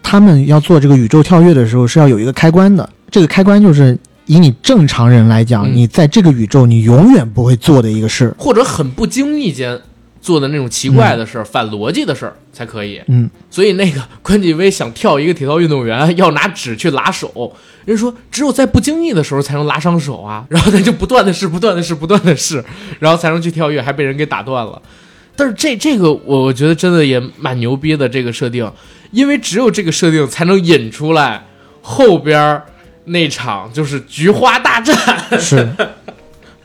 [0.03, 9.81] 他们要做这个宇宙跳跃的时候是要有一个开关的，这个开关就是以你正常人来讲，你在这个宇宙你永远不会做的一个事，或者很不经意间。
[10.27, 13.01] 做的那种奇怪的事儿、反逻辑的事儿才可以。
[13.07, 17.55] 嗯，所以那个 关继威想跳一个体操运动员， 要拿纸去拉手，
[17.85, 20.45] 人说只有在不经意的时候才能拉伤手啊。
[20.51, 22.65] 然后他就不断的试、不断的试、不断的试，
[22.99, 24.83] 然后才能去跳跃，还被人给打断了。
[25.37, 28.69] 但是这这个我我觉得真的也蛮牛逼的这个设定，
[29.13, 31.47] 因为只有这个设定才能引出来
[31.83, 32.61] 后边
[33.05, 34.97] 那场就是菊花大战。
[35.39, 35.69] 是，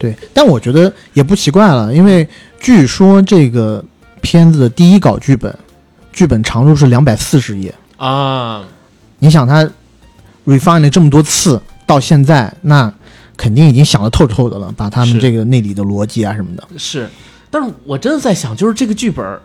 [0.01, 2.27] 对，但我觉得也不奇怪了，因为。
[2.63, 3.83] 据说这个
[4.21, 5.51] 片子的第一稿剧本，
[6.13, 8.63] 剧本长度是两百四十页啊！
[9.17, 9.67] 你想他
[10.45, 12.93] refine 了这么多次，到现在那
[13.35, 16.63] 肯定已经想得透透的了，把他们这个内里的逻辑啊什么的。
[16.77, 17.09] 是，
[17.49, 19.39] 但是我真的在想，就是这个剧本，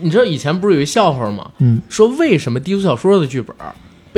[0.00, 1.48] 你知道以前不是有一笑话吗？
[1.58, 3.54] 嗯，说为什么低俗小说的剧本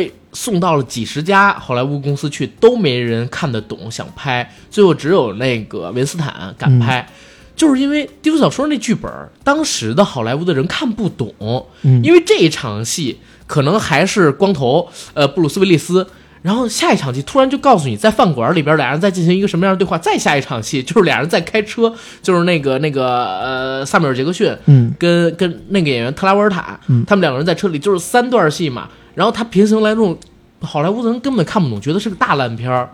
[0.00, 7.06] 被送到了几十家好莱坞公司去，都没人看得懂，想拍，最后只有那个维斯坦敢拍。
[7.54, 9.12] 就是因为低俗小说那剧本，
[9.44, 11.66] 当时的好莱坞的人看不懂，
[12.02, 16.06] 因为这一场戏可能还是光头，呃，布鲁斯威利斯，
[16.40, 30.18] 然后下一场戏突然就告诉你在饭馆里边俩人在进行一个什么样的对话，再下一场戏就是俩人在开车，就是那个那个呃萨米尔杰克逊，嗯，跟跟那个演员特拉沃尔塔，嗯，他们两个人在车里就是三段戏嘛，然后他平行来这种
[30.60, 32.90] 好莱坞的人根本看不懂，觉得是个大烂片儿，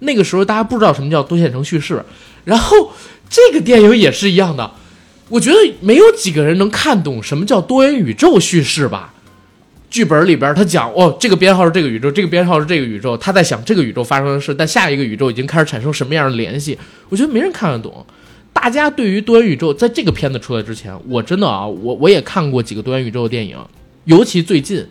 [0.00, 2.04] 那个时候大家不知道什么叫多线程叙事，
[2.44, 2.92] 然后。
[3.32, 4.68] 这个电影也是一样的，
[5.28, 9.14] 我觉得没有几个人能看懂什么叫多元宇宙叙事吧。
[9.88, 16.76] 剧本里边他讲，哦，这个编号是这个宇宙，这个编号是这个宇宙，他在想这个宇宙发生的事，但下一个宇宙已经开始产生什么样的联系？
[17.08, 18.04] 我觉得没人看得懂。
[18.52, 23.56] 大家对于多元宇宙，在这个片子出来之前，我真的啊，我我也看过几个多元宇宙的电影，
[24.06, 24.78] 尤其最近《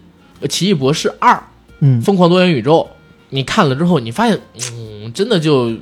[0.47, 1.33] 奇异博士二》，
[1.79, 2.87] 嗯，疯狂多元宇宙，
[3.29, 4.39] 你看了之后，你发现，
[4.71, 5.75] 嗯，真的就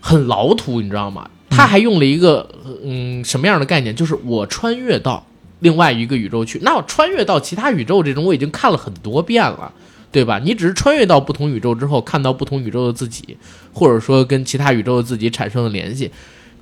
[0.00, 1.28] 很老土，你知道吗？
[1.48, 2.48] 他还用了一个
[2.84, 3.94] 嗯什么样的概念？
[3.94, 5.26] 就是我穿越到
[5.60, 6.58] 另外一个宇宙去。
[6.62, 9.72] 那我穿越到其他宇宙这种，我已经看了很多遍了，
[10.12, 10.38] 对吧？
[10.38, 13.36] 你只是穿越到不同宇宙之后，看到不同宇宙的自己，
[13.72, 16.10] 或者说跟其他宇宙的自己产生了联系。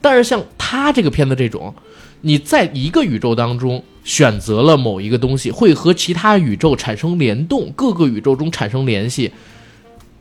[0.00, 1.74] 但是像他这个片子这种，
[2.26, 9.30] 你在一个宇宙当中选择了某一个东西，会和其他宇宙产生联动，各个宇宙中产生联系。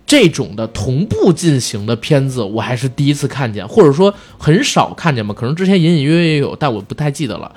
[0.05, 5.33] 这种的同步进行的片子，我还是第一次看见，或者说很少看见吧。
[5.33, 7.49] 可能之前隐隐约约有，但我不太记得了。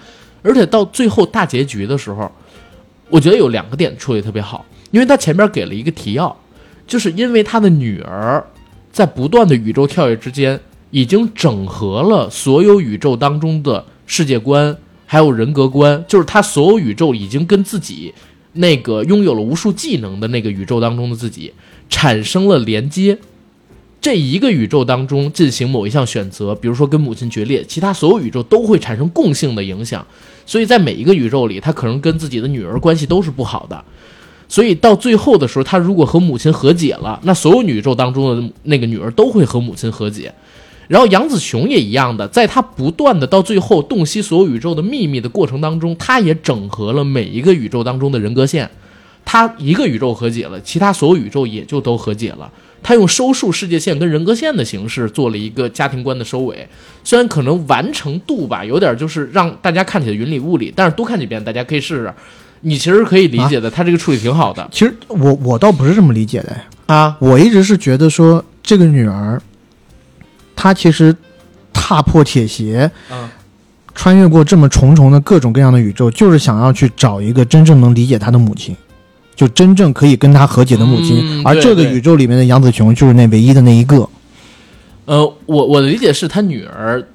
[0.43, 2.31] 而且到最后大结局的时候，
[3.11, 6.35] 我觉得有两个点处理特别好，因为他前边给了一个提要，
[6.87, 8.43] 就是因为他的女儿
[8.93, 10.61] 在不断的宇宙跳跃之间，
[10.93, 18.15] 已经整合了所有宇宙当中的世界观还有人格观，就是他所有宇宙已经跟自己
[18.55, 21.53] 那个拥有了无数技能的那个宇宙当中的自己
[21.89, 23.19] 产生了连接。
[24.01, 30.07] 这一个宇宙当中进行某一项选择，比如说跟母亲决裂，其他所有宇宙都会产生共性的影响。
[30.45, 33.85] 所以在每一个宇宙里，他可能跟自己的女儿关系都是不好的。
[34.49, 40.33] 所以到最后的时候，他如果和母亲和解了，那所有宇宙当中的那个女儿都会和母亲和解。
[40.89, 48.71] 然后杨子雄也一样的，在他不断的到最后洞悉所有宇宙的秘密的过程当中，他也整合了每一个宇宙当中的人格线。
[49.25, 52.49] 他一个宇宙和解了，其他所有宇宙也就都和解了。
[52.81, 56.69] 他用收束世界线跟人格线的形式做了一个家庭观的收尾，
[57.03, 62.15] 虽然可能完成度吧有点就是让大家看起来云里雾里，但是多看几遍大家可以试试，
[62.61, 64.69] 你其实可以理解的，他这个处理挺好的。
[64.71, 66.57] 其实我我倒不是这么理解的
[66.87, 69.43] 啊，我一直是觉得说这个女儿，
[70.57, 71.15] 她其实
[71.73, 73.29] 踏破铁鞋，嗯，
[73.95, 78.75] 穿越过这么重重的各种各样的宇宙，就是想要去找一个真正能理解他的母亲。
[79.37, 84.09] 就真正可以跟他和解的母亲，而这个宇宙里面的杨子琼就是那唯一的那一个。
[85.05, 87.07] 呃，我我的理解是他女儿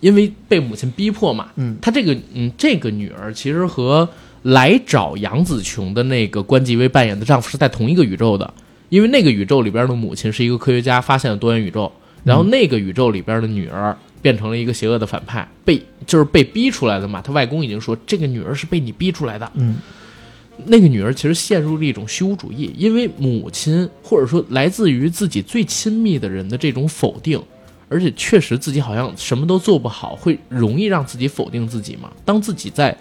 [0.00, 4.06] 因为被母亲逼迫嘛，嗯，他这个嗯这个女儿其实和
[4.42, 8.52] 来找杨紫琼的那个关继威扮演的丈夫是在同一个宇宙的，
[8.90, 11.90] 因为那个宇宙里边的母亲是一个科学家，发现了多元宇宙，
[12.24, 17.20] 然后那个宇宙里边的女儿变成了一个邪恶的反派，被就是被逼出来的嘛。
[17.22, 19.76] 他外公已经说这个女儿是被你逼出来的，嗯。
[20.66, 27.42] 那个女儿其实陷入了一种虚无主义，因为母亲或者说来自于自己最亲密的人的这种否定，
[27.88, 32.08] 而且确实自己好像什么都做不好，会容易让自己否定自己嘛。
[32.24, 32.96] 当自己在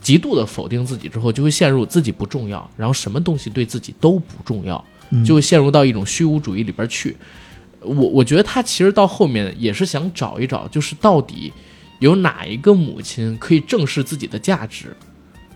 [0.00, 4.82] 极度的否定自己之后，就会陷入自己不重要，然后什么东西对自己都不重要，
[5.26, 7.14] 就会陷入到一种虚无主义里边去。
[7.80, 11.52] 我我觉得他其实到后面也是想找一找，就是到底
[12.00, 14.96] 有哪一个母亲可以正视自己的价值。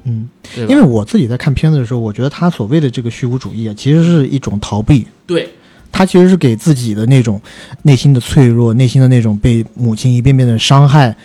[0.04, 5.06] 嗯，因为我自己在看片子的时候，我觉得他所谓的这个虚无主义啊，其实是一种逃避。
[5.26, 5.48] 对，
[5.92, 7.40] 他其实是给自己的那种
[7.82, 11.16] 内心的脆弱、内心的那种被母亲一遍遍的伤害，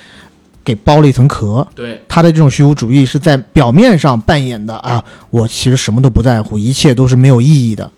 [0.64, 1.68] 给包了一层壳。
[1.74, 7.91] 对，他的这种虚无主义是在表面上扮演的啊，我其实什么都不在乎，一切都是没有意义的。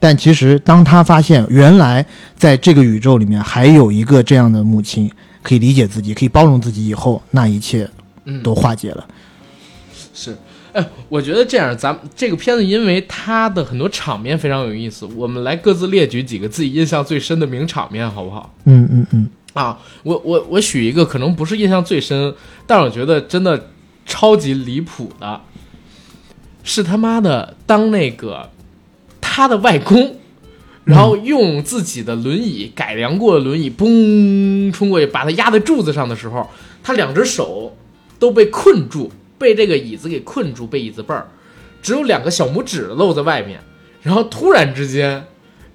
[0.00, 2.04] 但其实当他发现原来
[2.36, 5.10] 在这个宇宙里面还有一个这样的母亲，
[5.42, 7.88] 可以理解自己，可以包容自己以后，那一切
[8.42, 9.06] 都化解了。
[10.12, 10.36] 是，
[10.72, 18.54] 哎，我觉得这样，咱们这个片子，因为它的很多场面非常有意思，我们来各自列举几个自己印象最深的名场面，好不好？
[18.64, 19.28] 嗯嗯嗯。
[19.54, 22.32] 啊，我我我许一个，可能不是印象最深，
[22.66, 23.70] 但我觉得真的
[24.06, 25.40] 超级离谱的，
[26.62, 28.48] 是他妈的当那个
[29.38, 30.16] 他的外公，
[30.82, 36.50] 然后用自己的轮椅改良过的轮椅，嘣冲过去把他压在柱子上的时候，
[36.82, 37.76] 他两只手
[38.18, 39.12] 都被困住。
[39.38, 41.28] 被这个椅子给困住，被椅子背儿，
[41.80, 43.60] 只有两个小拇指露在外面。
[44.02, 45.24] 然后突然之间，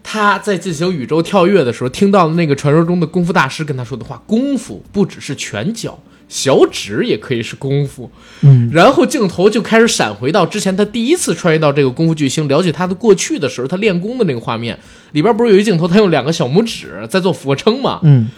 [0.04, 5.98] 他在进行宇宙跳跃的时候，听到了那个传说中的功夫大师跟他说的话：“功夫不只是拳脚，
[6.34, 8.10] 小指也可以是功夫。”
[8.42, 14.78] 嗯，然后镜头就开始闪回到之前他第一次穿越到这个功夫巨星，了解他的过去的时候，他练功的那个画面
[15.12, 18.00] 里边，不是有一镜头，他用两个小拇指在做俯卧撑嘛？
[18.02, 18.30] 嗯。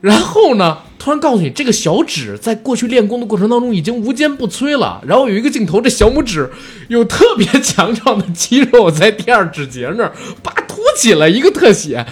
[0.00, 0.78] 然后呢？
[0.98, 5.02] 突然告诉你，这个小指在过去练功的过程当中已经无坚不摧了。
[5.06, 6.50] 然后有一个镜头，这小拇指
[6.88, 10.12] 有特别强壮的肌肉在第二指节那儿，
[10.42, 12.06] 叭凸起来一个特写。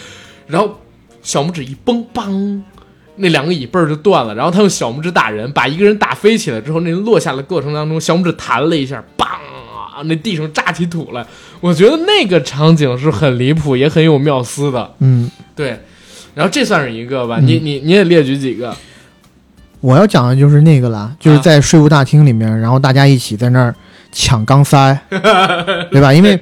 [0.47, 0.79] 然后
[1.23, 2.61] 小拇指一崩，梆，
[3.17, 4.35] 那两个椅背儿就断了。
[4.35, 9.25] 然后他用小拇指打人，把一个人打飞起来之后，那人落下的过程当中，小拇指弹了一下，梆，
[10.05, 11.25] 那地上炸起土来。
[11.61, 14.95] 我觉得那个场景是很离谱，也很有妙思的。
[14.99, 15.79] 嗯，对。
[16.35, 18.75] 然后这算是一个吧，你你你也列举几个。
[19.81, 23.75] 我要讲的就是那个了，就是在税务大厅里面，然后大家一起在那儿
[24.11, 24.99] 抢钢塞，
[25.91, 26.13] 对吧？
[26.15, 26.39] 因为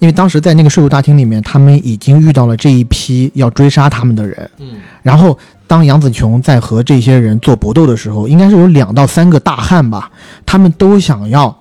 [0.00, 4.50] 因为当时在那个税务大厅里面，他们已经遇到了这一批要追杀他们的人。
[4.58, 4.76] 嗯。
[5.02, 5.38] 然后
[5.72, 10.10] 当杨紫琼在和这些人做搏斗的时候，应该是有两到三个大汉吧，
[10.44, 11.58] 他们都想要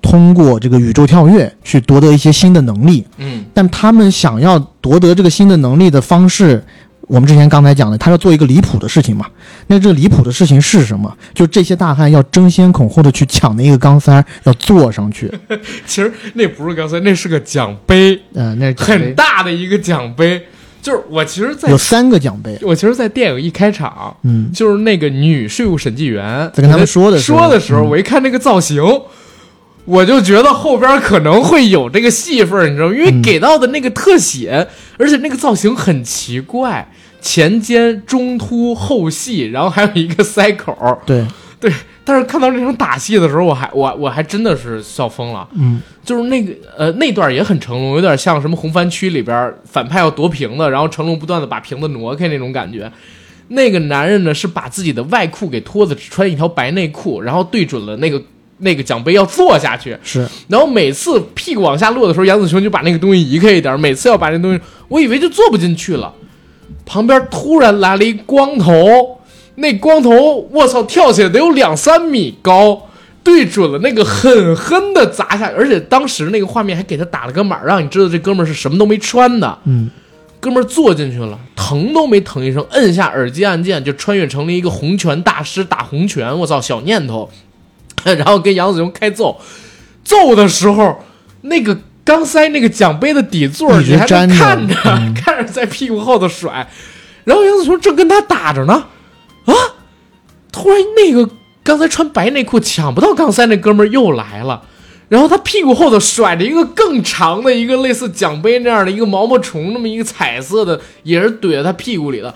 [0.00, 3.06] 通过这个宇宙跳跃去夺得一些新的能力。
[3.18, 3.44] 嗯。
[3.52, 6.64] 但他们想要夺得这个新的能力的方式。
[7.02, 9.26] 我们之前刚才讲的，他要做一个离谱的事情嘛。
[9.66, 11.14] 那这离谱的事情是什么？
[11.34, 15.30] 就这些大汉要争先恐后的去抢那个钢塞，要坐上去。
[15.84, 20.40] 其实那不是钢塞，那是个奖杯，嗯、那很大的一个奖杯。
[20.82, 22.58] 就是我其实在，有三个奖杯。
[22.62, 28.82] 我其实，在电影一开场，嗯，就是那个女税务审计员在跟他们说的时候说的时候，嗯我一看那个造型，
[29.84, 32.94] 我就觉得后边可能会有这个戏份，你知道吗？
[32.94, 34.66] 因为嗯给到的那个特写，
[34.98, 40.98] 而且那个造型很奇怪，前尖、中凸、后细，然后还有一个塞口儿。
[41.04, 41.26] 对，
[41.58, 41.72] 对，
[42.10, 45.46] 但是看到这场打戏的时候，我还我我还真的是笑疯了。
[45.54, 52.90] 嗯，就是那个呃那段也很成龙，有点像什么红番区里边反派要夺瓶子，然后成龙不断的把瓶子挪开那种感觉。
[53.46, 58.20] 那个男人呢是把自己的外裤给脱了，只穿一条白内裤，然后对准了那个
[58.58, 66.12] 那个奖杯要坐下去，是然后每次屁股往下落的时候，杨子琼就把那个东西移开一点，每次要把那东西，我以为就坐不进去了，
[66.84, 69.19] 旁边突然来了一光头，
[69.56, 72.88] 那光头我操跳起来得有两三米高，
[73.22, 79.90] 对准了那个狠狠的砸下，而且当时那个画面还给他打了个码，让你知道这哥们儿是什么都没穿的，嗯，
[80.40, 87.28] 哥们儿坐进去了，疼都没疼一声，摁下耳机按键就穿越成了一个洪拳大师打洪拳，我操小念头，
[88.04, 89.38] 然后跟杨子琼开揍，
[90.02, 91.04] 揍的时候
[91.42, 94.34] 那个刚塞那个奖杯的底座儿你还看着、
[94.86, 95.14] 嗯。
[95.14, 96.66] 看着在屁股后头甩，
[97.24, 98.84] 然后杨子琼正跟他打着呢，
[99.52, 99.74] 啊，
[100.52, 101.30] 突然那个
[101.62, 104.62] 刚才穿白内裤抢不到钢塞那哥们儿又来了。
[105.08, 112.32] 然后他屁股后头甩着一个更长的一个类似奖杯那样的一个毛毛虫，那么一个彩色的，也是怼在他屁股里的。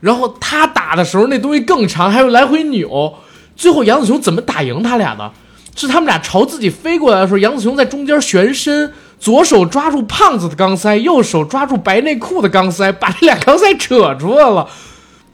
[0.00, 3.14] 然后他打的时候，那东西更长，还有来回扭。
[3.54, 5.30] 最后杨子琼怎么打赢他俩的？
[5.74, 8.90] 是他们俩朝自己飞过来的时候，杨子琼在中间旋身，
[9.20, 14.66] 左手抓住胖子的钢塞，右手抓住白内裤的钢塞，把这俩钢塞扯出来了。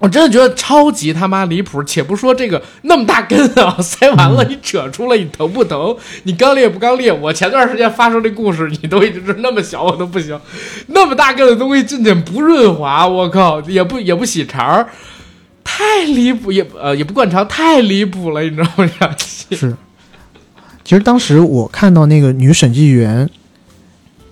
[0.02, 5.96] 我真的觉得超级他妈离谱，且不说这个那么大根啊， 塞完了你扯出来，你疼不疼？
[6.24, 7.12] 你刚裂不刚裂？
[7.12, 10.36] 我前段时间发生这故事，你都已经是那么小，我都不行，
[10.88, 14.88] 那么大根的东西进去不润滑，我靠，也不也不洗肠儿，
[15.62, 18.90] 太离谱，也呃也不灌肠，太离谱了，你知道吗？
[19.52, 19.76] 是。
[20.82, 23.30] 其实当时我看到那个女审计员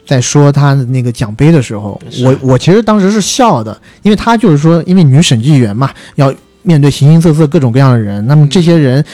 [0.06, 6.32] 在说他的那个奖杯的时候，我我其实当时是笑的，因为他就是说，因为女审计员嘛，要
[6.62, 9.04] 面对形形色色各种各样的人，那么这些人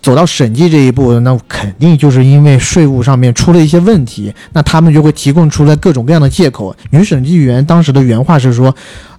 [0.00, 6.74] 走到审计这一步，那肯定就是因为税务上面出了一些问题，那他们就会提供出来各种各样的借口。
[6.90, 8.74] 女审计员当时的原话是说。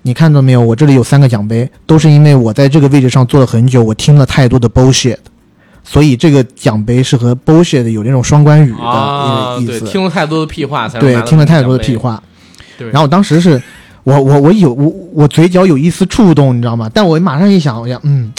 [0.06, 0.60] 你看到没有？
[0.60, 5.16] 我这里有三个奖杯，都是因为我在这个位置上坐了很久，我听了太多的 bullshit，
[5.84, 9.86] 所以这个奖杯是和 bullshit 有那种双关语的意思。
[9.86, 12.22] 听了太多的屁话才能对听了太多的屁，话。
[12.78, 13.62] 对，然后我当时是，
[14.04, 16.90] 我我我有我我嘴角有一丝触动，你知道吗？
[16.94, 18.32] 但我马上一想，我想，嗯，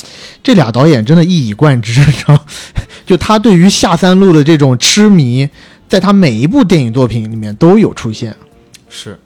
[0.43, 2.41] 这俩导演真的一以贯之， 你知道吗？
[3.07, 5.49] 就他对于下三路的这种痴迷，
[5.89, 8.35] 在他每一部电影作品里面都有出现。
[8.89, 9.19] 是，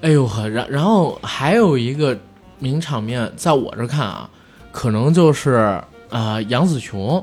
[0.00, 2.18] 哎呦呵，然然后还有一个
[2.58, 4.28] 名场面，在我这看啊，
[4.72, 7.22] 可能就是呃杨紫琼，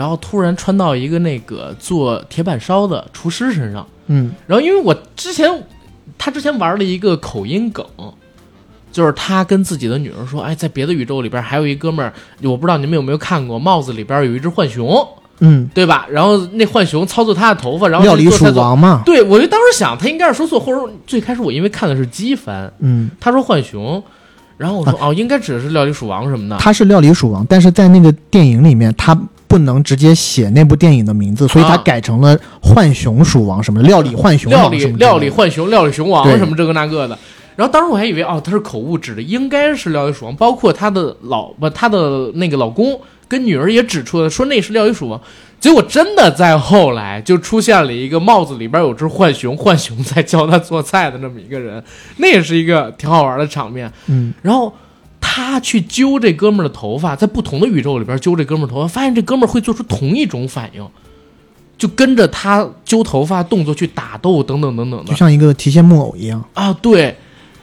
[0.00, 5.50] 然后突然穿到一个那个做铁板烧的厨师身上，嗯然后因为我之前
[6.16, 7.84] 他之前玩了一个口音梗。
[8.92, 15.06] 就是他跟自己的女儿说：“哎，在别的宇宙里边还有一哥们儿，我不知道你们有没有看过，帽子里边有一只浣熊，
[15.38, 16.08] 嗯，对吧？
[16.10, 19.02] 然后那浣熊操作他的头发，然后料理鼠王嘛。
[19.06, 24.02] 对，我就当时想，他应该是说错，或者说最开始我因为看的是机翻，嗯，他说浣熊，
[24.56, 26.56] 然后我说、哦，应该指的是料理鼠王什么的。
[26.58, 29.16] 他是料理鼠王，但是在那个电影里面，他
[29.50, 37.18] 不能直接写那部电影的名字，所以他啊改成了浣熊鼠王什么的料理浣熊料理料理浣熊、料理熊王什么这个那个的。
[37.56, 45.20] 然后当时我还以为哦，他是口误，指的应该是料理鼠王，包括他的老不，他的那个老公跟女儿也指出了，说那是料理鼠王。
[45.58, 51.82] 结果真的在后来就出现了一个帽子里边有只浣熊， 浣熊在教他做菜的那么一个人，
[52.18, 53.92] 那也是一个挺好玩的场面。
[54.06, 54.72] 嗯，然后
[55.40, 60.88] 他去揪这哥们儿的头发，在不同的宇宙里边揪这哥们儿头发，发现这哥们儿会做出同一种反应，
[61.76, 66.44] 就跟着他揪头发动作去打斗等等等等的就像一个提线木偶一样。
[66.54, 67.16] 啊，对。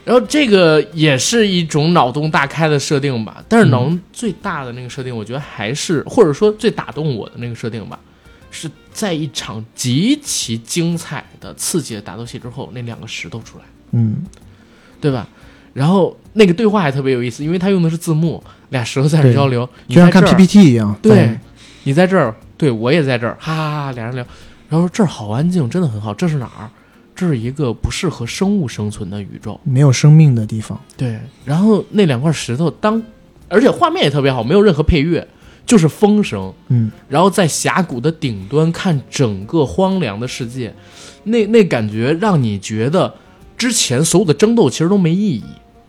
[0.03, 7.99] 然后这个也是一种脑洞大开的设定吧，但是脑洞最大的那个设定，我觉得还是或者说最打动我的那个设定吧，
[8.49, 13.65] 是在一场极其精彩的刺激的打斗戏之后，那两个石头出来。
[13.91, 14.23] 嗯，
[15.01, 15.27] 对吧？
[15.77, 20.97] 然后那个对话还特别有意思，因为他用的是字幕，俩舌头在那交流，就像看 PPT 一样。
[21.03, 21.37] 对，
[21.83, 24.25] 你在这儿，对我也在这儿，哈哈哈，俩人聊，
[24.69, 26.67] 然后说这儿好安静，真的很好，这是哪儿？
[27.15, 29.59] 这是一个不适合生物生存的宇宙。
[29.63, 30.79] 没有生命的地方。
[30.95, 32.99] 对，然后那两块石头当，
[33.47, 35.27] 而且画面也特别好，没有任何配乐，
[35.67, 36.51] 就是风声。
[36.69, 40.73] 嗯，然后在峡谷的顶端看整个荒凉的世界，
[41.25, 43.13] 那那感觉让你觉得
[43.57, 45.43] 之前所有的争斗其实都没意义，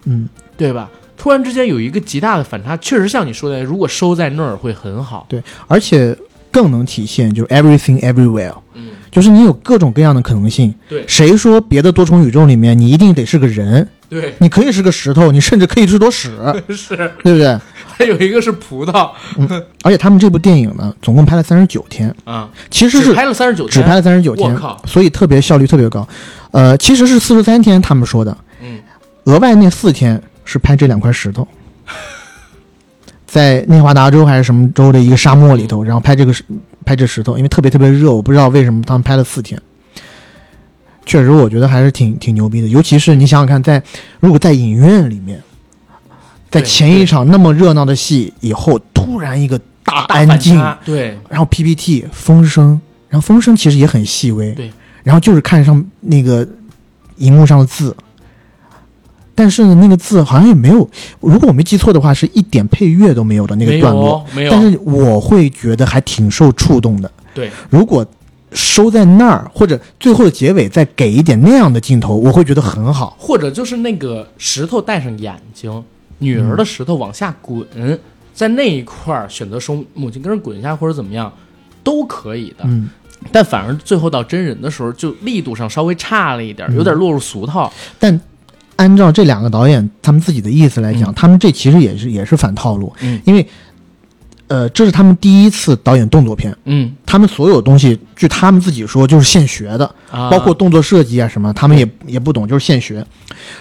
[0.08, 0.90] 嗯，对吧？
[1.16, 5.26] 突然之间有一个极大的反差，确实像你说的，如果收在那儿会很好。
[5.28, 6.16] 对，而且
[6.50, 10.72] 更能体现就是 everything everywhere，嗯，就是你有各种各样的可能性。
[10.88, 13.86] 对谁说别的多重宇宙里面你一定得是个人？
[14.08, 16.30] 对，你可以是个石头，你甚至可以是坨屎，
[16.70, 16.96] 是。
[17.22, 17.58] 对不对？
[17.84, 19.10] 还有一个是葡萄
[19.82, 26.06] 而且他们这部电影呢，总共拍了三十九天，啊，其实是拍了三十九天，只拍了三十九天我靠，所以特别效率特别高。
[26.52, 28.47] 呃，其实是四十三天，他们说的，嗯，
[29.28, 31.46] 额外那四天是拍这两块石头，
[33.26, 36.42] 在内华达州还是什么州的一个沙漠里头，然后拍这个石
[36.82, 39.60] 拍这石头，因为特别特别热，我不知道为什么他们拍了四天。
[41.04, 43.82] 确实，我觉得还是挺挺牛逼的，尤其是你想想看，在
[44.18, 45.42] 如果在影院里面，
[46.50, 54.72] 在前一场那么热闹的戏以后，突然一个大安静，对，然后 PPT 风声，然后风声其实也很细微，对，
[55.02, 56.46] 然后就是看上那个
[57.16, 57.94] 荧幕上的字，
[59.38, 60.78] 但是呢，那个字好像也没有，
[61.20, 67.08] 如果我没记错的话，是一点配乐都没有的那个段落，有哦没有，但是我会觉得还挺受触动的。
[67.32, 68.04] 对，如果
[68.52, 73.16] 收在那儿，或者最后的结尾再给一点那样的镜头，我会觉得很好。
[73.16, 75.84] 或者就是那个石头戴上眼睛，
[76.18, 77.64] 女儿的石头往下滚，
[78.34, 81.32] 在那一块儿选择收母亲跟着滚一下或者怎么样，
[81.84, 82.64] 都可以的。
[82.64, 82.88] 嗯，
[83.30, 87.72] 但反而最后到真人的时候，就力度上稍微差了一点，嗯有点落入俗套。
[87.98, 88.18] 但
[88.78, 93.46] 按照这两个导演他们自己的意思来讲，嗯他们这其实也是也是反套路，嗯因为
[94.46, 96.56] 呃，这是他们第一次导演动作片。
[96.64, 103.04] 嗯他们所有东西，据他们自己说，就是现学的，啊，包括动作设计啊什么，他们也也不懂，就是现学。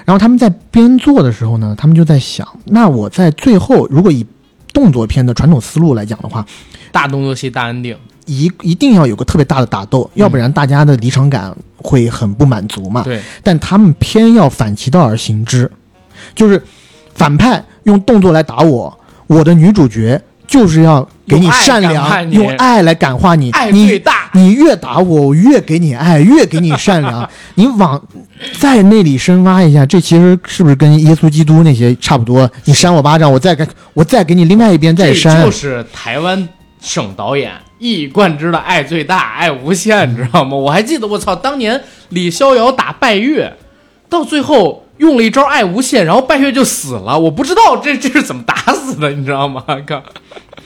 [0.05, 4.25] 然后他们在编做的时候呢，他们就在想，那我在最后如果以
[4.71, 6.45] 动作片的传统思路来讲的话，
[6.91, 7.97] 大动作戏大安定。
[8.27, 13.01] 一一定要有个特别大的打斗，要不然大家的离场感会很不满足嘛。
[13.01, 15.71] 对，但他们偏要反其道而行之，
[16.35, 16.61] 就是
[17.15, 23.49] 反派用动作来打我，我的女主角就是要给你善良，用爱来感化你。
[23.51, 24.29] 爱你最大。
[24.33, 27.27] 你越打我，我越给你爱，越给你善良。
[27.55, 27.99] 你往
[28.59, 32.47] 在那里深挖一下，这其实是不是跟耶稣基督那些差不多？
[32.65, 35.43] 你扇我巴掌，我再给我再给你另外一边再这扇。
[35.43, 36.47] 就是台湾
[36.81, 40.55] 省导演一以贯之的爱最大、爱无限，你 知道吗？
[40.57, 43.53] 我还记得，我操，当年李逍遥打拜月，
[44.09, 47.17] 到最后用了一招爱无限，然后拜月就死了。
[47.17, 49.63] 我不知道这这是怎么打死的，你知道吗？
[49.85, 50.01] 靠！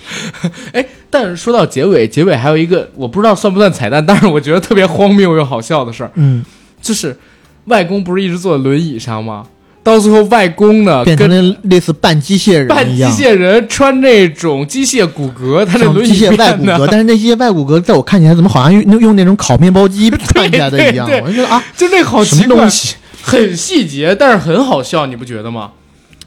[0.73, 6.43] 哎，但是说到结尾，结尾还有一个我不知道算不算彩蛋，但是我觉得特别荒谬又好笑的事儿，嗯，
[6.81, 7.17] 就是
[7.65, 9.45] 外公不是一直坐在轮椅上吗？
[9.83, 13.11] 到最后，外公呢变成跟了类似半机械半机人一样。
[13.11, 22.95] 械人穿那种机械骨骼，他那像轮机械外骨骼，但是那些外骨骼在我看起来怎么好像用用那种烤面包机串起来的一样， 对对我就觉得啊，就那好奇怪么东西？
[23.23, 25.71] 很细节，但是很好笑，你不觉得吗？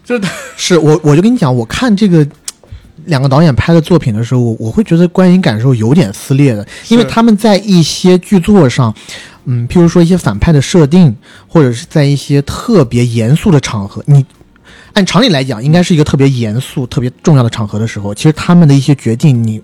[0.04, 2.26] 就是 是我我就跟你讲，我看这个
[3.06, 8.94] 两个导演拍的作品的时候，我我会觉得观影感受有点撕裂的，因为他们在一些剧作上，
[9.44, 11.16] 嗯，譬如说一些反派的设定，
[11.46, 14.24] 或者是在一些特别严肃的场合，你。
[14.94, 19.60] 按常理来讲，应该是一个特别严肃、特别重要的场合的时候，其实他们的一些决定，你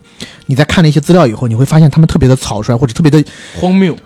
[0.46, 3.24] 你在看了一些资料以后，你会发现他们特别的草率，或者特别的
[3.54, 3.96] 荒谬，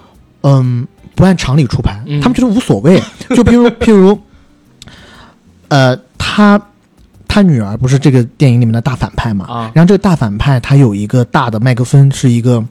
[0.43, 3.03] 嗯，不按常理出牌，嗯他们觉得无所谓。
[3.35, 4.20] 就譬如譬如，
[5.68, 6.61] 呃，他
[7.27, 9.47] 他女儿不是这个电影里面的大反派嘛？
[9.47, 12.62] 啊然后这个大反派他有一个大的麦克风，是一个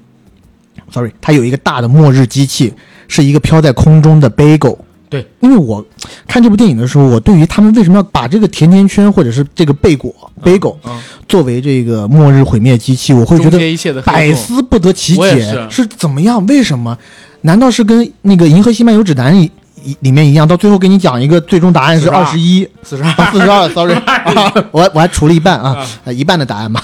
[0.91, 2.71] ，sorry，他有一个大的末日机器，
[3.13, 4.75] 是一个飘在空中的 bagel。
[5.07, 5.85] 对，因为我
[6.27, 10.11] 看这部电影的时候，我对于他们为什么要把这个甜甜圈或者是这个贝果
[10.43, 16.43] bagel 嗯，作为这个末日毁灭机器，我会觉得百思不得其解，是怎么样？
[16.47, 16.97] 为什么？
[17.41, 19.51] 难道是跟那个《银河系漫游指南》里
[19.83, 23.69] 里里面一样，到最后给你讲一个最终答案是二十一、四十二，四十二？
[23.75, 26.83] Sorry，啊我我还除了一半啊，呃一半的答案吧。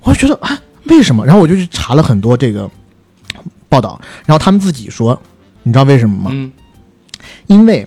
[0.00, 1.26] 我就觉得啊，为什么？
[1.26, 2.70] 然后我就去查了很多这个
[3.68, 5.20] 报道，然后他们自己说，
[5.64, 6.30] 你知道为什么吗？
[6.32, 6.52] 嗯
[7.46, 7.86] 因为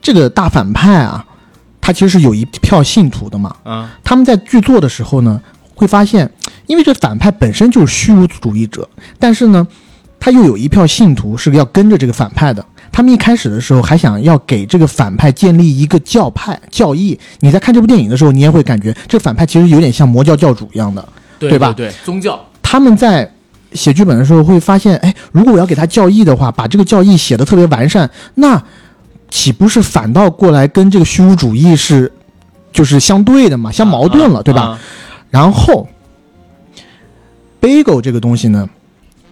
[0.00, 1.24] 这个大反派啊，
[1.80, 3.54] 他其实是有一票信徒的嘛。
[3.64, 5.40] 啊他们在剧作的时候呢，
[5.74, 6.30] 会发现，
[6.66, 8.88] 因为这反派本身就是虚无主义者，
[9.18, 9.66] 但是呢，
[10.20, 12.64] 他又有一票信徒是要跟着这个反派的。
[12.92, 17.18] 他们一开始的时候还想要给这个反派建立一个教派教义。
[17.40, 21.08] 你在看这部电影的时候，你也会感觉这反派其实有点像魔教教主一样的。
[21.40, 23.28] 对对吧对，宗教他们在
[23.74, 28.62] 写剧本的时候会发现，哎，如果我要给他教义的话，把这个教义写的特别完善，那
[29.28, 32.10] 岂不是反倒过来跟这个虚无主义是
[32.72, 34.62] 就是相对的嘛，相矛盾了，对吧？
[34.62, 34.80] 啊？
[35.30, 35.88] 然后
[37.60, 38.68] ，bagel 这个东西呢，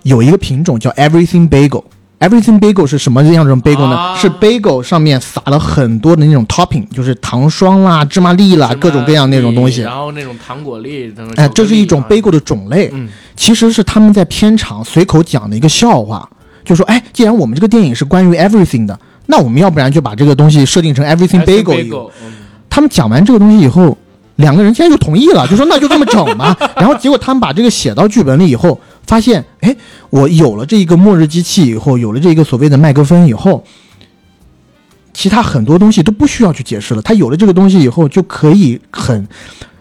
[0.03, 1.85] 有一个品种叫 everything bagel。
[2.23, 3.97] Everything bagel 是什么样的 bagel 呢？
[3.97, 9.81] 啊是 bagel 上面撒了很多的那种 topping，就是糖霜啦、芝麻粒啦，各种各样那种东西。
[9.81, 11.35] 然后那种糖果粒等等。
[11.37, 12.89] 哎，这是一种 bagel 的种类。
[12.93, 16.29] 嗯，其实是他们在片场随口讲的一个笑话，
[16.65, 18.97] 就说，哎，既然我们这个电影是关于 everything 的，
[19.27, 22.09] 那我们要不然就把这个东西设定成 everything bagel
[22.71, 23.99] 他们讲完这个东西以后，
[24.37, 26.57] 两个人现在就同意了，就说那就这么整吧。
[26.77, 29.77] 然后结果他们把这个写到剧本里以后，发现，哎，
[30.11, 33.65] 我有了这一个末日机器以后，有了这个所谓的麦克风以后，
[35.13, 37.03] 其他很多东西都不需要去解释了。
[37.03, 39.29] 他有了这个东西以后，就可以很，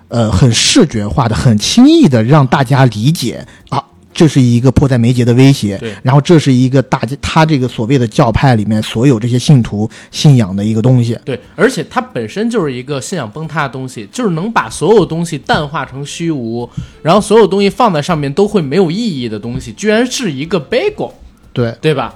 [0.10, 3.84] 呃，很视觉化的、很轻易的让大家理解啊。
[4.14, 16.70] 这是一个迫在眉睫的威胁对，然后这是一个大家他这个所谓的教派里面所有这些信徒信仰的一个东西，对，而且它本身就是一个信仰崩塌的东西，就是能把所有东西淡化成虚无，
[17.02, 21.12] 然后所有东西放在上面都会没有意义的东西，居然是一个 bagel，
[21.54, 22.14] 对，对吧？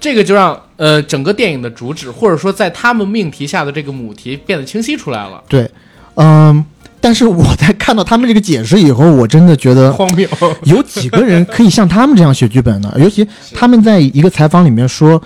[0.00, 5.68] 这个就让呃整个电影的主旨，或者说在他们命题下的这个母题变得清晰出来了，对，
[6.14, 6.64] 嗯，
[7.00, 10.28] 但是我在看到他们这个解释以后，我真的觉得荒谬。
[10.64, 12.92] 有几个人可以像他们这样写剧本呢？
[12.98, 15.20] 尤其他们在一个采访里面说，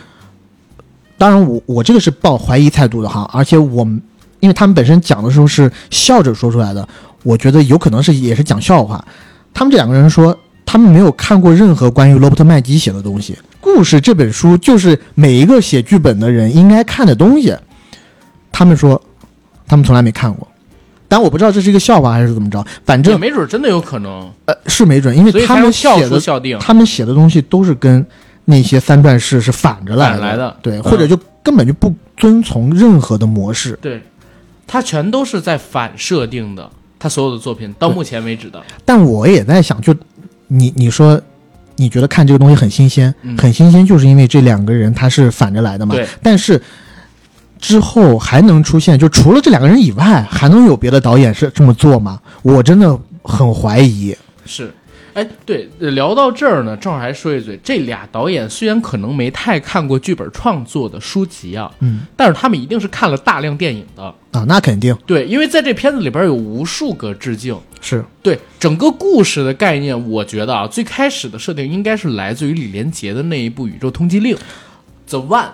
[1.17, 4.01] 当然我我这个是抱怀疑态度的哈，而且我们
[4.41, 6.87] 因为他们本身讲的时候是笑着说出来的，
[7.23, 9.03] 我觉得有可能是也是讲笑话。
[9.55, 13.37] 他们这两个人说，他们没有看过任何关于罗伯特麦基写的东西。
[13.61, 17.55] 故事这本书就是每一个写剧本的人应该看的东西。
[18.51, 19.01] 他们说，
[19.67, 20.47] 他们从来没看过。
[21.13, 26.59] 但我不知道这是一个笑话还是怎么着，反正没准真的有可能，呃是没准，因为他们写的。
[26.59, 28.07] 他们写的东西都是跟
[28.47, 33.79] 那些三段式是反着来的对，嗯或者就根本就不遵从任何的模式。
[33.83, 34.03] 对，
[34.67, 39.95] 他全都是在反设定的，他所有的作品到目前为止的，但我也在想，就
[40.49, 41.21] 你你说，
[41.77, 45.95] 你觉得看这个东西很新鲜，嗯很新鲜，就是因为这两个人他是反着来的嘛。
[45.95, 46.09] 对。
[46.23, 46.59] 但是
[47.63, 52.21] 之后还能出现，就除了这两个人以外，还能有别的导演是这么做吗？
[52.43, 54.15] 我真的很怀疑。
[54.45, 54.71] 是。
[55.15, 64.03] 哎，对，呃聊到这儿呢，正好还说一嘴，这俩导演虽然可能没太看过剧本创作的书籍啊，嗯但是他们一定是看了大量电影的。
[64.33, 67.55] 啊，那肯定对，因为在这片子里边有无数个致敬。
[67.83, 74.35] 是对整个故事的概念，我觉得啊，最开始的设定应该是来自于李连杰的那一部《宇宙通缉令》
[75.09, 75.51] ，The One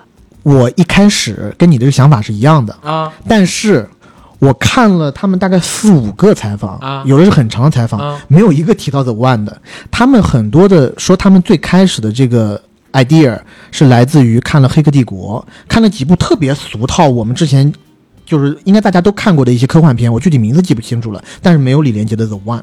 [0.48, 3.86] 我一开始跟你这个想法是一样的，啊但是
[4.38, 9.60] 我看了他们大概四五个采访，啊有的是很长的采访，啊没有一个提到 The One 的。
[9.90, 12.58] 他们很多的说，他们最开始的这个
[12.92, 13.38] idea
[13.70, 17.70] 是来自于看了《黑客帝国》，看了几部特别俗套，我们之前
[18.24, 22.62] 就是应该大家都看过的一些科幻片，我具体名字记不清楚了，但是没有李连杰的 The One。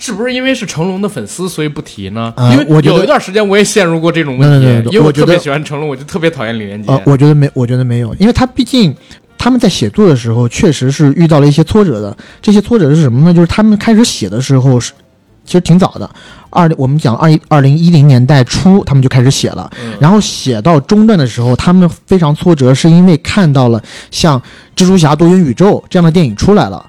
[0.00, 2.32] 是不是因为是成龙的粉丝，所以不提呢？
[2.36, 6.90] 呃因为我有一段时间我也陷入过这种问题，因为我特别喜欢成龙，我就特别讨厌李连杰。
[6.90, 8.96] 呃，我觉得没，我觉得没有，因为他毕竟
[9.36, 12.16] 他们在写作的时候确实是遇到了一些挫折的。
[12.40, 13.34] 这些挫折是什么呢？
[13.34, 14.92] 就是他们开始写的时候是
[15.44, 16.08] 其实挺早的，
[16.48, 24.40] 二我们讲二二零一零年代初他们就开始写了，嗯然后写到中段的时候，他们非常挫折，是因为看到了像
[24.74, 26.84] 蜘蛛侠多元宇宙这样的电影出来了。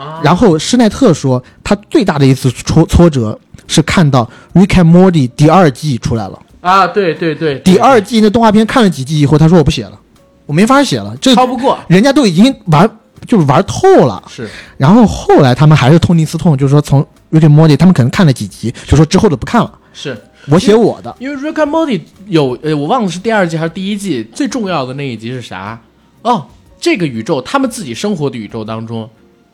[0.00, 4.28] 啊，然后施耐特说，他最大的一次挫挫折是看到
[4.58, 6.40] 《Rick and Morty》第二季出来了。
[6.62, 9.98] 啊，对对对，第二季那动画片看了几季以后，他说我不写了，
[10.46, 12.88] 我没法写了，这超不过人家都已经玩
[13.26, 14.22] 就是玩透了。
[14.26, 14.48] 是
[14.78, 20.16] 然后后来他们还是痛定思痛，就是说从 Rick and Morty 他们可能看了几集，就说之后的不看了，是，
[20.48, 21.14] 我写我的。
[21.18, 25.80] 因为 Rick and Morty 有呃，我忘了是第二季还是第一季，最重要的那一集是啥？
[26.22, 26.46] 哦，
[26.78, 29.08] 这个宇宙他们自己生活的宇宙当中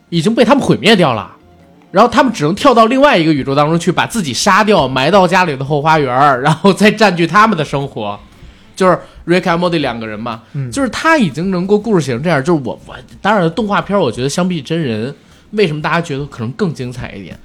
[0.09, 1.35] 已经被他们毁灭掉了。
[1.89, 8.19] 然后他们只能跳到另外一个宇宙当中去，把自己杀掉，埋到家里的后花园，然后再占据他们的生活。
[8.75, 12.43] 就是 Rick and Morty 两个人嘛，嗯就是他已经能够故事写成这样。
[12.43, 15.15] 就是我我当然动画片，我觉得相比真人，
[15.51, 17.39] 为什么大家觉得可能更精彩一点？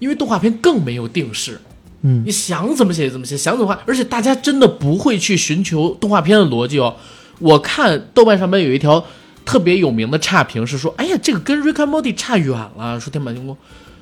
[0.00, 1.60] 因为动画片更没有定式，
[2.00, 6.96] 嗯你想怎么写怎么写，想怎么画，而且大家真的不会去寻求动画片的逻辑哦。
[7.38, 9.04] 我看豆瓣上面有一条
[9.44, 12.98] 特别有名的差评是说，哎呀，这个跟 Rick and Morty 差远了。
[12.98, 13.56] 说天马行空，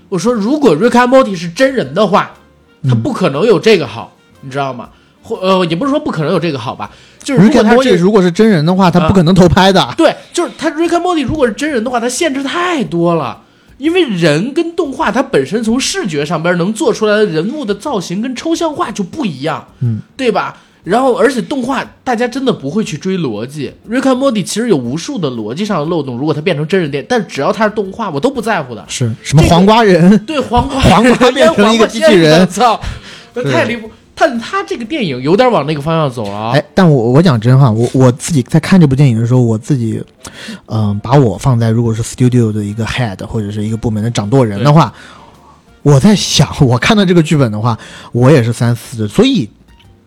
[0.08, 2.32] 我说如果 Rick and Morty 是真人的话，
[2.88, 4.88] 他不可能有这个好，你知道吗？
[5.22, 6.90] 或呃，也不是说不可能有这个好吧，
[7.22, 9.94] 就是如果他 Morty 如果是真人的话，他啊不可能偷拍的。
[9.96, 13.42] 对，就是他 Rick and Morty 如果是真人的话，他限制太多了。
[13.78, 20.58] 因为人跟动画它本身从视觉上边能做出来的人物的造型跟抽象化就不一样，嗯，对吧？
[20.82, 23.70] 然后，而且动画大家真的不会去追逻辑。
[23.84, 28.82] 瑞克莫蒂其实有无数的逻辑上的漏洞，如果它变成真人电影，但只要它是动画，我都不在乎的。
[28.88, 30.18] 是什么黄瓜人？
[30.24, 32.80] 对，黄瓜黄瓜变成一个机器人，操，
[33.52, 33.90] 太离谱！
[34.14, 36.52] 但他这个电影有点往那个方向走了啊。
[36.54, 40.02] 哎，但我我讲真话，我我自己在看这部电影的时候，我自己，
[40.66, 44.92] 嗯，把我放在如果是 studio 的一个 head 或者是一个部门的掌舵人的话，
[45.82, 47.78] 我在想，我看到这个剧本的话，
[48.12, 49.48] 我也是三思的，所以。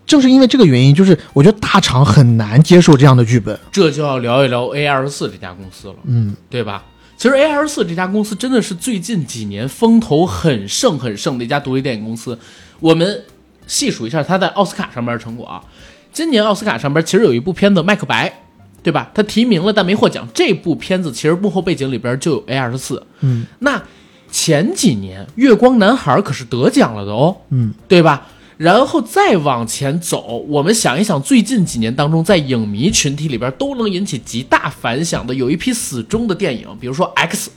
[0.06, 3.58] 正是因为这个原因，就是我觉得大厂很难接受这样的剧本。
[3.72, 6.84] 这就要聊一聊 A 二十四这家公司了，嗯，对吧？
[7.16, 12.38] 其实 A 二十四这家公司真的是最近几年风头很盛很盛的一家独立电影公司。
[12.80, 13.22] 我们
[13.66, 15.62] 细数一下它在奥斯卡上面的成果啊。
[16.12, 18.28] 今年奥斯卡上边其实有一部片子《麦克白》，
[18.82, 19.10] 对吧？
[19.14, 20.28] 它提名了但没获奖。
[20.34, 23.46] 这部片子其实幕后背景里边就有 A 二十四，嗯。
[23.60, 23.80] 那
[24.30, 28.26] 前几年《月光男孩》可是得奖了的哦，嗯，对吧？
[28.64, 37.50] 然后再往前走，我们想一想，最近几年当中，在影迷群体里边都能引起极大反响的，有一批死忠的电影，比如说《X》，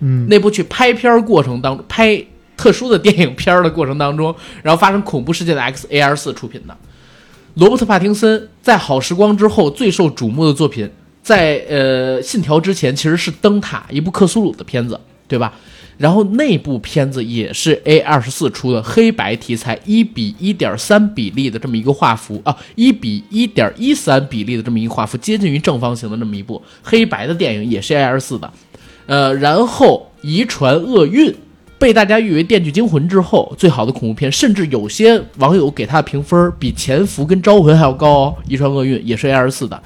[0.00, 2.22] 嗯，那部去拍片过程当中，拍
[2.54, 6.76] 特殊的电影片的过程当中，然后发生恐怖事件的 X A R 四出品的，
[7.54, 10.90] 罗伯特·帕丁森在《好时光》之后最受瞩目的作品，
[11.22, 15.54] 在呃《信条》之前其实是《灯塔》一部克苏鲁的片子，对吧？
[16.02, 28.52] 然后那部片子也是 A 二十四出的黑白题材，一比一点三比例的这么一个画幅啊，一比一点一三比例的这么一个画幅，接近于正方形的这么一部黑白的电影，也是 A 二十四的。
[29.06, 31.30] 呃，然后《遗传厄运》
[31.78, 38.34] 被大家誉为《电锯惊魂》之后最好的恐怖片，甚至有些网友给它的评分比《潜伏》跟《招魂》还要高哦。
[38.50, 39.76] 《遗传厄运》也是 A 二十四的，《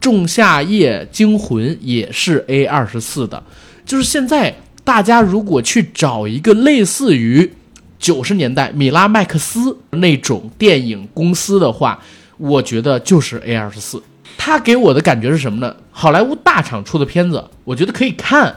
[0.00, 3.40] 仲夏夜惊魂》也是 A 二十四的，
[3.86, 4.52] 就是现在。
[4.84, 7.52] 大家如果去找一个类似于
[7.98, 12.00] 九十年代米拉麦克斯那种电影公司的话，
[12.38, 14.02] 我觉得就是 A 二十四。
[14.38, 15.76] 他给我的感觉是什么呢？
[15.90, 18.54] 好莱坞大厂出的片子，我觉得可以看，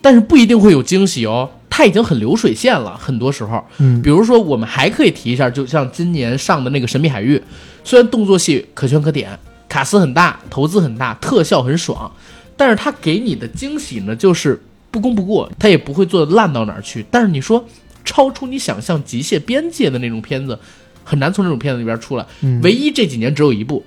[0.00, 1.50] 但是不一定会有惊喜哦。
[1.68, 7.36] 它已经很流水线了，很多时候，嗯，比如说我们还可以提一下，就像今年上的那个《神秘海域》，
[7.82, 9.36] 虽然动作戏可圈可点，
[9.68, 12.08] 卡斯很大，投资很大，特效很爽，
[12.56, 14.62] 但是它给你的惊喜呢，就是。
[14.94, 17.04] 不功不过，他也不会做的烂到哪儿去。
[17.10, 17.66] 但是你说
[18.04, 20.56] 超出你想象极限边界的那种片子，
[21.02, 22.24] 很难从这种片子里边出来。
[22.62, 23.84] 唯一这几年只有一部，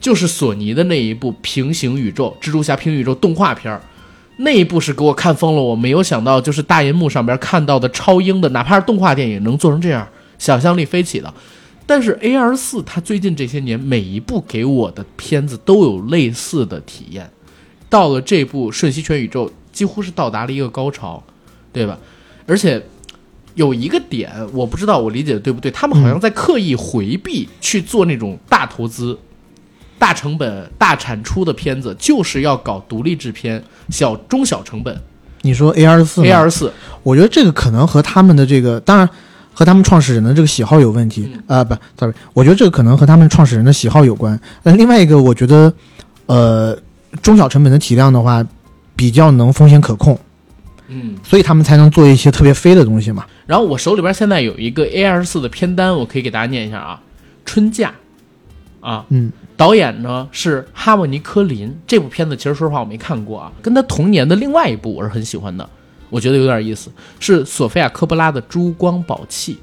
[0.00, 3.82] 就是索尼的那一部平行宇宙蜘蛛侠平行宇宙动画片儿，
[4.36, 5.60] 那一部是给我看疯了。
[5.60, 10.06] 我没有想到，就是大银幕上边看到的超英的，哪怕是动画电影能做成这样，
[10.38, 11.34] 想象力飞起的。
[11.86, 17.28] 但是 A R 四，它最近这些年每一部给我的片子都有类似的体验。
[17.88, 19.50] 到了这部瞬息全宇宙。
[19.76, 21.22] 几乎是到达了一个高潮，
[21.70, 21.98] 对吧？
[22.46, 22.82] 而且
[23.56, 29.18] 有一个点，我不知道我理解的对不对，他们好像在刻意回避去做那种大投资、
[29.98, 34.98] 大成本、大产出的片子，就是要搞独立制片，小中小成本。
[35.42, 36.72] 你说 A 二四，A 二四，
[37.02, 39.06] 我觉得这个可能和他们的这个，当然
[39.52, 44.40] 和他们创始人的这个喜好有问题啊，不，sorry，我觉得这个可能和他们创始人的喜好有关。
[44.62, 45.70] 那另外一个，我觉得，
[46.24, 46.74] 呃，
[47.20, 48.42] 中小成本的体量的话。
[48.96, 50.18] 比较能风险可控，
[50.88, 53.26] 嗯，所以他们才能做一些特别飞的东西嘛。
[53.46, 57.00] 然后我手里边现在有一个 A 二四的片单，我可以给大家念一下啊。
[57.44, 57.92] 春假，
[58.80, 61.72] 啊，嗯，导演呢是哈莫尼科林。
[61.86, 65.68] 这部片子其实说实话我没看过啊，跟他同年的另外一部我是很喜欢的，
[66.10, 69.54] 我觉得有点意思，是索菲亚科波拉的《珠光宝气》。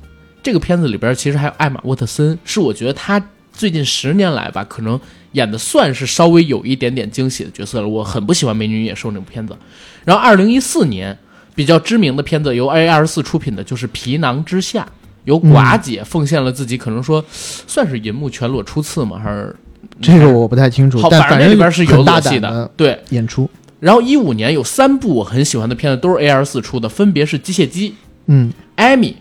[0.41, 3.22] 这个片子里边其实还有艾玛沃特森，是我觉得他
[3.54, 5.00] 最近十年来吧，可能。
[5.34, 9.58] 演的算是稍微有一点点惊喜的角色了，我很不喜欢《美女与野兽》那部片子。
[10.06, 11.18] 然后，二零一四年
[11.56, 14.84] 比较知名的片子由 A 二十四出品的就是《皮囊之下》，
[15.24, 19.20] 由寡姐奉献了自己，可能说算是银幕全裸初次吗？
[19.24, 19.56] 还是
[20.00, 21.00] 这个我不太清楚。
[21.00, 23.50] 好反正里边是有大戏的，对演出。
[23.80, 27.90] 然后一五年有三部我很喜欢的片子都是 A 二十四出的，分别是《机械姬》、
[28.28, 29.18] 嗯，《艾米》，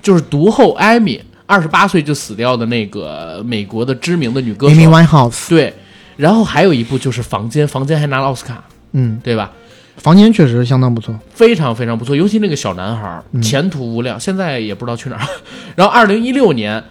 [0.00, 1.20] 就是毒后艾米。
[1.50, 5.74] 二十八岁就死掉的那个美国的知名的女歌手 Amy Winehouse，对，
[6.16, 8.62] 然后还有一部就是《房间》，《房间》还拿了奥斯卡，
[8.92, 9.50] 嗯，对吧？
[10.00, 15.26] 《房间》确实相当不错，非常非常不错，尤其那个小男孩前途无量，现在也不知道去哪儿。
[15.74, 16.82] 然后二零一六年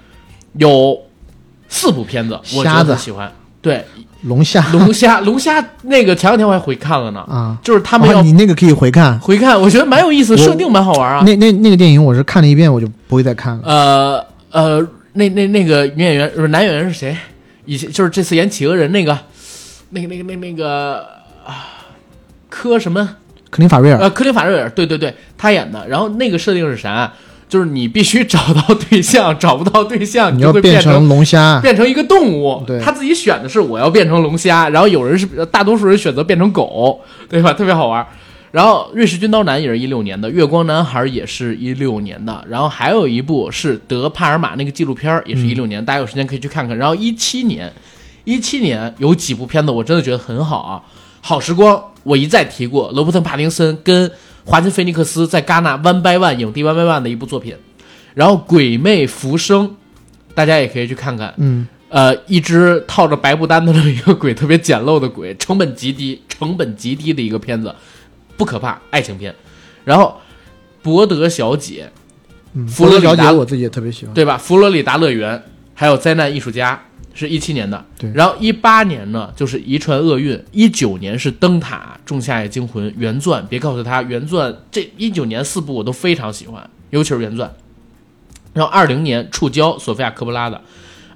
[0.57, 0.98] 有
[1.69, 3.31] 四部片子，我觉得喜欢，
[3.61, 3.86] 对。
[4.23, 7.22] 龙虾，龙虾， 龙虾，那个前两天我还回看了呢。
[7.22, 11.23] 啊，就是他们要你那个可以回看，回看，我觉得蛮有意思，设定蛮好玩啊。
[11.26, 13.61] 那那那个电影我是看了一遍，我就不会再看了。
[13.64, 17.16] 呃呃，那那那个女演员不是男演员是谁？
[17.66, 19.18] 以前就是这次演企鹅人那个，
[19.92, 21.06] 那个那个那那个
[21.46, 21.86] 啊，
[22.50, 23.18] 科什么？
[23.52, 25.88] 克林法瑞尔，呃，克林法瑞尔，对对对，他演的。
[25.88, 27.12] 然后那个设定是啥？
[27.48, 32.64] 就是你必须找到对象，找不到对象，你要就会变成龙虾，变成一个动物。
[32.68, 37.52] 对他自己选的是我要变成龙虾，然后有人是大多数人选择变成狗，对吧？
[37.52, 38.06] 特别好玩。
[38.52, 46.78] 然后《瑞士军刀男》也是一六年的，《月光男孩》也是一六年的，然后还有一部是德帕尔玛那个纪录片儿，也是一六年，大家有时间可以去看看。
[46.78, 47.72] 然后一七年，
[48.24, 50.82] 一七年有几部片子我真的觉得很好啊，
[51.22, 54.12] 《好时光》我一再提过，罗伯特·帕丁森跟
[54.46, 57.56] 华金·菲尼克斯在戛纳 One by One 影帝 One by One 的一部作品。
[58.16, 59.68] 然后《鬼魅浮生》，
[60.34, 61.32] 大家也可以去看看。
[61.38, 67.74] 嗯，呃，一只套着白布单的一个鬼，特别简陋的鬼，成本极低，成本极低的一个片子，
[68.40, 69.36] 不可怕，爱情片。
[69.84, 70.20] 然后，
[70.82, 71.91] 博德小姐，
[72.53, 74.38] 嗯，佛罗里达我自己也特别喜欢，对吧？
[74.38, 75.44] 佛罗里达乐园，
[75.74, 76.82] 还有灾难艺术家，
[77.14, 77.86] 是一七年的。
[77.98, 83.45] 对然后一八年呢，就是遗传厄运；一九年是灯塔、仲夏夜惊魂、原钻。
[83.49, 87.53] 别告诉他原钻，这一九年四部我都非常喜欢，尤其是原钻。
[88.53, 90.60] 然后二零年触礁，索菲亚科波拉的；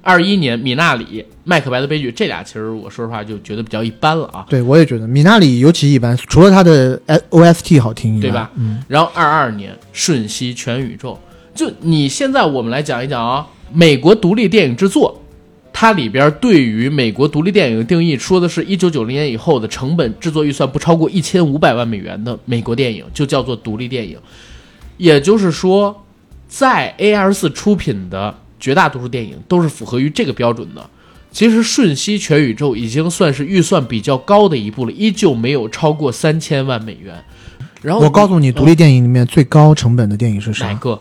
[0.04, 2.12] 二一年米纳里，麦克白的悲剧。
[2.12, 4.46] 这俩其实我说实话就觉得比较一般了啊。
[4.48, 7.00] 对我也觉得米纳里尤其一般，除了它的
[7.30, 8.50] OST 好听以外，对吧？
[8.56, 11.18] 嗯，然后二二年瞬息全宇宙，
[11.54, 15.20] 就你现在我们来讲一讲啊，美国独立电影制作，
[15.72, 24.18] 它里边对于美国独立电影的定义，说的是一九九零年以后的成本制作预算不超过一千五百万美元的美国电影就叫做独立电影，
[24.96, 26.04] 也就是说，
[26.46, 28.32] 在 A R 四出品的
[28.64, 30.88] 绝大多数电影都是符合于这个标准的。
[31.30, 37.22] 其实《瞬息全宇宙》已经算是预算比较高的一部了，依旧没有超过三千万美元。
[37.82, 40.68] 然后我告诉你，嗯独立电影里面最高成本的电影是啥？
[40.68, 40.98] 哪个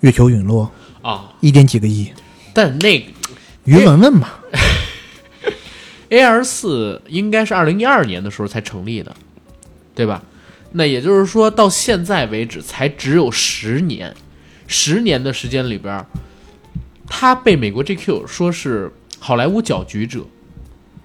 [0.00, 0.68] 月球陨落，
[1.02, 1.32] 啊？
[1.38, 2.10] 一点几个亿，
[2.52, 3.06] 但那个
[3.62, 4.30] 于文文嘛，
[6.10, 9.14] A R 四应该是二零一二年的时候才成立的，
[9.94, 10.20] 对吧？
[10.72, 14.14] 那也就是说，到现在为止才只有十年，
[14.66, 16.06] 十年的时间里边儿，
[17.08, 20.20] 他被美国 GQ 说是好莱坞搅局者，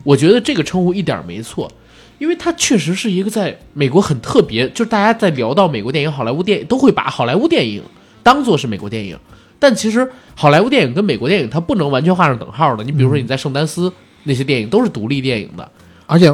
[0.03, 1.71] 我觉得这个称呼一点没错，
[2.19, 7.81] 因为他确实是一个在美国很特别，就是大家在聊到美国电影、好莱坞电影，都会把好莱坞电影
[8.21, 9.17] 当做是美国电影，
[9.59, 12.83] 但其实好莱坞电影跟美国电影它不能完全画上等号的。
[12.83, 13.91] 你比如说你在圣丹斯。
[14.25, 15.69] 那些电影都是独立电影的，
[16.05, 16.33] 而且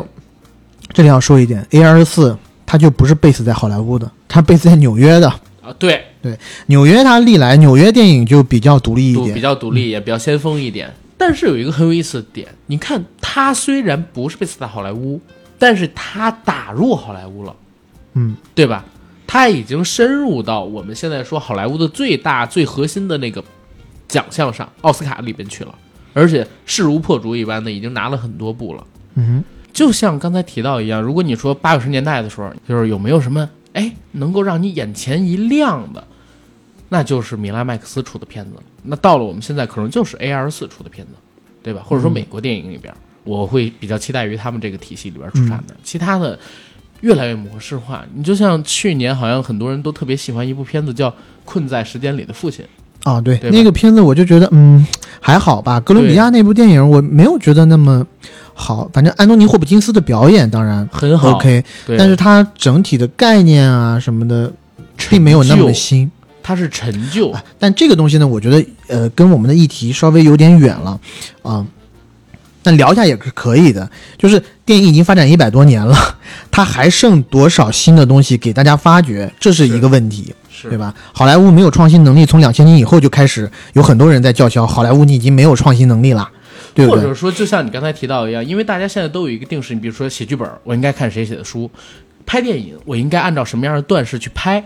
[0.93, 5.33] 这里要说一点，A 二四它就不是 base 在好莱坞的，它 base 在纽约的。
[5.69, 6.03] 啊，对，
[6.65, 10.91] 纽约它历来纽约电影就比较独立一点比，较独立，也比较先锋一点。
[11.15, 15.21] 但是有一个很有意思的点，你看它虽然不是贝斯在好莱坞，
[15.59, 17.55] 但是它打入好莱坞了，
[18.13, 18.83] 嗯，对吧？
[19.27, 23.43] 它已经深入到我们现在说好莱坞的最大、最核心的那个
[24.07, 25.75] 奖项上，奥斯卡里边去了，
[26.13, 28.83] 而且势如破竹一般的已经拿了很多部了。
[29.13, 36.03] 嗯就像刚才提到一样，如果你说八九十年代的时候，就是有没有什么哎能够让你眼前一亮的，
[36.89, 38.51] 那就是米拉麦克斯出的片子。
[38.81, 41.13] 那到了我们现在，可能就是 A 二四出的片子，
[41.61, 41.81] 对吧？
[41.85, 42.93] 或者说美国电影里边，
[43.23, 45.75] 我会比较期待于他们这个体系里边出产的。
[45.83, 46.39] 其他的
[47.01, 48.05] 越来越模式化。
[48.13, 51.11] 你就像去年，好像很多人都特别喜欢一部片子叫
[51.45, 52.65] 《困在时间里的父亲》。
[53.05, 54.85] 哼，啊，对，对那个片子我就觉得，嗯，
[55.19, 55.79] 还好吧。
[55.79, 58.05] 哥伦比亚那部电影我没有觉得那么
[58.61, 61.63] 好，反正安东尼·霍普金斯的表演当然很好 OK，
[61.97, 64.51] 但是它整体的概念啊什么的，
[65.09, 66.11] 并没有那么新。
[66.43, 70.99] 它是陈旧，但这个东西呢，我觉得呃跟我们的议题稍微有点远了
[71.41, 71.65] 啊。
[72.61, 75.95] 但聊一下也是可以的，就是电影已经发展一百多年了，
[76.51, 80.93] 它还剩多少新的东西给大家发掘，这是一个问题，是对吧？
[81.13, 86.29] 好莱坞没有创新能力，从两千年以后就开始有很多人在叫嚣，好莱坞你已经没有创新能力了，
[86.73, 86.87] 对对？
[86.87, 91.69] 或者说，就像你刚才提到一样，因为大家现在都有一个定式，你比如说写剧本，我应该看谁写的书；
[92.25, 94.63] 拍电影，我应该按照什么样的段式去拍。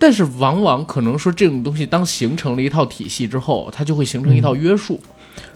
[0.00, 5.00] 但是往往可能说这种东西，当形成了一套体系之后，它就会形成一套约束，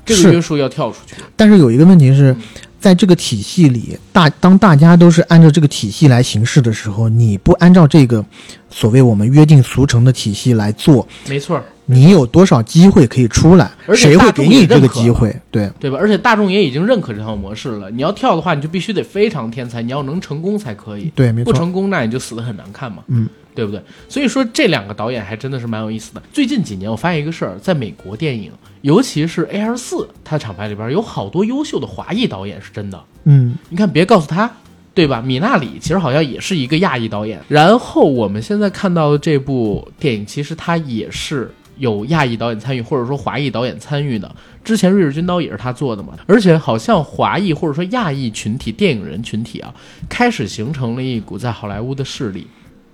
[0.05, 1.15] 这个约束要跳出去。
[1.37, 2.35] 但是有一个问题是，
[2.81, 8.25] 在这个体系里，大当大家都是按照这个体系来行事的时候，你不按照这个
[8.69, 13.71] 所谓我们约定俗成的体系来做，没错儿，你有多少机会可以出来？
[13.87, 15.35] 而且谁会给你这个机会？
[15.51, 15.99] 对，对吧？
[16.01, 17.91] 而且大众也已经认可这套模式了。
[17.91, 21.13] 你要跳的话，你就必须得非常天才，你要能成功才可以。
[21.15, 21.53] 对，没错。
[21.53, 23.83] 不成功，那你就死得很难看嘛，嗯，对不对？
[24.09, 26.23] 所以说这两个导演还真的是蛮有意思的。
[26.33, 28.51] 最近几年我发现一个事儿，在美国电影，
[28.81, 33.03] 尤其是 A 二四，它厂牌里边有好多优秀的华裔导演，是真的。
[33.25, 34.51] 嗯，你看，别告诉他，
[34.95, 35.23] 对吧？
[35.23, 37.41] 米纳里其实好像也是一个亚裔导演。
[37.49, 44.31] 然后我们现在看到的这部电影，其实它也是有亚裔导演参与，或者说华裔导演参与的。
[44.65, 49.75] 之前《瑞士军刀》也是他做的嘛，而且好像华裔或者说亚裔群体、电影人群体啊，
[50.09, 52.47] 开始形成了一股在好莱坞的势力，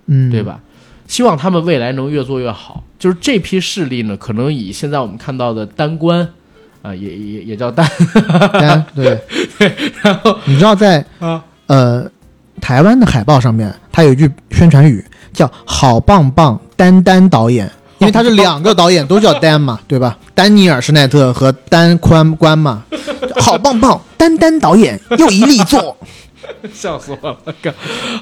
[0.07, 0.41] 嗯，对？
[0.41, 0.59] 吧？
[1.07, 2.83] 希望他们未来能越做越好。
[2.99, 6.27] 就是这批势力呢，可能以现在我们看到的单关，
[6.81, 7.87] 啊、也也也叫单，
[8.53, 9.19] 单 对，
[10.03, 12.09] 然后你知道在啊呃
[12.61, 15.03] 台湾的海报上面，它有一句宣传语
[15.33, 20.17] 叫“好棒棒丹丹导演”，因为他是两个导演都叫丹嘛，对吧？
[20.33, 22.83] 丹尼尔·施奈特和丹宽关嘛，
[23.41, 25.95] 好棒棒丹丹导演又一力作。
[26.73, 27.73] 笑死我了，哥。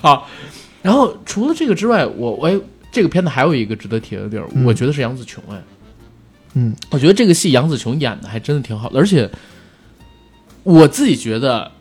[0.01, 0.27] 好，
[0.81, 2.59] 然后除了这个之外，我我也
[2.91, 5.55] 这个片子还有一个值得提的地儿，嗯我觉得是杨紫琼哎，
[6.55, 9.29] 嗯，我觉得这个戏杨紫琼演的还真的挺好的，而且
[10.63, 11.71] 我自己觉得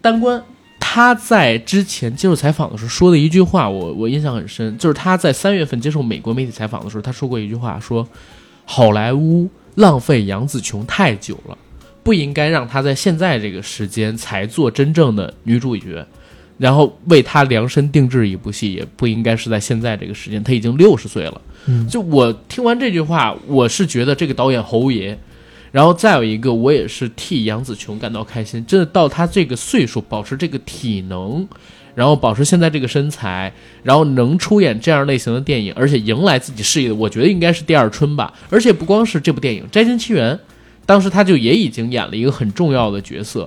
[0.00, 0.42] 单关
[0.90, 8.08] 他在之前接受采访的时候说的一句话，我我印象很深，就是他在三月份接受美国媒体采访的时候，他说过一句话，说
[8.64, 11.58] 好莱坞浪费杨紫琼太久了。
[12.02, 16.06] 不应该让她在现在这个时间才做真正的女主角，
[16.56, 20.42] 然后为她量身定制一部戏，也不应该是在现在这个时间。
[20.42, 21.38] 她已经六十岁了。
[21.86, 25.18] 就我听完这句话，我是觉得这个导演侯爷，
[25.70, 28.64] 然后再有一个，我也是替杨紫琼感到开心。
[28.66, 31.46] 真的到她这个岁数，保持这个体能，
[31.94, 38.32] 然后保持现在这个身材，然后能出演这样类型的电影，而且迎来自己事业的，我觉得应该是第二春吧。
[38.50, 40.34] 而且不光是这部电影《摘金奇缘》。
[40.86, 43.46] 当时他就也已经演了一个很重要的角色，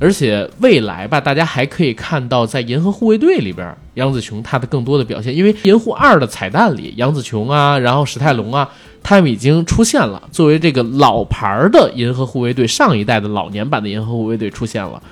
[0.00, 8.68] 而且未来吧，大家还可以看到在《银河护卫队》里边杨紫琼她的更多的表现，因为《银护二》的彩蛋里，杨紫琼啊，然后史泰龙啊，
[9.02, 15.02] 他们已经出现了，作为这个老牌儿的银河护卫队上一代的老年版的银河护卫队出现了。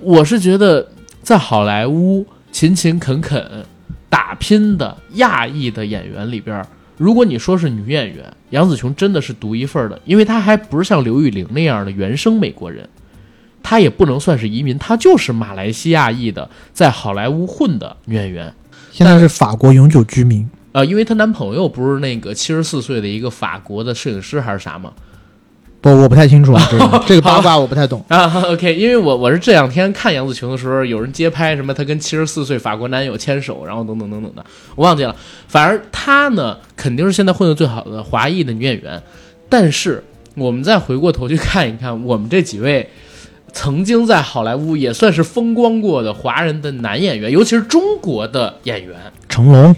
[0.00, 0.88] 我是觉得
[1.22, 3.64] 在好莱坞勤勤恳恳
[4.08, 6.64] 打拼的亚裔的演员里边。
[6.98, 12.88] 如果你说是女演员，杨紫琼真的是独一份的，因为她还不是像刘玉玲那样的原生美国人，
[13.62, 18.54] 她也不能算是移民，她就是马来西亚裔的，在好莱坞混的女演员。
[18.92, 20.48] 现在是法国永久居民。
[20.72, 24.92] 呃，因为她男朋友不是那个七十四岁的一个法国的摄影师还是啥吗？
[25.80, 28.04] 不，我不太清楚啊，这个 这个八卦我不太懂。
[28.08, 34.44] 啊，OK，因为我我是这两天看杨紫琼的时候，有人街拍什么她跟七十四岁法国男友牵手，然后等等等等的，
[34.76, 35.16] 我忘记了。
[35.48, 39.02] 反而她呢，肯定是现在混得最好的华裔的女演员。
[39.48, 40.02] 但是
[40.36, 42.88] 我们再回过头去看一看，我们这几位
[43.52, 48.96] 曾经在好莱坞也算是风光过的华人的男演员，尤其是中国的演员，
[49.28, 49.74] 成龙，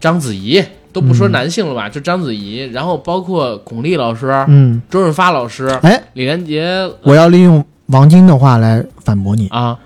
[0.00, 9.78] 章子怡都不说男性了吧，就章子怡，然后包括巩俐老师、嗯，周润发老师、哎，李连杰我要利用王晶的话来反驳你，啊。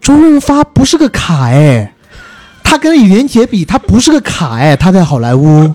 [0.00, 1.94] 周润发不是个卡哎，
[2.64, 5.72] 他跟李连杰比，他不是个卡哎，他在好莱坞，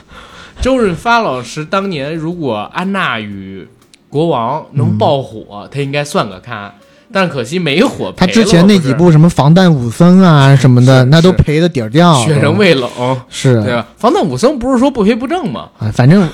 [0.60, 3.66] 周润发老师当年如果《安娜与
[4.10, 6.74] 国王》能爆火，他应该算个咖，
[7.12, 8.12] 但可惜没火。
[8.16, 12.24] 他之前那几部什么防弹武僧啊什么的，那都赔的底儿掉了。
[12.24, 12.88] 雪人未冷，
[13.28, 13.86] 是对吧？
[13.96, 15.70] 防弹武僧不是说不赔不挣吗？
[15.78, 16.28] 啊，反正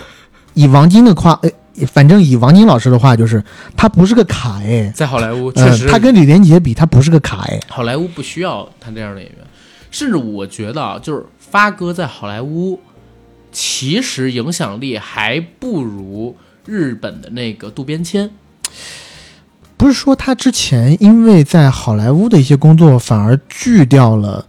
[0.55, 1.51] 以王晶的话，呃，
[1.87, 3.43] 反正以王晶老师的话就是，
[3.77, 7.59] 他不是个卡哎，在好莱坞确嗯、实，他跟李连杰比，他不是个卡哎。
[7.69, 9.39] 好莱坞不需要他这样的演员，
[9.91, 12.79] 甚至我觉得啊，就是发哥在好莱坞
[13.51, 16.37] 其实影响力还不如
[16.67, 18.31] 日本的那个渡边谦。
[19.77, 24.45] 不是说他之前因为在好莱坞的一些工作，反而拒掉了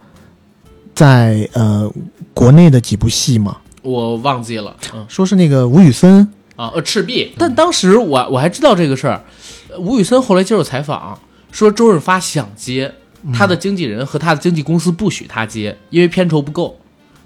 [0.95, 1.91] 在呃
[2.33, 3.57] 国内的几部戏吗？
[3.81, 7.33] 我忘记了，嗯说是那个吴宇森，啊，呃，赤壁。
[7.37, 9.23] 但当时我我还知道这个事儿，
[9.69, 11.17] 呃吴宇森后来接受采访
[11.51, 12.93] 说，周润发想接，
[13.33, 16.79] 他的经纪人和他的经纪公司不许他接，因为片酬不够，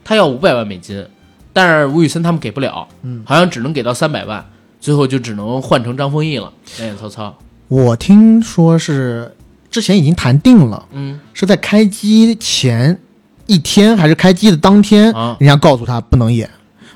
[0.03, 1.05] 他要五百万美金，
[1.53, 4.43] 但是吴宇森他们给不了，嗯，好像只能给到三百万，
[4.79, 7.35] 最后就只能换成张丰毅了，演演曹操。
[7.71, 9.33] 我听说是
[9.69, 12.99] 之前已经谈定了，嗯是在开机前
[13.45, 16.49] 一天还是开机的当天，啊人家告诉他不能演，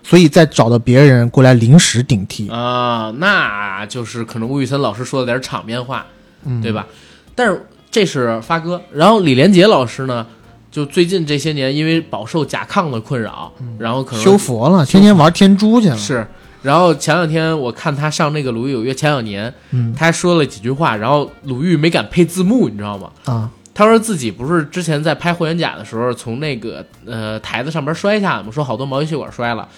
[0.04, 2.50] 所以再找到别人过来临时顶替。
[2.50, 6.06] 啊，那就是可能吴宇森老师说了点场面话，
[6.44, 6.86] 嗯对吧？
[7.34, 10.28] 但是这是发哥，然后李连杰老师呢，
[10.70, 13.50] 就最近这些年因为饱受甲亢的困扰，
[13.80, 15.98] 然后可能修佛了，天天玩天珠去了。
[15.98, 16.28] 是。
[16.66, 23.12] 然后前两天我看他上那个《鲁豫有约》，前两年嗯他还说了几句话，然后鲁豫没敢配字幕，你知道吗？
[23.26, 29.70] 啊，他说自己不是之前在拍《霍元甲》的时候从那个呃台子上边摔下来嘛，说好多毛细血管摔了。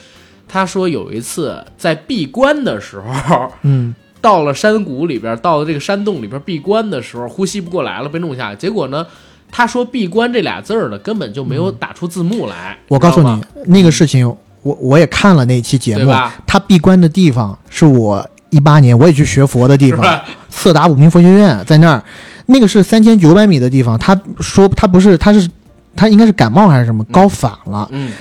[0.48, 8.56] 他说有一次在闭关的时候，嗯，到了山谷里边，到了这个山洞里边闭关的时候，呼吸不过来了，被弄下来。
[8.56, 9.06] 结果呢，
[9.52, 12.78] 他说“闭关”这俩字儿呢，根本就没有打出字幕来。
[12.88, 16.12] 我告诉你，那个事情我我也看了那期节目，
[16.46, 22.04] 他闭关的地方是我一八年我也去学佛的地方，色达武明佛学院在那儿，
[22.48, 23.98] 那个是三千九百米的地方。
[23.98, 25.50] 他说他不是，他是
[25.96, 27.88] 他应该是感冒还是什么高反了。
[27.92, 28.12] 嗯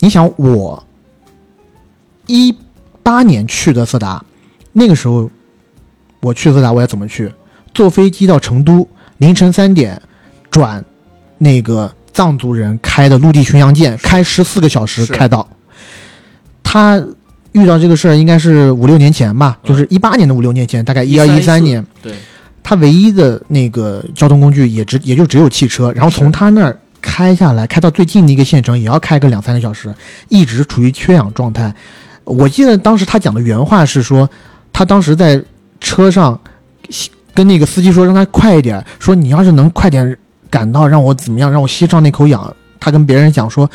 [0.00, 0.82] 你想我
[2.26, 2.54] 一
[3.02, 4.24] 八年去的色达，
[4.72, 5.28] 那个时候
[6.20, 7.32] 我去色达我要怎么去？
[7.74, 8.88] 坐飞机到成都，
[9.18, 10.00] 凌晨三点
[10.50, 10.84] 转
[11.36, 15.46] 那个藏族人开的陆地巡洋舰，开十四个小时开到。
[16.70, 17.02] 他
[17.52, 21.82] 遇到这个事儿应该是五六年前吧，嗯就是一八年的五六年前，大概一二一三年。
[22.02, 22.12] 对，
[22.62, 29.94] 他唯一的那个交通工具也只也就只有汽车，然后从他那儿开下来，开到最近的一个县城也要开个两三个小时，
[30.28, 31.74] 一直处于缺氧状态。
[32.24, 34.28] 我记得当时他讲的原话是说，
[34.70, 35.42] 他当时在
[35.80, 36.38] 车上
[37.32, 40.14] 跟那个司机说让他快一点，说你要是能快点
[40.50, 42.54] 赶到，让我怎么样，让我吸上那口氧。
[42.78, 43.68] 他跟别人讲说，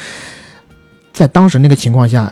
[1.11, 2.31] 在当时那个情况下，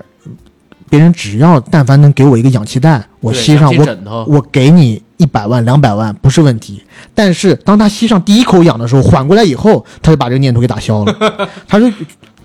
[0.91, 6.83] 别人只要但凡能给我一个氧气袋，我吸上我我给你一百万、两百万不是问题，
[7.15, 11.15] 但是当他吸上第一口氧的时候，缓过来以后，他就把这个念头给打消了。
[11.65, 11.89] 他说，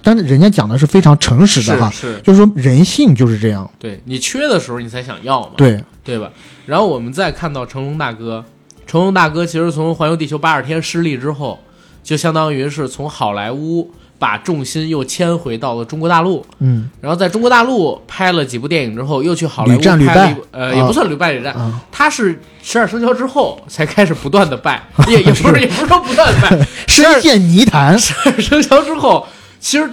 [0.01, 3.69] 但是人家讲的是非常诚实的哈，是是，就是说人性就是这样。
[3.81, 6.31] 对你缺的时候你才想要嘛，对，对吧？
[6.67, 8.45] 然后我们再看到成龙大哥，
[8.87, 11.59] 成龙大哥其实从环游地球八十天失利之后，
[12.05, 16.89] 就相当于是从好莱坞把重心又迁回到了中国大陆，嗯。
[17.01, 20.75] 然后在中国大陆拍了几部电影之后，又去好莱坞拍了一部，呃，啊。
[20.75, 27.99] 也不算屡败屡战，啊，他是十二生肖之后才开始不断的败， 也也不是也不是说不断的败，十 二深陷泥潭。
[27.99, 29.27] 十二生肖之后，
[29.61, 29.89] 其实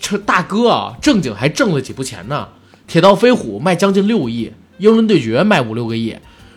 [0.00, 2.48] 这大哥啊，正经还挣了几部钱呢。
[2.88, 6.14] 铁道飞虎卖将近六亿，英伦对决卖五六个亿，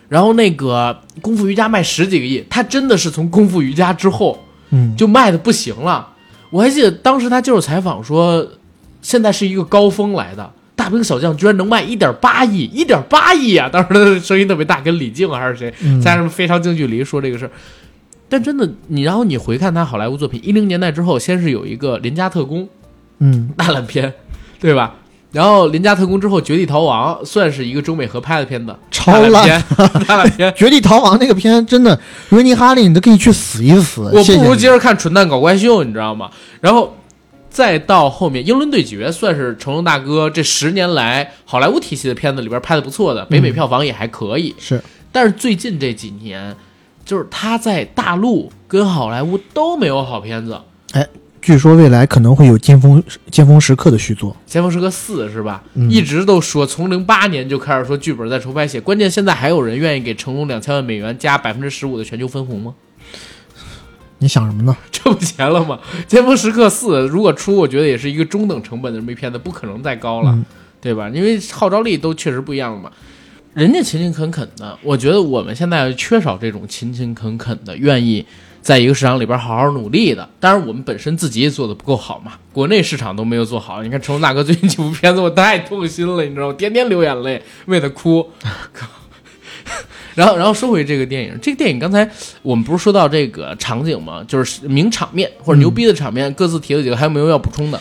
[0.08, 2.44] 然后那个功夫瑜伽卖十几个亿。
[2.50, 4.38] 他真的是从功夫瑜伽之后
[4.70, 6.08] 嗯，就卖的不行了。
[6.50, 8.46] 我还记得当时他接受采访说，
[9.02, 10.52] 现在是一个高峰来的。
[10.74, 13.66] 大兵小将居然能卖一点八亿，一点八亿啊！
[13.72, 17.50] 当时他的声音特别大，跟李静啊还是谁，嗯在什么非常近距离说这个事儿。
[18.28, 22.64] 但真的，你然后你回看他好莱坞作品，一零年代之后，先是有一个《邻家特工》
[23.20, 24.12] 嗯大烂片，
[24.60, 24.94] 对吧？
[25.32, 29.64] 然后《邻家特工》之后，《绝地逃亡》算是一个中美合拍的片子，超大烂
[30.08, 30.52] 烂片。
[30.56, 31.98] 绝地逃亡那个片真的，
[32.30, 34.02] 维尼哈利你都可以去死一死。
[34.14, 36.30] 我不如接着看《蠢蛋搞怪秀》，你知道吗？
[36.60, 36.96] 然后
[37.50, 44.54] 再到后面，《英伦对决》算是成龙大哥这十年来好莱坞体系的片子里边拍的不错的，北美票房也还可以。
[44.58, 44.82] 是
[45.12, 46.56] 但是最近这几年，
[47.04, 50.58] 就是他在大陆跟好莱坞都没有好片子，
[51.46, 53.00] 据说未来可能会有尖峰
[53.30, 54.32] 尖峰时刻的续作。
[54.44, 55.62] 《尖峰时刻四》是吧？
[55.74, 62.74] 嗯一直都说从零八年就开始说剧本在筹拍写，关键现在还有人愿意给成龙两千万美元加百分之十五的全球分红吗？
[64.18, 64.76] 你想什么呢？
[64.90, 65.78] 这不钱了吗？
[66.08, 70.44] 《尖峰时刻四》如果出，我觉得也是一个中等成本的这么一片子，不可能再高了，嗯
[70.80, 71.08] 对吧？
[71.10, 72.90] 因为号召力都确实不一样了嘛。
[73.54, 78.26] 人家勤勤恳恳的，我觉得我们现在缺少这种勤勤恳恳的，愿意
[78.66, 80.28] 在一个市场里边好好努力的。
[80.40, 83.80] 当然，我们本身自己也做的不够好嘛，国内市场都没有做好。
[83.80, 86.54] 你看成龙大哥最近几部片子，我太痛心了，你知道吗？
[86.58, 88.28] 天天流眼泪，为他哭。
[90.16, 92.10] 然后，然后说回这个电影，这个电影刚才
[92.42, 94.24] 我们不是说到这个场景吗？
[94.26, 97.80] 就是名场面或者牛逼的场面，各自提了几个，还有没有要补充的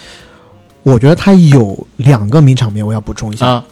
[0.84, 3.48] 我觉得他有两个名场面，我要补充一下。
[3.48, 3.66] 啊？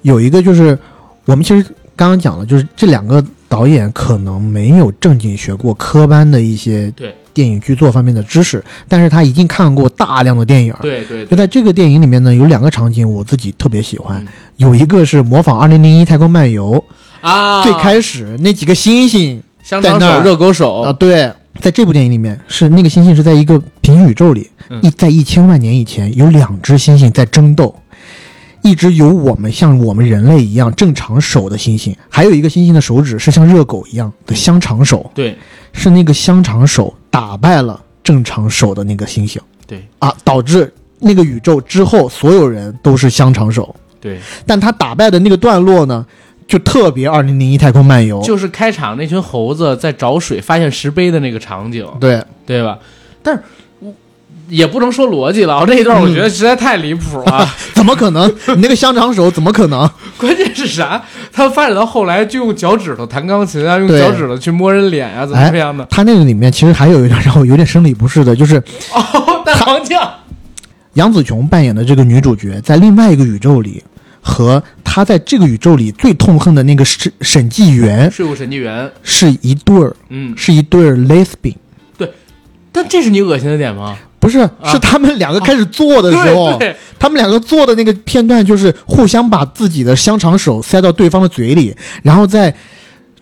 [0.00, 0.76] 有一个就是
[1.24, 1.62] 我们其实
[1.94, 7.14] 刚刚讲了，就是这两个导演可能没有正经学过科班的一些对。
[7.34, 10.74] 电影剧作方面的知识，但是他一定看过大量的电影。
[10.82, 14.28] 对对对，就在这个电影里面呢，有两个场景我自己特别喜欢，嗯。
[14.56, 16.82] 有一个是模仿《二零零一太空漫游》
[17.26, 20.82] 啊，最开始那几个星星香肠手、在那儿热狗手。
[20.82, 24.78] 啊，对，在这部电影里面是那个星星是在一个平行宇宙里，嗯。
[24.82, 27.74] 一在一千万年以前有两只星星在争斗，
[28.62, 35.36] 一直有我们像我们人类一样正常手的猩猩，还有一个猩猩的手指是像热狗一样的香肠手，对。
[35.72, 39.86] 是那个香肠手打败了正常手的那个猩猩对。
[39.98, 46.06] 啊，导致那个宇宙之后所有人都是香肠手，对，但他打败的那个段落呢，
[46.46, 52.22] 就特别《二零零一太空漫游》，就是开场那群猴子在找水发现石碑的那个场景，对。
[52.44, 52.76] 对吧？
[53.22, 53.44] 但是我
[54.48, 57.48] 也不能说逻辑了，我这一段我觉得实在太离谱了。
[57.74, 58.28] 怎么可能？
[58.48, 59.88] 你那个香肠手怎么可能？
[60.18, 61.02] 关键是啥？
[61.32, 65.84] 他发展到后来就用脚趾头弹钢琴啊，用脚趾头去摸人脸啊，怎么样的？
[65.90, 68.56] 他那个里面其实还有一段让我有点生理不适的，就是
[68.94, 70.08] 哦，大黄酱，
[70.94, 73.82] 杨紫琼扮演的这个女主角，在另外一个宇宙里，
[74.20, 81.56] 和她在这个宇宙里最痛恨的那个审审计员税务审计员，是一对儿，嗯，是一对儿 lesbian。
[81.96, 82.12] 对
[82.70, 83.96] 但这是你恶心的点吗？
[84.22, 86.56] 不是，是他们两个开始做的时候，
[86.96, 92.54] 他们两个做的那个片段就是互相把自己的香肠手塞到对方的嘴里，然后在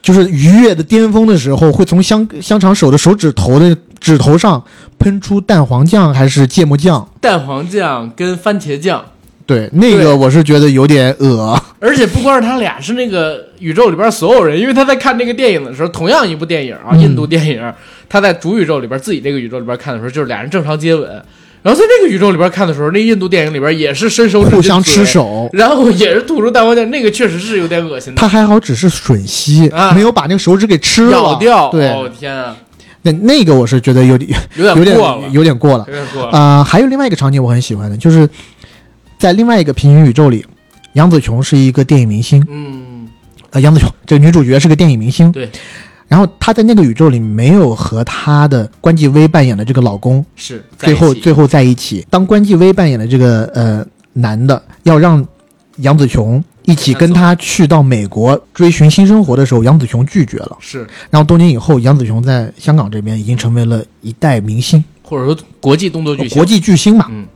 [0.02, 4.62] 就是愉悦的巅峰的时候，会从香香肠手的手指头的指头上
[4.98, 7.08] 喷出蛋黄酱还是芥末酱。
[7.18, 9.02] 蛋黄酱跟番茄酱，
[9.50, 11.60] 对，那个我是觉得有点恶。
[11.80, 17.00] 而且不光是他俩，是那个宇宙里边所有人，因为他在看那个电影的时候，同样一部电影啊，嗯。
[17.00, 17.60] 印度电影，
[18.08, 21.10] 他在主宇宙里边自己这个宇宙里边看的时候，就是俩人正常接吻，
[21.62, 25.50] 然后在那个宇宙里边看的时候，那印度电影里边也是伸手互相吃，手。
[25.52, 29.90] 然后也是吐出蛋黄酱，那个确实是有点恶心的，他还好，只是吮吸，啊。
[29.92, 31.12] 没有把那个手指给吃了。
[31.12, 32.56] 咬掉，对，哦天啊，
[33.02, 35.84] 那那个我是觉得有点有有点点过了，有点过了。
[35.88, 38.28] 有点过了，啊、还有另外一个场景我很喜欢的，就是
[39.20, 40.44] 在另外一个平行宇宙里，
[40.94, 43.06] 杨紫琼是一个电影明星，嗯，
[43.50, 45.46] 呃，杨紫琼这个女主角是个电影明星，对。
[46.08, 52.04] 然后她在那个宇宙里没有和她的关继威扮演的这个老公是最后最后在一起。
[52.08, 55.24] 当关继威扮演的这个呃男的要让
[55.76, 60.56] 杨紫琼一起跟他去到美国追寻新生活的时候，杨紫琼拒绝了。
[60.60, 67.06] 是然后多年以后，杨紫琼在香港这边已经成为了一代明星，或者说国际动作巨星，国际巨星嘛。
[67.10, 67.26] 嗯，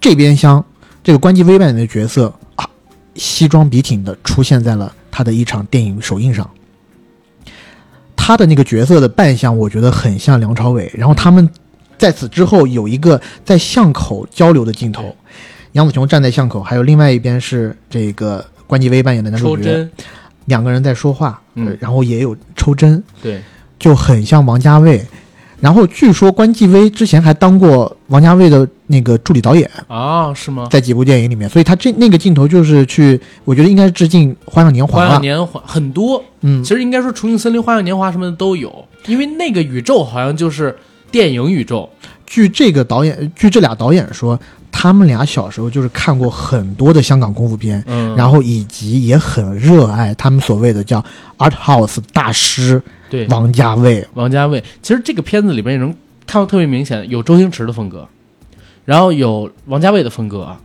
[0.00, 0.64] 这边厢
[1.02, 2.68] 这个关继威扮演的角色啊，
[3.14, 6.48] 西装笔挺的出现在了他的一场电影首映上。
[8.14, 10.90] 他的那个角色的扮相，我觉得很像梁朝伟。
[10.94, 11.48] 然后他们
[11.96, 15.16] 在此之后有一个在巷口交流的镜头，
[15.72, 19.88] 杨紫琼站在巷口，还有另外一边是这个关继威扮演的男主角，
[20.44, 23.42] 两个人在说话，嗯呃然后也有抽针，对，
[23.78, 25.02] 就很像王家卫。
[25.60, 30.68] 然后据说关继威之前还当过王家卫的那个助理导演，啊，是吗？
[30.70, 35.20] 在几部电影里面，所以他这那个镜头就是去，我觉得应该是致敬《花样年华花》样。
[35.20, 40.76] 年华很多，嗯其实应该说《重庆森林》《花样年华》什么的都有，因为那个宇宙好像就是
[41.10, 41.88] 电影宇宙。
[42.24, 44.38] 据这个导演，据这俩导演说，
[44.70, 51.02] 他们俩小时候就是看过很多的香港功夫片，嗯然后以及也很热爱他们所谓的叫
[51.38, 52.80] art house 大师
[53.10, 54.06] 对王家卫。
[54.14, 55.94] 王家卫，其实这个片子里边也能
[56.26, 58.06] 看到特别明显，有周星驰的风格，
[58.84, 60.56] 然后有王家卫的风格，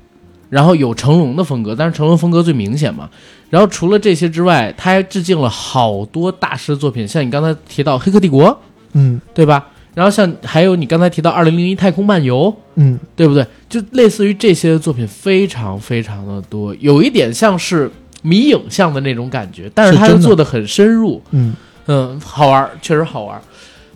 [0.49, 3.10] 然后有成龙的风格，但是成龙风格最明显嘛。
[3.49, 8.49] 然后除了这些之外，他还致敬了好多大师作品，像你刚才提到《黑客帝国》，
[8.94, 9.68] 嗯对吧？
[9.94, 13.45] 然后像还有你刚才提到《二零零一太空漫游》，嗯，对不对？
[13.70, 17.91] 就类似于这些作品非常非常的多，有一点像是
[18.24, 21.53] 迷影像的那种感觉，但是他又做的很深入，嗯
[21.88, 23.42] 嗯，好玩儿，确实好玩儿。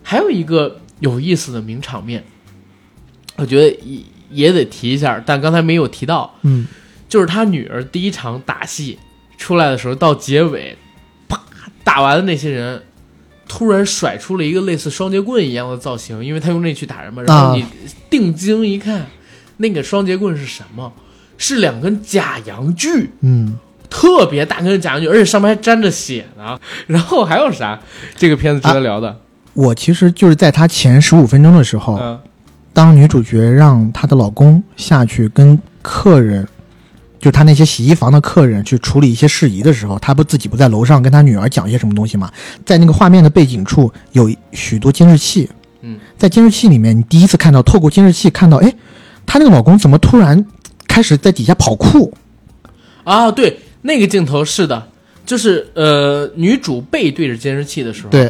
[0.04, 2.24] 还有一个有意思的名场面，
[3.36, 6.68] 我觉得也也得提一下，但刚才没有提到，嗯，
[7.10, 8.98] 就是他女儿第一场打戏
[9.38, 10.78] 出来的时候，到结尾，
[11.28, 11.42] 啪
[11.84, 12.84] 打完的那些人。
[13.50, 17.24] 突然甩出了一个类似双截棍一样的造型，因为他用那去打人嘛。
[17.24, 17.66] 然后啊你
[18.10, 19.06] 定睛一看，
[19.56, 20.92] 那个双截棍是什么？
[21.38, 23.58] 是两根假阳具，嗯，
[23.90, 26.58] 特别大跟假阳具，而且上面还沾着血呢。
[26.88, 27.80] 然后还有啥？
[28.16, 29.18] 这个片子值得聊的。
[29.54, 32.20] 我其实就是在他前十五分钟的时候，嗯
[32.74, 36.48] 当女主角让她的老公下去跟客人，
[37.20, 42.32] 就她那些洗衣房的客人去处理一些事宜的时候，她不自己不在楼上跟她女儿讲一些什么东西吗？
[42.64, 45.50] 在那个画面的背景处有许多监视器，
[45.82, 48.72] 嗯，在监视器里面，你第一次看到，透过监视器看到，哎，
[49.26, 50.46] 她那个老公怎么突然
[50.88, 52.14] 开始在底下跑酷？
[53.06, 53.58] 啊，对，
[53.88, 54.88] 那个镜头是的，
[55.26, 58.30] 就是呃，女主背对着监视器的时候，，对，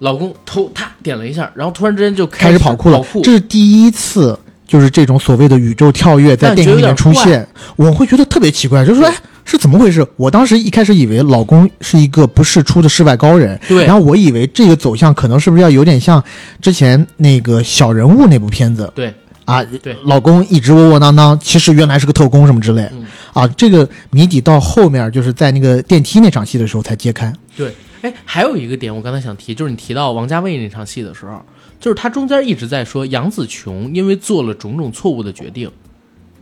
[0.00, 3.22] 老公头他点了一下，然后突然之间就开始始跑酷了，酷。
[3.22, 4.38] 这是第一次。
[4.68, 7.46] 就是这种所谓的宇宙跳跃在电影里面出现，
[7.76, 9.14] 我会觉得特别奇怪，就是说，哎，
[9.44, 10.04] 是怎么回事？
[10.16, 16.20] 我当时一开始以为老公是一个不世出的世外高人，对，然后我以为这个走向可能是不是要有点像
[16.60, 18.92] 之前那个小人物那部片子。
[18.92, 19.14] 对
[19.46, 27.32] 啊，对老公一直窝窝囊囊，其实原来是个特工什么之类嗯啊，这个谜底到后面就是在那个电梯那场戏的时候才揭开。
[27.56, 31.40] 对，哎，还有一个点我刚才想提，就是你提到王家卫那场戏的时候，
[31.80, 35.70] 就是他中间一直在说杨紫琼因为做了种种错误的决定，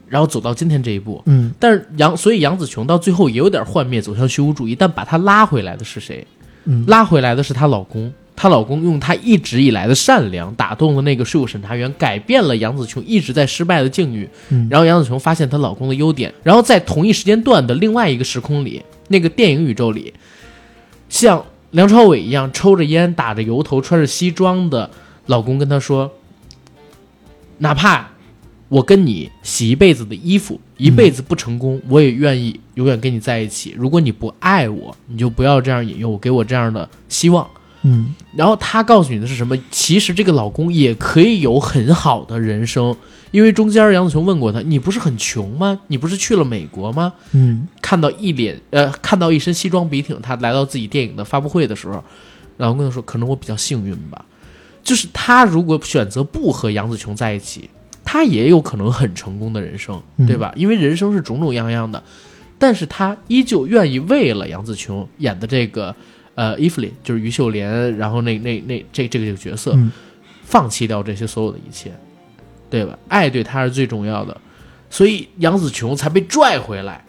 [0.08, 1.22] 然后走到今天这一步。
[1.26, 4.74] 嗯，但是杨，所以杨紫琼到最后也有点幻灭，走向虚无主义。
[4.74, 6.26] 但把她拉回来的是谁？
[6.64, 8.10] 嗯拉回来的是她老公。
[8.36, 14.28] 她老公用她一直以来的善良打动了那个税务审查员，改变了杨子琼一直在失败的境遇。
[14.50, 20.12] 嗯然后杨子琼发现她老公的优点，然后在同一时间段的另外一个时空里，那个电影宇宙里，
[21.08, 24.90] 像梁朝伟一样抽着烟、打着油头、穿着西装的
[25.26, 26.10] 老公跟她说
[27.58, 28.10] ：“哪怕
[28.68, 33.74] 我跟你洗一辈子的衣服，一辈子不成功，我也愿意永远跟你在一起。
[33.76, 37.48] 如果你不爱我，你就不要这样引诱我，给我这样的希望。
[37.84, 39.56] 嗯然后他告诉你的是什么？
[39.70, 42.96] 其实这个老公也可以有很好的人生，
[43.30, 45.78] 因为中间杨子琼问过他：“你不是很穷吗？
[45.86, 52.02] 你不是去了美国吗？”嗯看到一脸呃，看到一身西装笔挺，他来到自己电影的发布会的时候，
[52.56, 54.24] 老公跟他说：“可能我比较幸运吧，
[54.82, 57.68] 就是他如果选择不和杨子琼在一起，
[58.04, 60.52] 他也有可能很成功的人生，嗯对吧？
[60.56, 62.02] 因为人生是种种样样的，
[62.58, 65.94] 但是他依旧愿意为了杨子琼演的这个
[66.34, 69.90] 呃伊芙琳，就是于秀莲，然后那那那这这个这个角色，嗯
[70.44, 71.92] 放弃掉这些所有的一切，
[72.68, 72.98] 对吧？
[73.08, 74.38] 爱对他是最重要的，
[74.90, 77.04] 所以杨紫琼才被拽回来，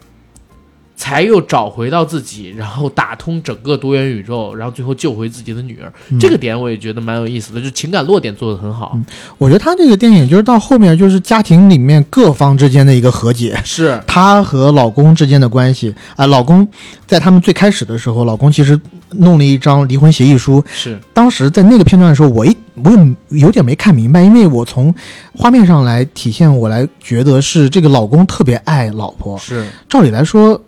[0.96, 5.92] 才又找回到自己，然后打通整个多元宇宙，然后最后救回自己的女儿。
[6.08, 8.98] 嗯这个点我也觉得蛮有意思的，就情感落点做得很好。
[9.36, 16.66] 我觉得他这个电影就是到后面就是家庭里面各方之间的一个和解，是她和老公之间的关系啊、老公
[17.06, 20.64] 在他们最开始的时候，老公其实弄了一张离婚协议书。
[20.72, 24.94] 是，当时在那个片段的时候，我一我有有点没看明白，因为我从
[25.34, 29.36] 画面上来体现，我来觉得是这个老公特别爱老婆。
[29.38, 30.60] 是照理来说，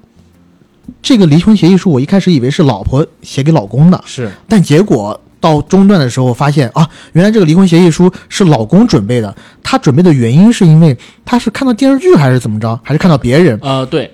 [1.02, 9.35] 这个离婚协议书，我一开始以为是老婆写给老公的，是，但结果到中段的时候发现啊，原来这个离婚协议书是老公准备的。
[9.62, 14.10] 他准备的原因是因为他是看到电视剧还是怎么着，还是看到别人，呃，对，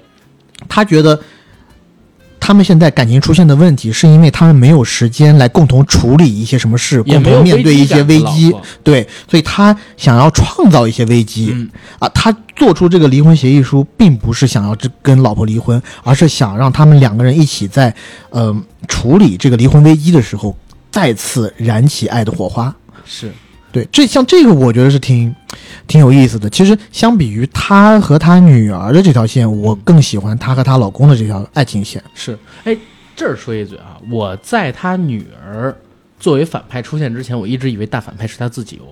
[0.69, 1.19] 他觉得
[2.47, 11.49] 他们现在感情出现的问题，是因为他们没有时间来共同处理一些什么事，共同面对一些危机对，所以他想要创造一些危机。
[11.55, 17.95] 嗯，啊，他做出这个离婚协议书，并不是想要这跟老婆离婚，而是想让他们两个人一起在，
[18.29, 18.55] 呃，
[18.89, 20.55] 处理这个离婚危机的时候，
[20.91, 22.77] 再次燃起爱的火花。
[23.07, 23.33] 是，
[23.75, 25.35] 对，这像这个，我觉得是挺
[25.89, 26.49] 挺有意思的。
[26.49, 32.01] 其实相比于她和她女儿的这条线，我更喜欢她和她老公的这条爱情线。
[32.15, 32.77] 是，哎，
[33.17, 35.77] 这儿说一嘴啊，我在她女儿
[36.21, 38.87] 作为反派出现之前，我一直以为大反派是她自己哦。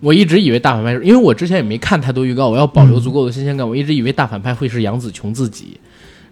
[0.00, 3.66] 我一直以为大反派是，因为我之前也没看太多预告，我要保留足够的新鲜感。
[3.66, 5.80] 我一直以为大反派会是杨紫琼自己，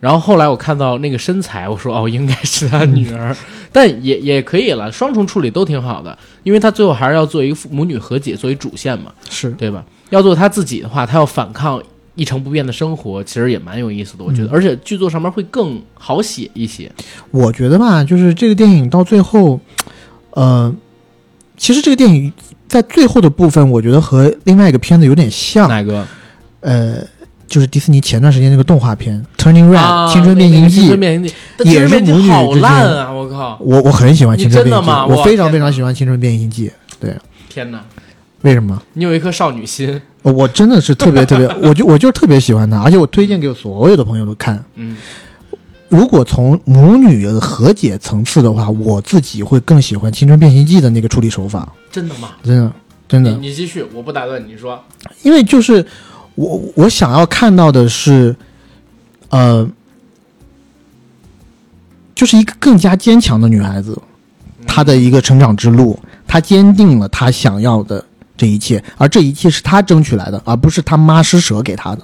[0.00, 3.34] 然后后来我看到那个身材，我说哦，应该是他女儿，
[3.72, 9.84] 但也也可以了，双重处理都挺好的，因为他最后还是要做一个父母女和解作为主线嘛，是，对吧？
[10.10, 11.82] 要做他自己的话，他要反抗
[12.14, 16.90] 一成不变的生活，其实也蛮有意思的，我觉得，而且剧作上面会更好写一些。
[17.30, 19.58] 我觉得吧，就是这个电影到最后，
[20.30, 20.74] 呃，
[21.56, 22.32] 其实这个电影
[22.68, 26.06] 在最后的部分，我觉得和另外一个片子有点像，哪个？
[26.60, 27.06] 呃，
[27.46, 33.12] 就是迪士尼前段时间那个动画片《Turning Red、啊，青春变形记青春》，变形记，也是母女之间烂啊！
[33.12, 36.68] 我靠，我我很喜欢《青春变形记我非常非常喜欢《青春变形记》。
[36.98, 37.16] 对，
[37.48, 37.80] 天哪！
[38.42, 38.80] 为什么？
[38.92, 44.62] 你有一颗少女心，呃我真的是特别特别，我就我就是特别喜欢它，而且我推荐给所有的朋友都看。
[44.74, 44.96] 嗯，
[45.88, 52.30] 如果从母女的和解层次的话，我自己会更喜欢《青春变形记》的那个处理手法，真的吗？
[52.42, 52.72] 真的
[53.08, 54.80] 真的你，你继续，我不打断你，你说。
[55.22, 55.84] 因为就是
[56.36, 58.36] 我我想要看到的是，
[59.30, 59.68] 呃，
[62.14, 64.00] 就是一个更加坚强的女孩子，
[64.66, 68.04] 她的一个成长之路，她坚定了她想要的
[68.36, 72.02] 这一切，而这一切是她争取来的，而不是她妈施舍给她的，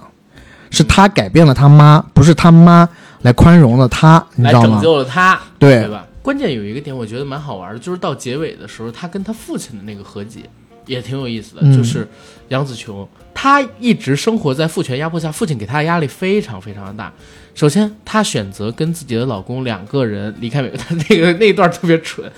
[0.71, 2.89] 是她改变了她妈，不是她妈
[3.21, 4.83] 来宽容了她，你来拯知道吗？
[4.83, 6.07] 救了她，对对吧？
[6.23, 10.41] 关键有一个点，我觉得蛮好玩的，就是到结尾的时候，她跟她父亲的那个和解
[10.87, 11.63] 也挺有意思的。
[11.63, 12.07] 嗯就是
[12.49, 17.13] 杨紫琼，她一直生活在父权压迫下，父亲给她的压力非常非常的大。
[17.55, 22.31] 首先，她选择跟自己的老公两个人离开美国，她那个 那一段特别蠢。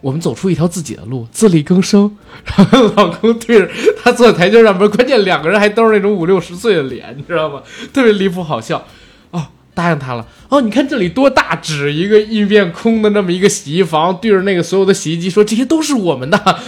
[0.00, 2.14] 我们走出一条自己的路，自力更生。
[2.44, 3.70] 然后老公对着
[4.02, 7.62] 她坐在台阶上边，关键两个人还都是那种五六十岁的脸，你知道吗？
[7.92, 8.86] 特别离谱好笑。
[9.30, 10.26] 哦，答应他了。
[10.50, 16.58] 哦，你看这里多大，指一个一面空的那么一个洗衣房，对着那个所有的洗衣机说这些都是我们的。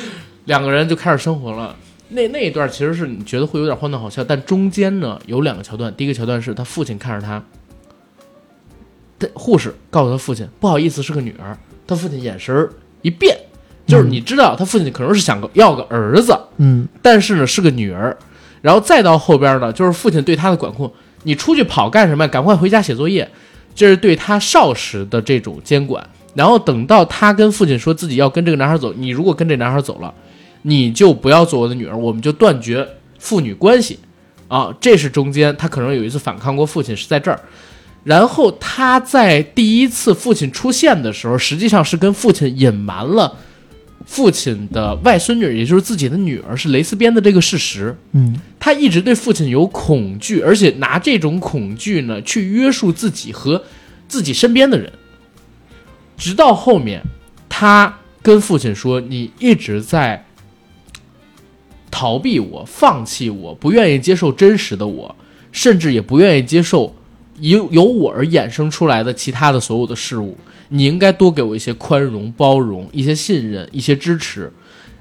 [0.46, 1.76] 两个人就开始生活了。
[2.08, 5.92] 那那一段其实是你觉得会有点荒诞好笑，但中间呢有两个桥段。
[5.94, 7.42] 第一个桥段是他父亲看着他，
[9.18, 12.70] 的护士告诉他父亲不好意思是个女儿，他父亲眼神儿
[13.02, 13.36] 一变，
[13.86, 18.16] 就是你知道他父亲可能是想个要个儿子，嗯但是呢是个女儿，
[18.62, 20.92] 然后再到后边呢，就是父亲对他的管控，
[21.24, 22.28] 你出去跑干什么？
[22.28, 23.28] 赶快回家写作业，
[23.74, 26.08] 这是对他少时的这种监管。
[26.34, 30.14] 然后等到他跟父亲说自己要跟这个男孩走，你如果跟这男孩走了，
[30.68, 32.84] 你就不要做我的女儿，我们就断绝
[33.20, 34.00] 父女关系
[34.48, 34.74] 啊。
[34.80, 37.40] 这是中间他可能有一次反抗过父亲，是在这儿。
[38.02, 43.36] 然后他在第一次父亲出现的时候，实际上是跟父亲隐瞒了
[44.04, 47.96] 父亲的外孙女，也就是自己的女儿是蕾丝边的这个事实。
[48.12, 53.62] 嗯他一直对父亲有恐惧，而且拿这种恐惧呢去约束自己和
[54.08, 54.92] 自己身边的人，
[56.16, 57.00] 直到后面
[57.48, 60.24] 他跟父亲说：“你一直在
[61.98, 65.16] 逃避我，放弃我，不愿意接受真实的我，
[65.50, 66.94] 甚至也不愿意接受
[67.40, 70.36] 由由我而衍生出来的其他的所有的事物。
[70.68, 74.52] 你应该多给我一些宽容、包容、一些信任、一些支持，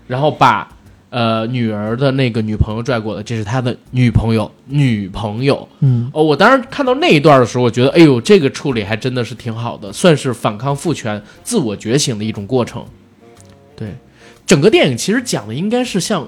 [0.07, 0.69] 然后把
[1.09, 5.67] 呃女儿的那个女朋友拽过来，这是他的女朋友，女朋友。
[5.81, 12.85] 嗯哦，我当时看到那一段的时候，我觉得，哎呦，这个处理还真的是挺好的，算是反抗父权、自我觉醒的一种过程。
[13.75, 13.93] 对，
[14.45, 16.25] 整个电影其实讲的应该是像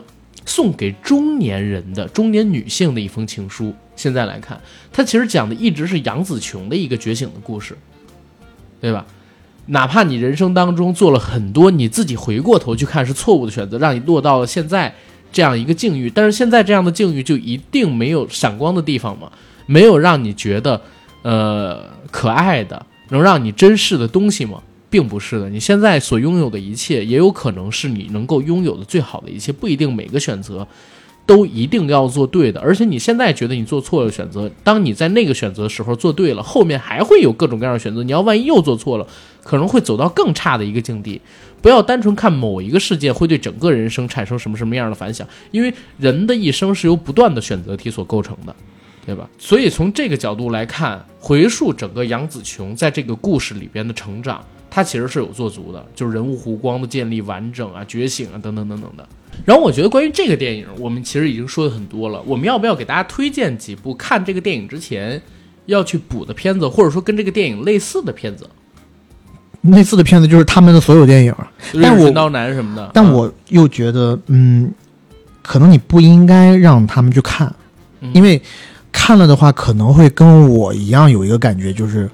[0.47, 3.75] 送给中年人的中年女性的一封情书。
[3.95, 4.59] 现在来看，
[4.91, 7.77] 它其实讲的一直是杨紫琼的一个觉醒的故事，
[8.81, 9.05] 对吧？
[9.67, 14.95] 哪怕你人生当中做了很多你自己回过头去看是错误的选择，让你落到了现在
[15.31, 19.29] 这样一个境遇，但是现在这样的境遇就一定没有闪光的地方吗？
[19.65, 20.81] 没有让你觉得
[21.23, 24.61] 呃可爱的，能让你珍视的东西吗？
[24.89, 30.65] 并不是的，你现在所拥有的一切，也有可能是你能够拥有的最好的一切，不一定每个选择
[31.25, 32.59] 都一定要做对的。
[32.61, 38.01] 而且你现在觉得你做错了选择，当你在那个选择时候做对了，后面还会有各种各样的选择。
[38.01, 39.05] 你要万一又做错了，
[39.43, 41.21] 可能会走到更差的一个境地。
[41.61, 48.55] 不要单纯看某一个事件会对整个人生产生什么什么样的反响，因为人的一生是由不断的选择题所构成的。
[49.05, 49.25] 对吧？
[49.37, 54.43] 所以从这个角度来看，回溯整个杨紫琼在这个故事里边的成长，
[54.77, 59.03] 她其实是有做足的，就是人物弧光的建立、完整啊、觉醒啊等等等等的。
[59.43, 62.21] 然后我觉得关于这个电影，我们其实已经说的很多了。
[62.27, 65.19] 我们要不要给大家推荐几部看这个电影之前
[65.65, 68.47] 要去补的片子，或者说跟这个电影类似的片子？
[69.63, 71.33] 类似的片子就是他们的所有电影，
[71.81, 72.91] 但我瑞士刀男什么的。
[72.93, 74.71] 但啊我又觉得，嗯，
[75.41, 77.51] 可能你不应该让他们去看，
[78.01, 78.39] 嗯因为
[78.91, 82.07] 看了的话可能会跟我一样有一个感觉，就是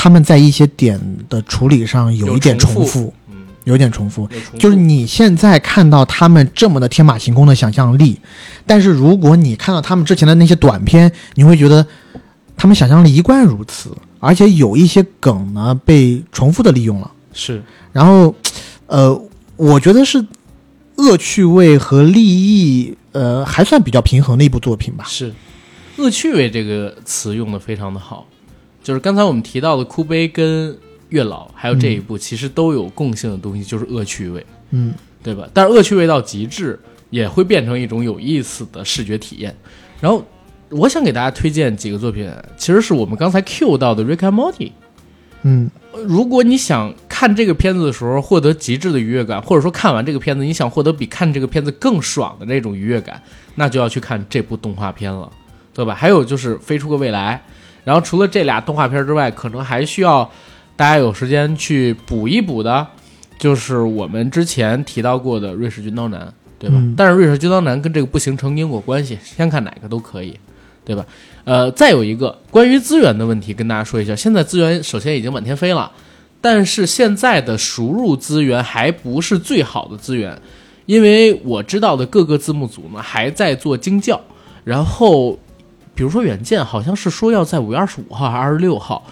[0.00, 0.96] 他们在一些点
[1.28, 4.28] 的处理上有一点重复重复，嗯，有一点重复。
[4.28, 8.16] 重复就是你现在看到他们这么的天马行空的想象力，
[8.64, 11.84] 但是如果你看到他们之前的那些短片，你会觉得
[12.56, 17.10] 他们想象力一贯如此，而且有一些梗呢被重复的利用了。
[17.32, 17.60] 是
[17.92, 18.32] 然后，
[18.86, 19.20] 呃，
[19.56, 20.24] 我觉得是
[20.94, 25.04] 恶趣味和利益，呃，还算比较平衡的一部作品吧。
[25.08, 25.34] 是，
[25.96, 28.28] 恶趣味这个词用的非常的好，
[28.88, 30.74] 就是刚才我们提到的哭悲跟
[31.10, 35.46] 月老，还有这一部，其实都有共性的东西，就是恶趣味，嗯对吧？
[35.52, 39.54] 但是恶趣味到极致，也会变成一种有意思的视觉体验。
[40.00, 40.24] 然后，
[40.70, 44.68] 我想给大家推荐几个作品，其实是我们刚才 Q 到的《Rick and Morty》。
[45.42, 45.70] 嗯
[46.06, 53.20] 如果你想看这个片子的时候获得极致的愉悦感，或者说看完这个片子你想获得比看这个片子更爽的那种愉悦感，
[53.56, 55.30] 那就要去看这部动画片了，
[55.74, 55.94] 对吧？
[55.94, 57.44] 还有就是《飞出个未来》，
[57.88, 60.30] 然后除了这俩动画片之外，可能还需要
[60.76, 62.86] 大家有时间去补一补的，
[63.38, 66.20] 就是我们之前提到过的《瑞士军刀男》，
[66.58, 66.76] 对吧？
[66.78, 70.38] 嗯但是《瑞士军刀男》跟这个不形成因果关系，先看哪个都可以，
[70.84, 71.06] 对吧？
[71.44, 74.14] 呃，再有一个关于资源的问题，跟大家说一下。
[74.14, 75.90] 现在资源首先已经满天飞了，
[76.42, 80.38] 但是现在的输入资源还不是最好的资源，
[80.84, 84.20] 因为我知道的各个字幕组呢还在做精校，
[84.64, 85.38] 然后
[85.98, 89.04] 比如说远见好像是说要在五月二十五号还是二十六号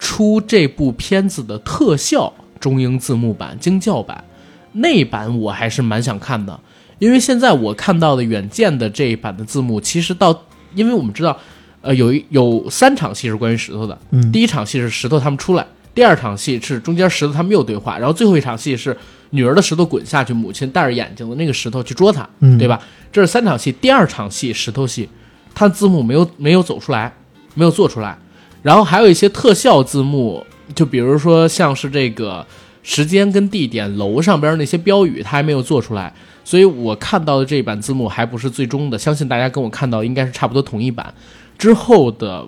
[0.00, 4.24] 出这部片子的特效中英字幕版精校版，
[4.72, 6.58] 那版我还是蛮想看的，
[6.98, 10.36] 因为现在我看到的远见的这一版的字幕，其实到
[10.74, 11.38] 因为我们知道，
[11.82, 14.32] 呃，有一有三场戏是关于石头的，嗯。
[14.32, 18.96] 第一场戏是石头他们出来，第二场戏是中间石头他们又对话，然后最后一场戏是
[19.30, 22.58] 女儿的石头滚下去，母亲戴着眼睛的那个石头去捉他，嗯。
[22.58, 22.80] 对吧？
[23.12, 25.08] 这是三场戏，第二场戏石头戏，
[25.54, 27.12] 它字幕没有没有走出来，
[27.54, 28.18] 没有做出来，
[28.62, 30.44] 然后还有一些特效字幕，
[30.74, 32.44] 就比如说像是这个
[32.82, 36.12] 时间跟地点、楼上边那些标语，它还没有做出来，
[36.44, 41.14] 所以我看到的这一版字幕还不是最终的，相信大家跟我看到应该是差不多同一版。
[41.56, 42.46] 之后的，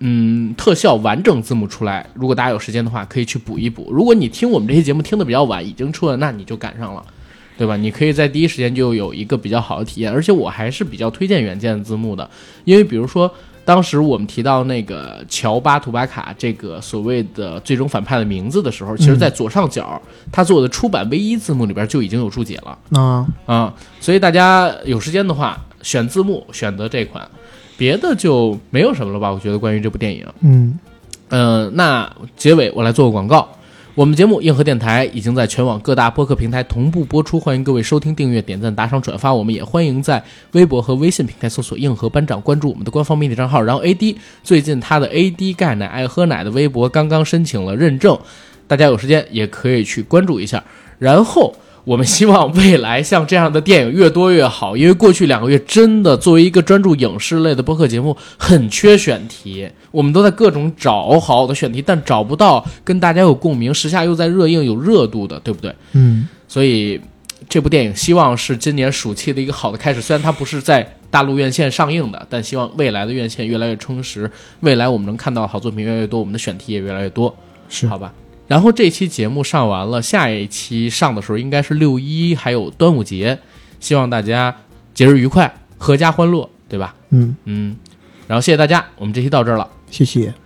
[0.00, 3.88] 嗯，特效完整字幕出来，如果大家有时间的话，可以去补一补。
[3.92, 7.04] 如果你听我们这些节目听的比较晚，已经出了，那你就赶上了。
[7.56, 7.76] 对吧？
[7.76, 12.28] 你可以在第一时间就有一个比较好的体验，而且我还是比较推荐原件字幕的，
[12.64, 13.32] 因为比如说
[13.64, 20.00] 当时我们提到那个乔巴图巴卡这个所谓的最终反派的名字的时候，其实在左上角
[20.30, 27.28] 他做的出版唯一字幕里边就已经有注解了啊，啊，所以大家有时间的话选字幕选择这款，
[27.76, 29.32] 别的就没有什么了吧？
[29.32, 30.24] 我觉得关于这部电影。
[30.40, 30.78] 嗯
[31.30, 33.48] 嗯，那结尾我来做个广告。
[33.96, 39.32] 我们节目硬核电台已经在全网各大播客平台同步播出，欢迎各位收听、订阅、点赞、打赏、转发。
[39.32, 43.62] 我们也欢迎在微博和微信平台搜索“硬核班长”，关注我们的官方媒体账号。
[43.62, 48.18] 然后 AD 最近他的 AD 钙奶爱喝奶的微博刚刚申请了认证，
[48.66, 50.62] 大家有时间也可以去关注一下。
[50.98, 51.56] 然后
[51.86, 65.72] 我们希望未来像这样的电影越多越好，因为过去两个月真的作为一个专注影视类的播客节目，很缺选题，我们都在各种找好好的选题，但找不到跟大家有共鸣、时下又在热映有热度的，对不对？
[65.92, 67.00] 嗯，所以
[67.48, 70.02] 这部电影希望是今年暑期的一个好的开始。
[70.02, 77.32] 虽然它不是在大陆院线上映的，但希望未来的院线越来越充实，未来我们能看到好作品越来越多，我们的选题也越来越多，
[77.68, 78.12] 是好吧？
[78.48, 83.38] 然后这期节目上完了，下一期上的时候应该是六一还有端午节，
[83.80, 84.54] 希望大家
[84.94, 86.94] 节日愉快，阖家欢乐，对吧？
[87.10, 87.76] 嗯，嗯，
[88.28, 89.68] 然后谢谢大家，我们这期到这儿了。
[89.90, 90.45] 谢谢。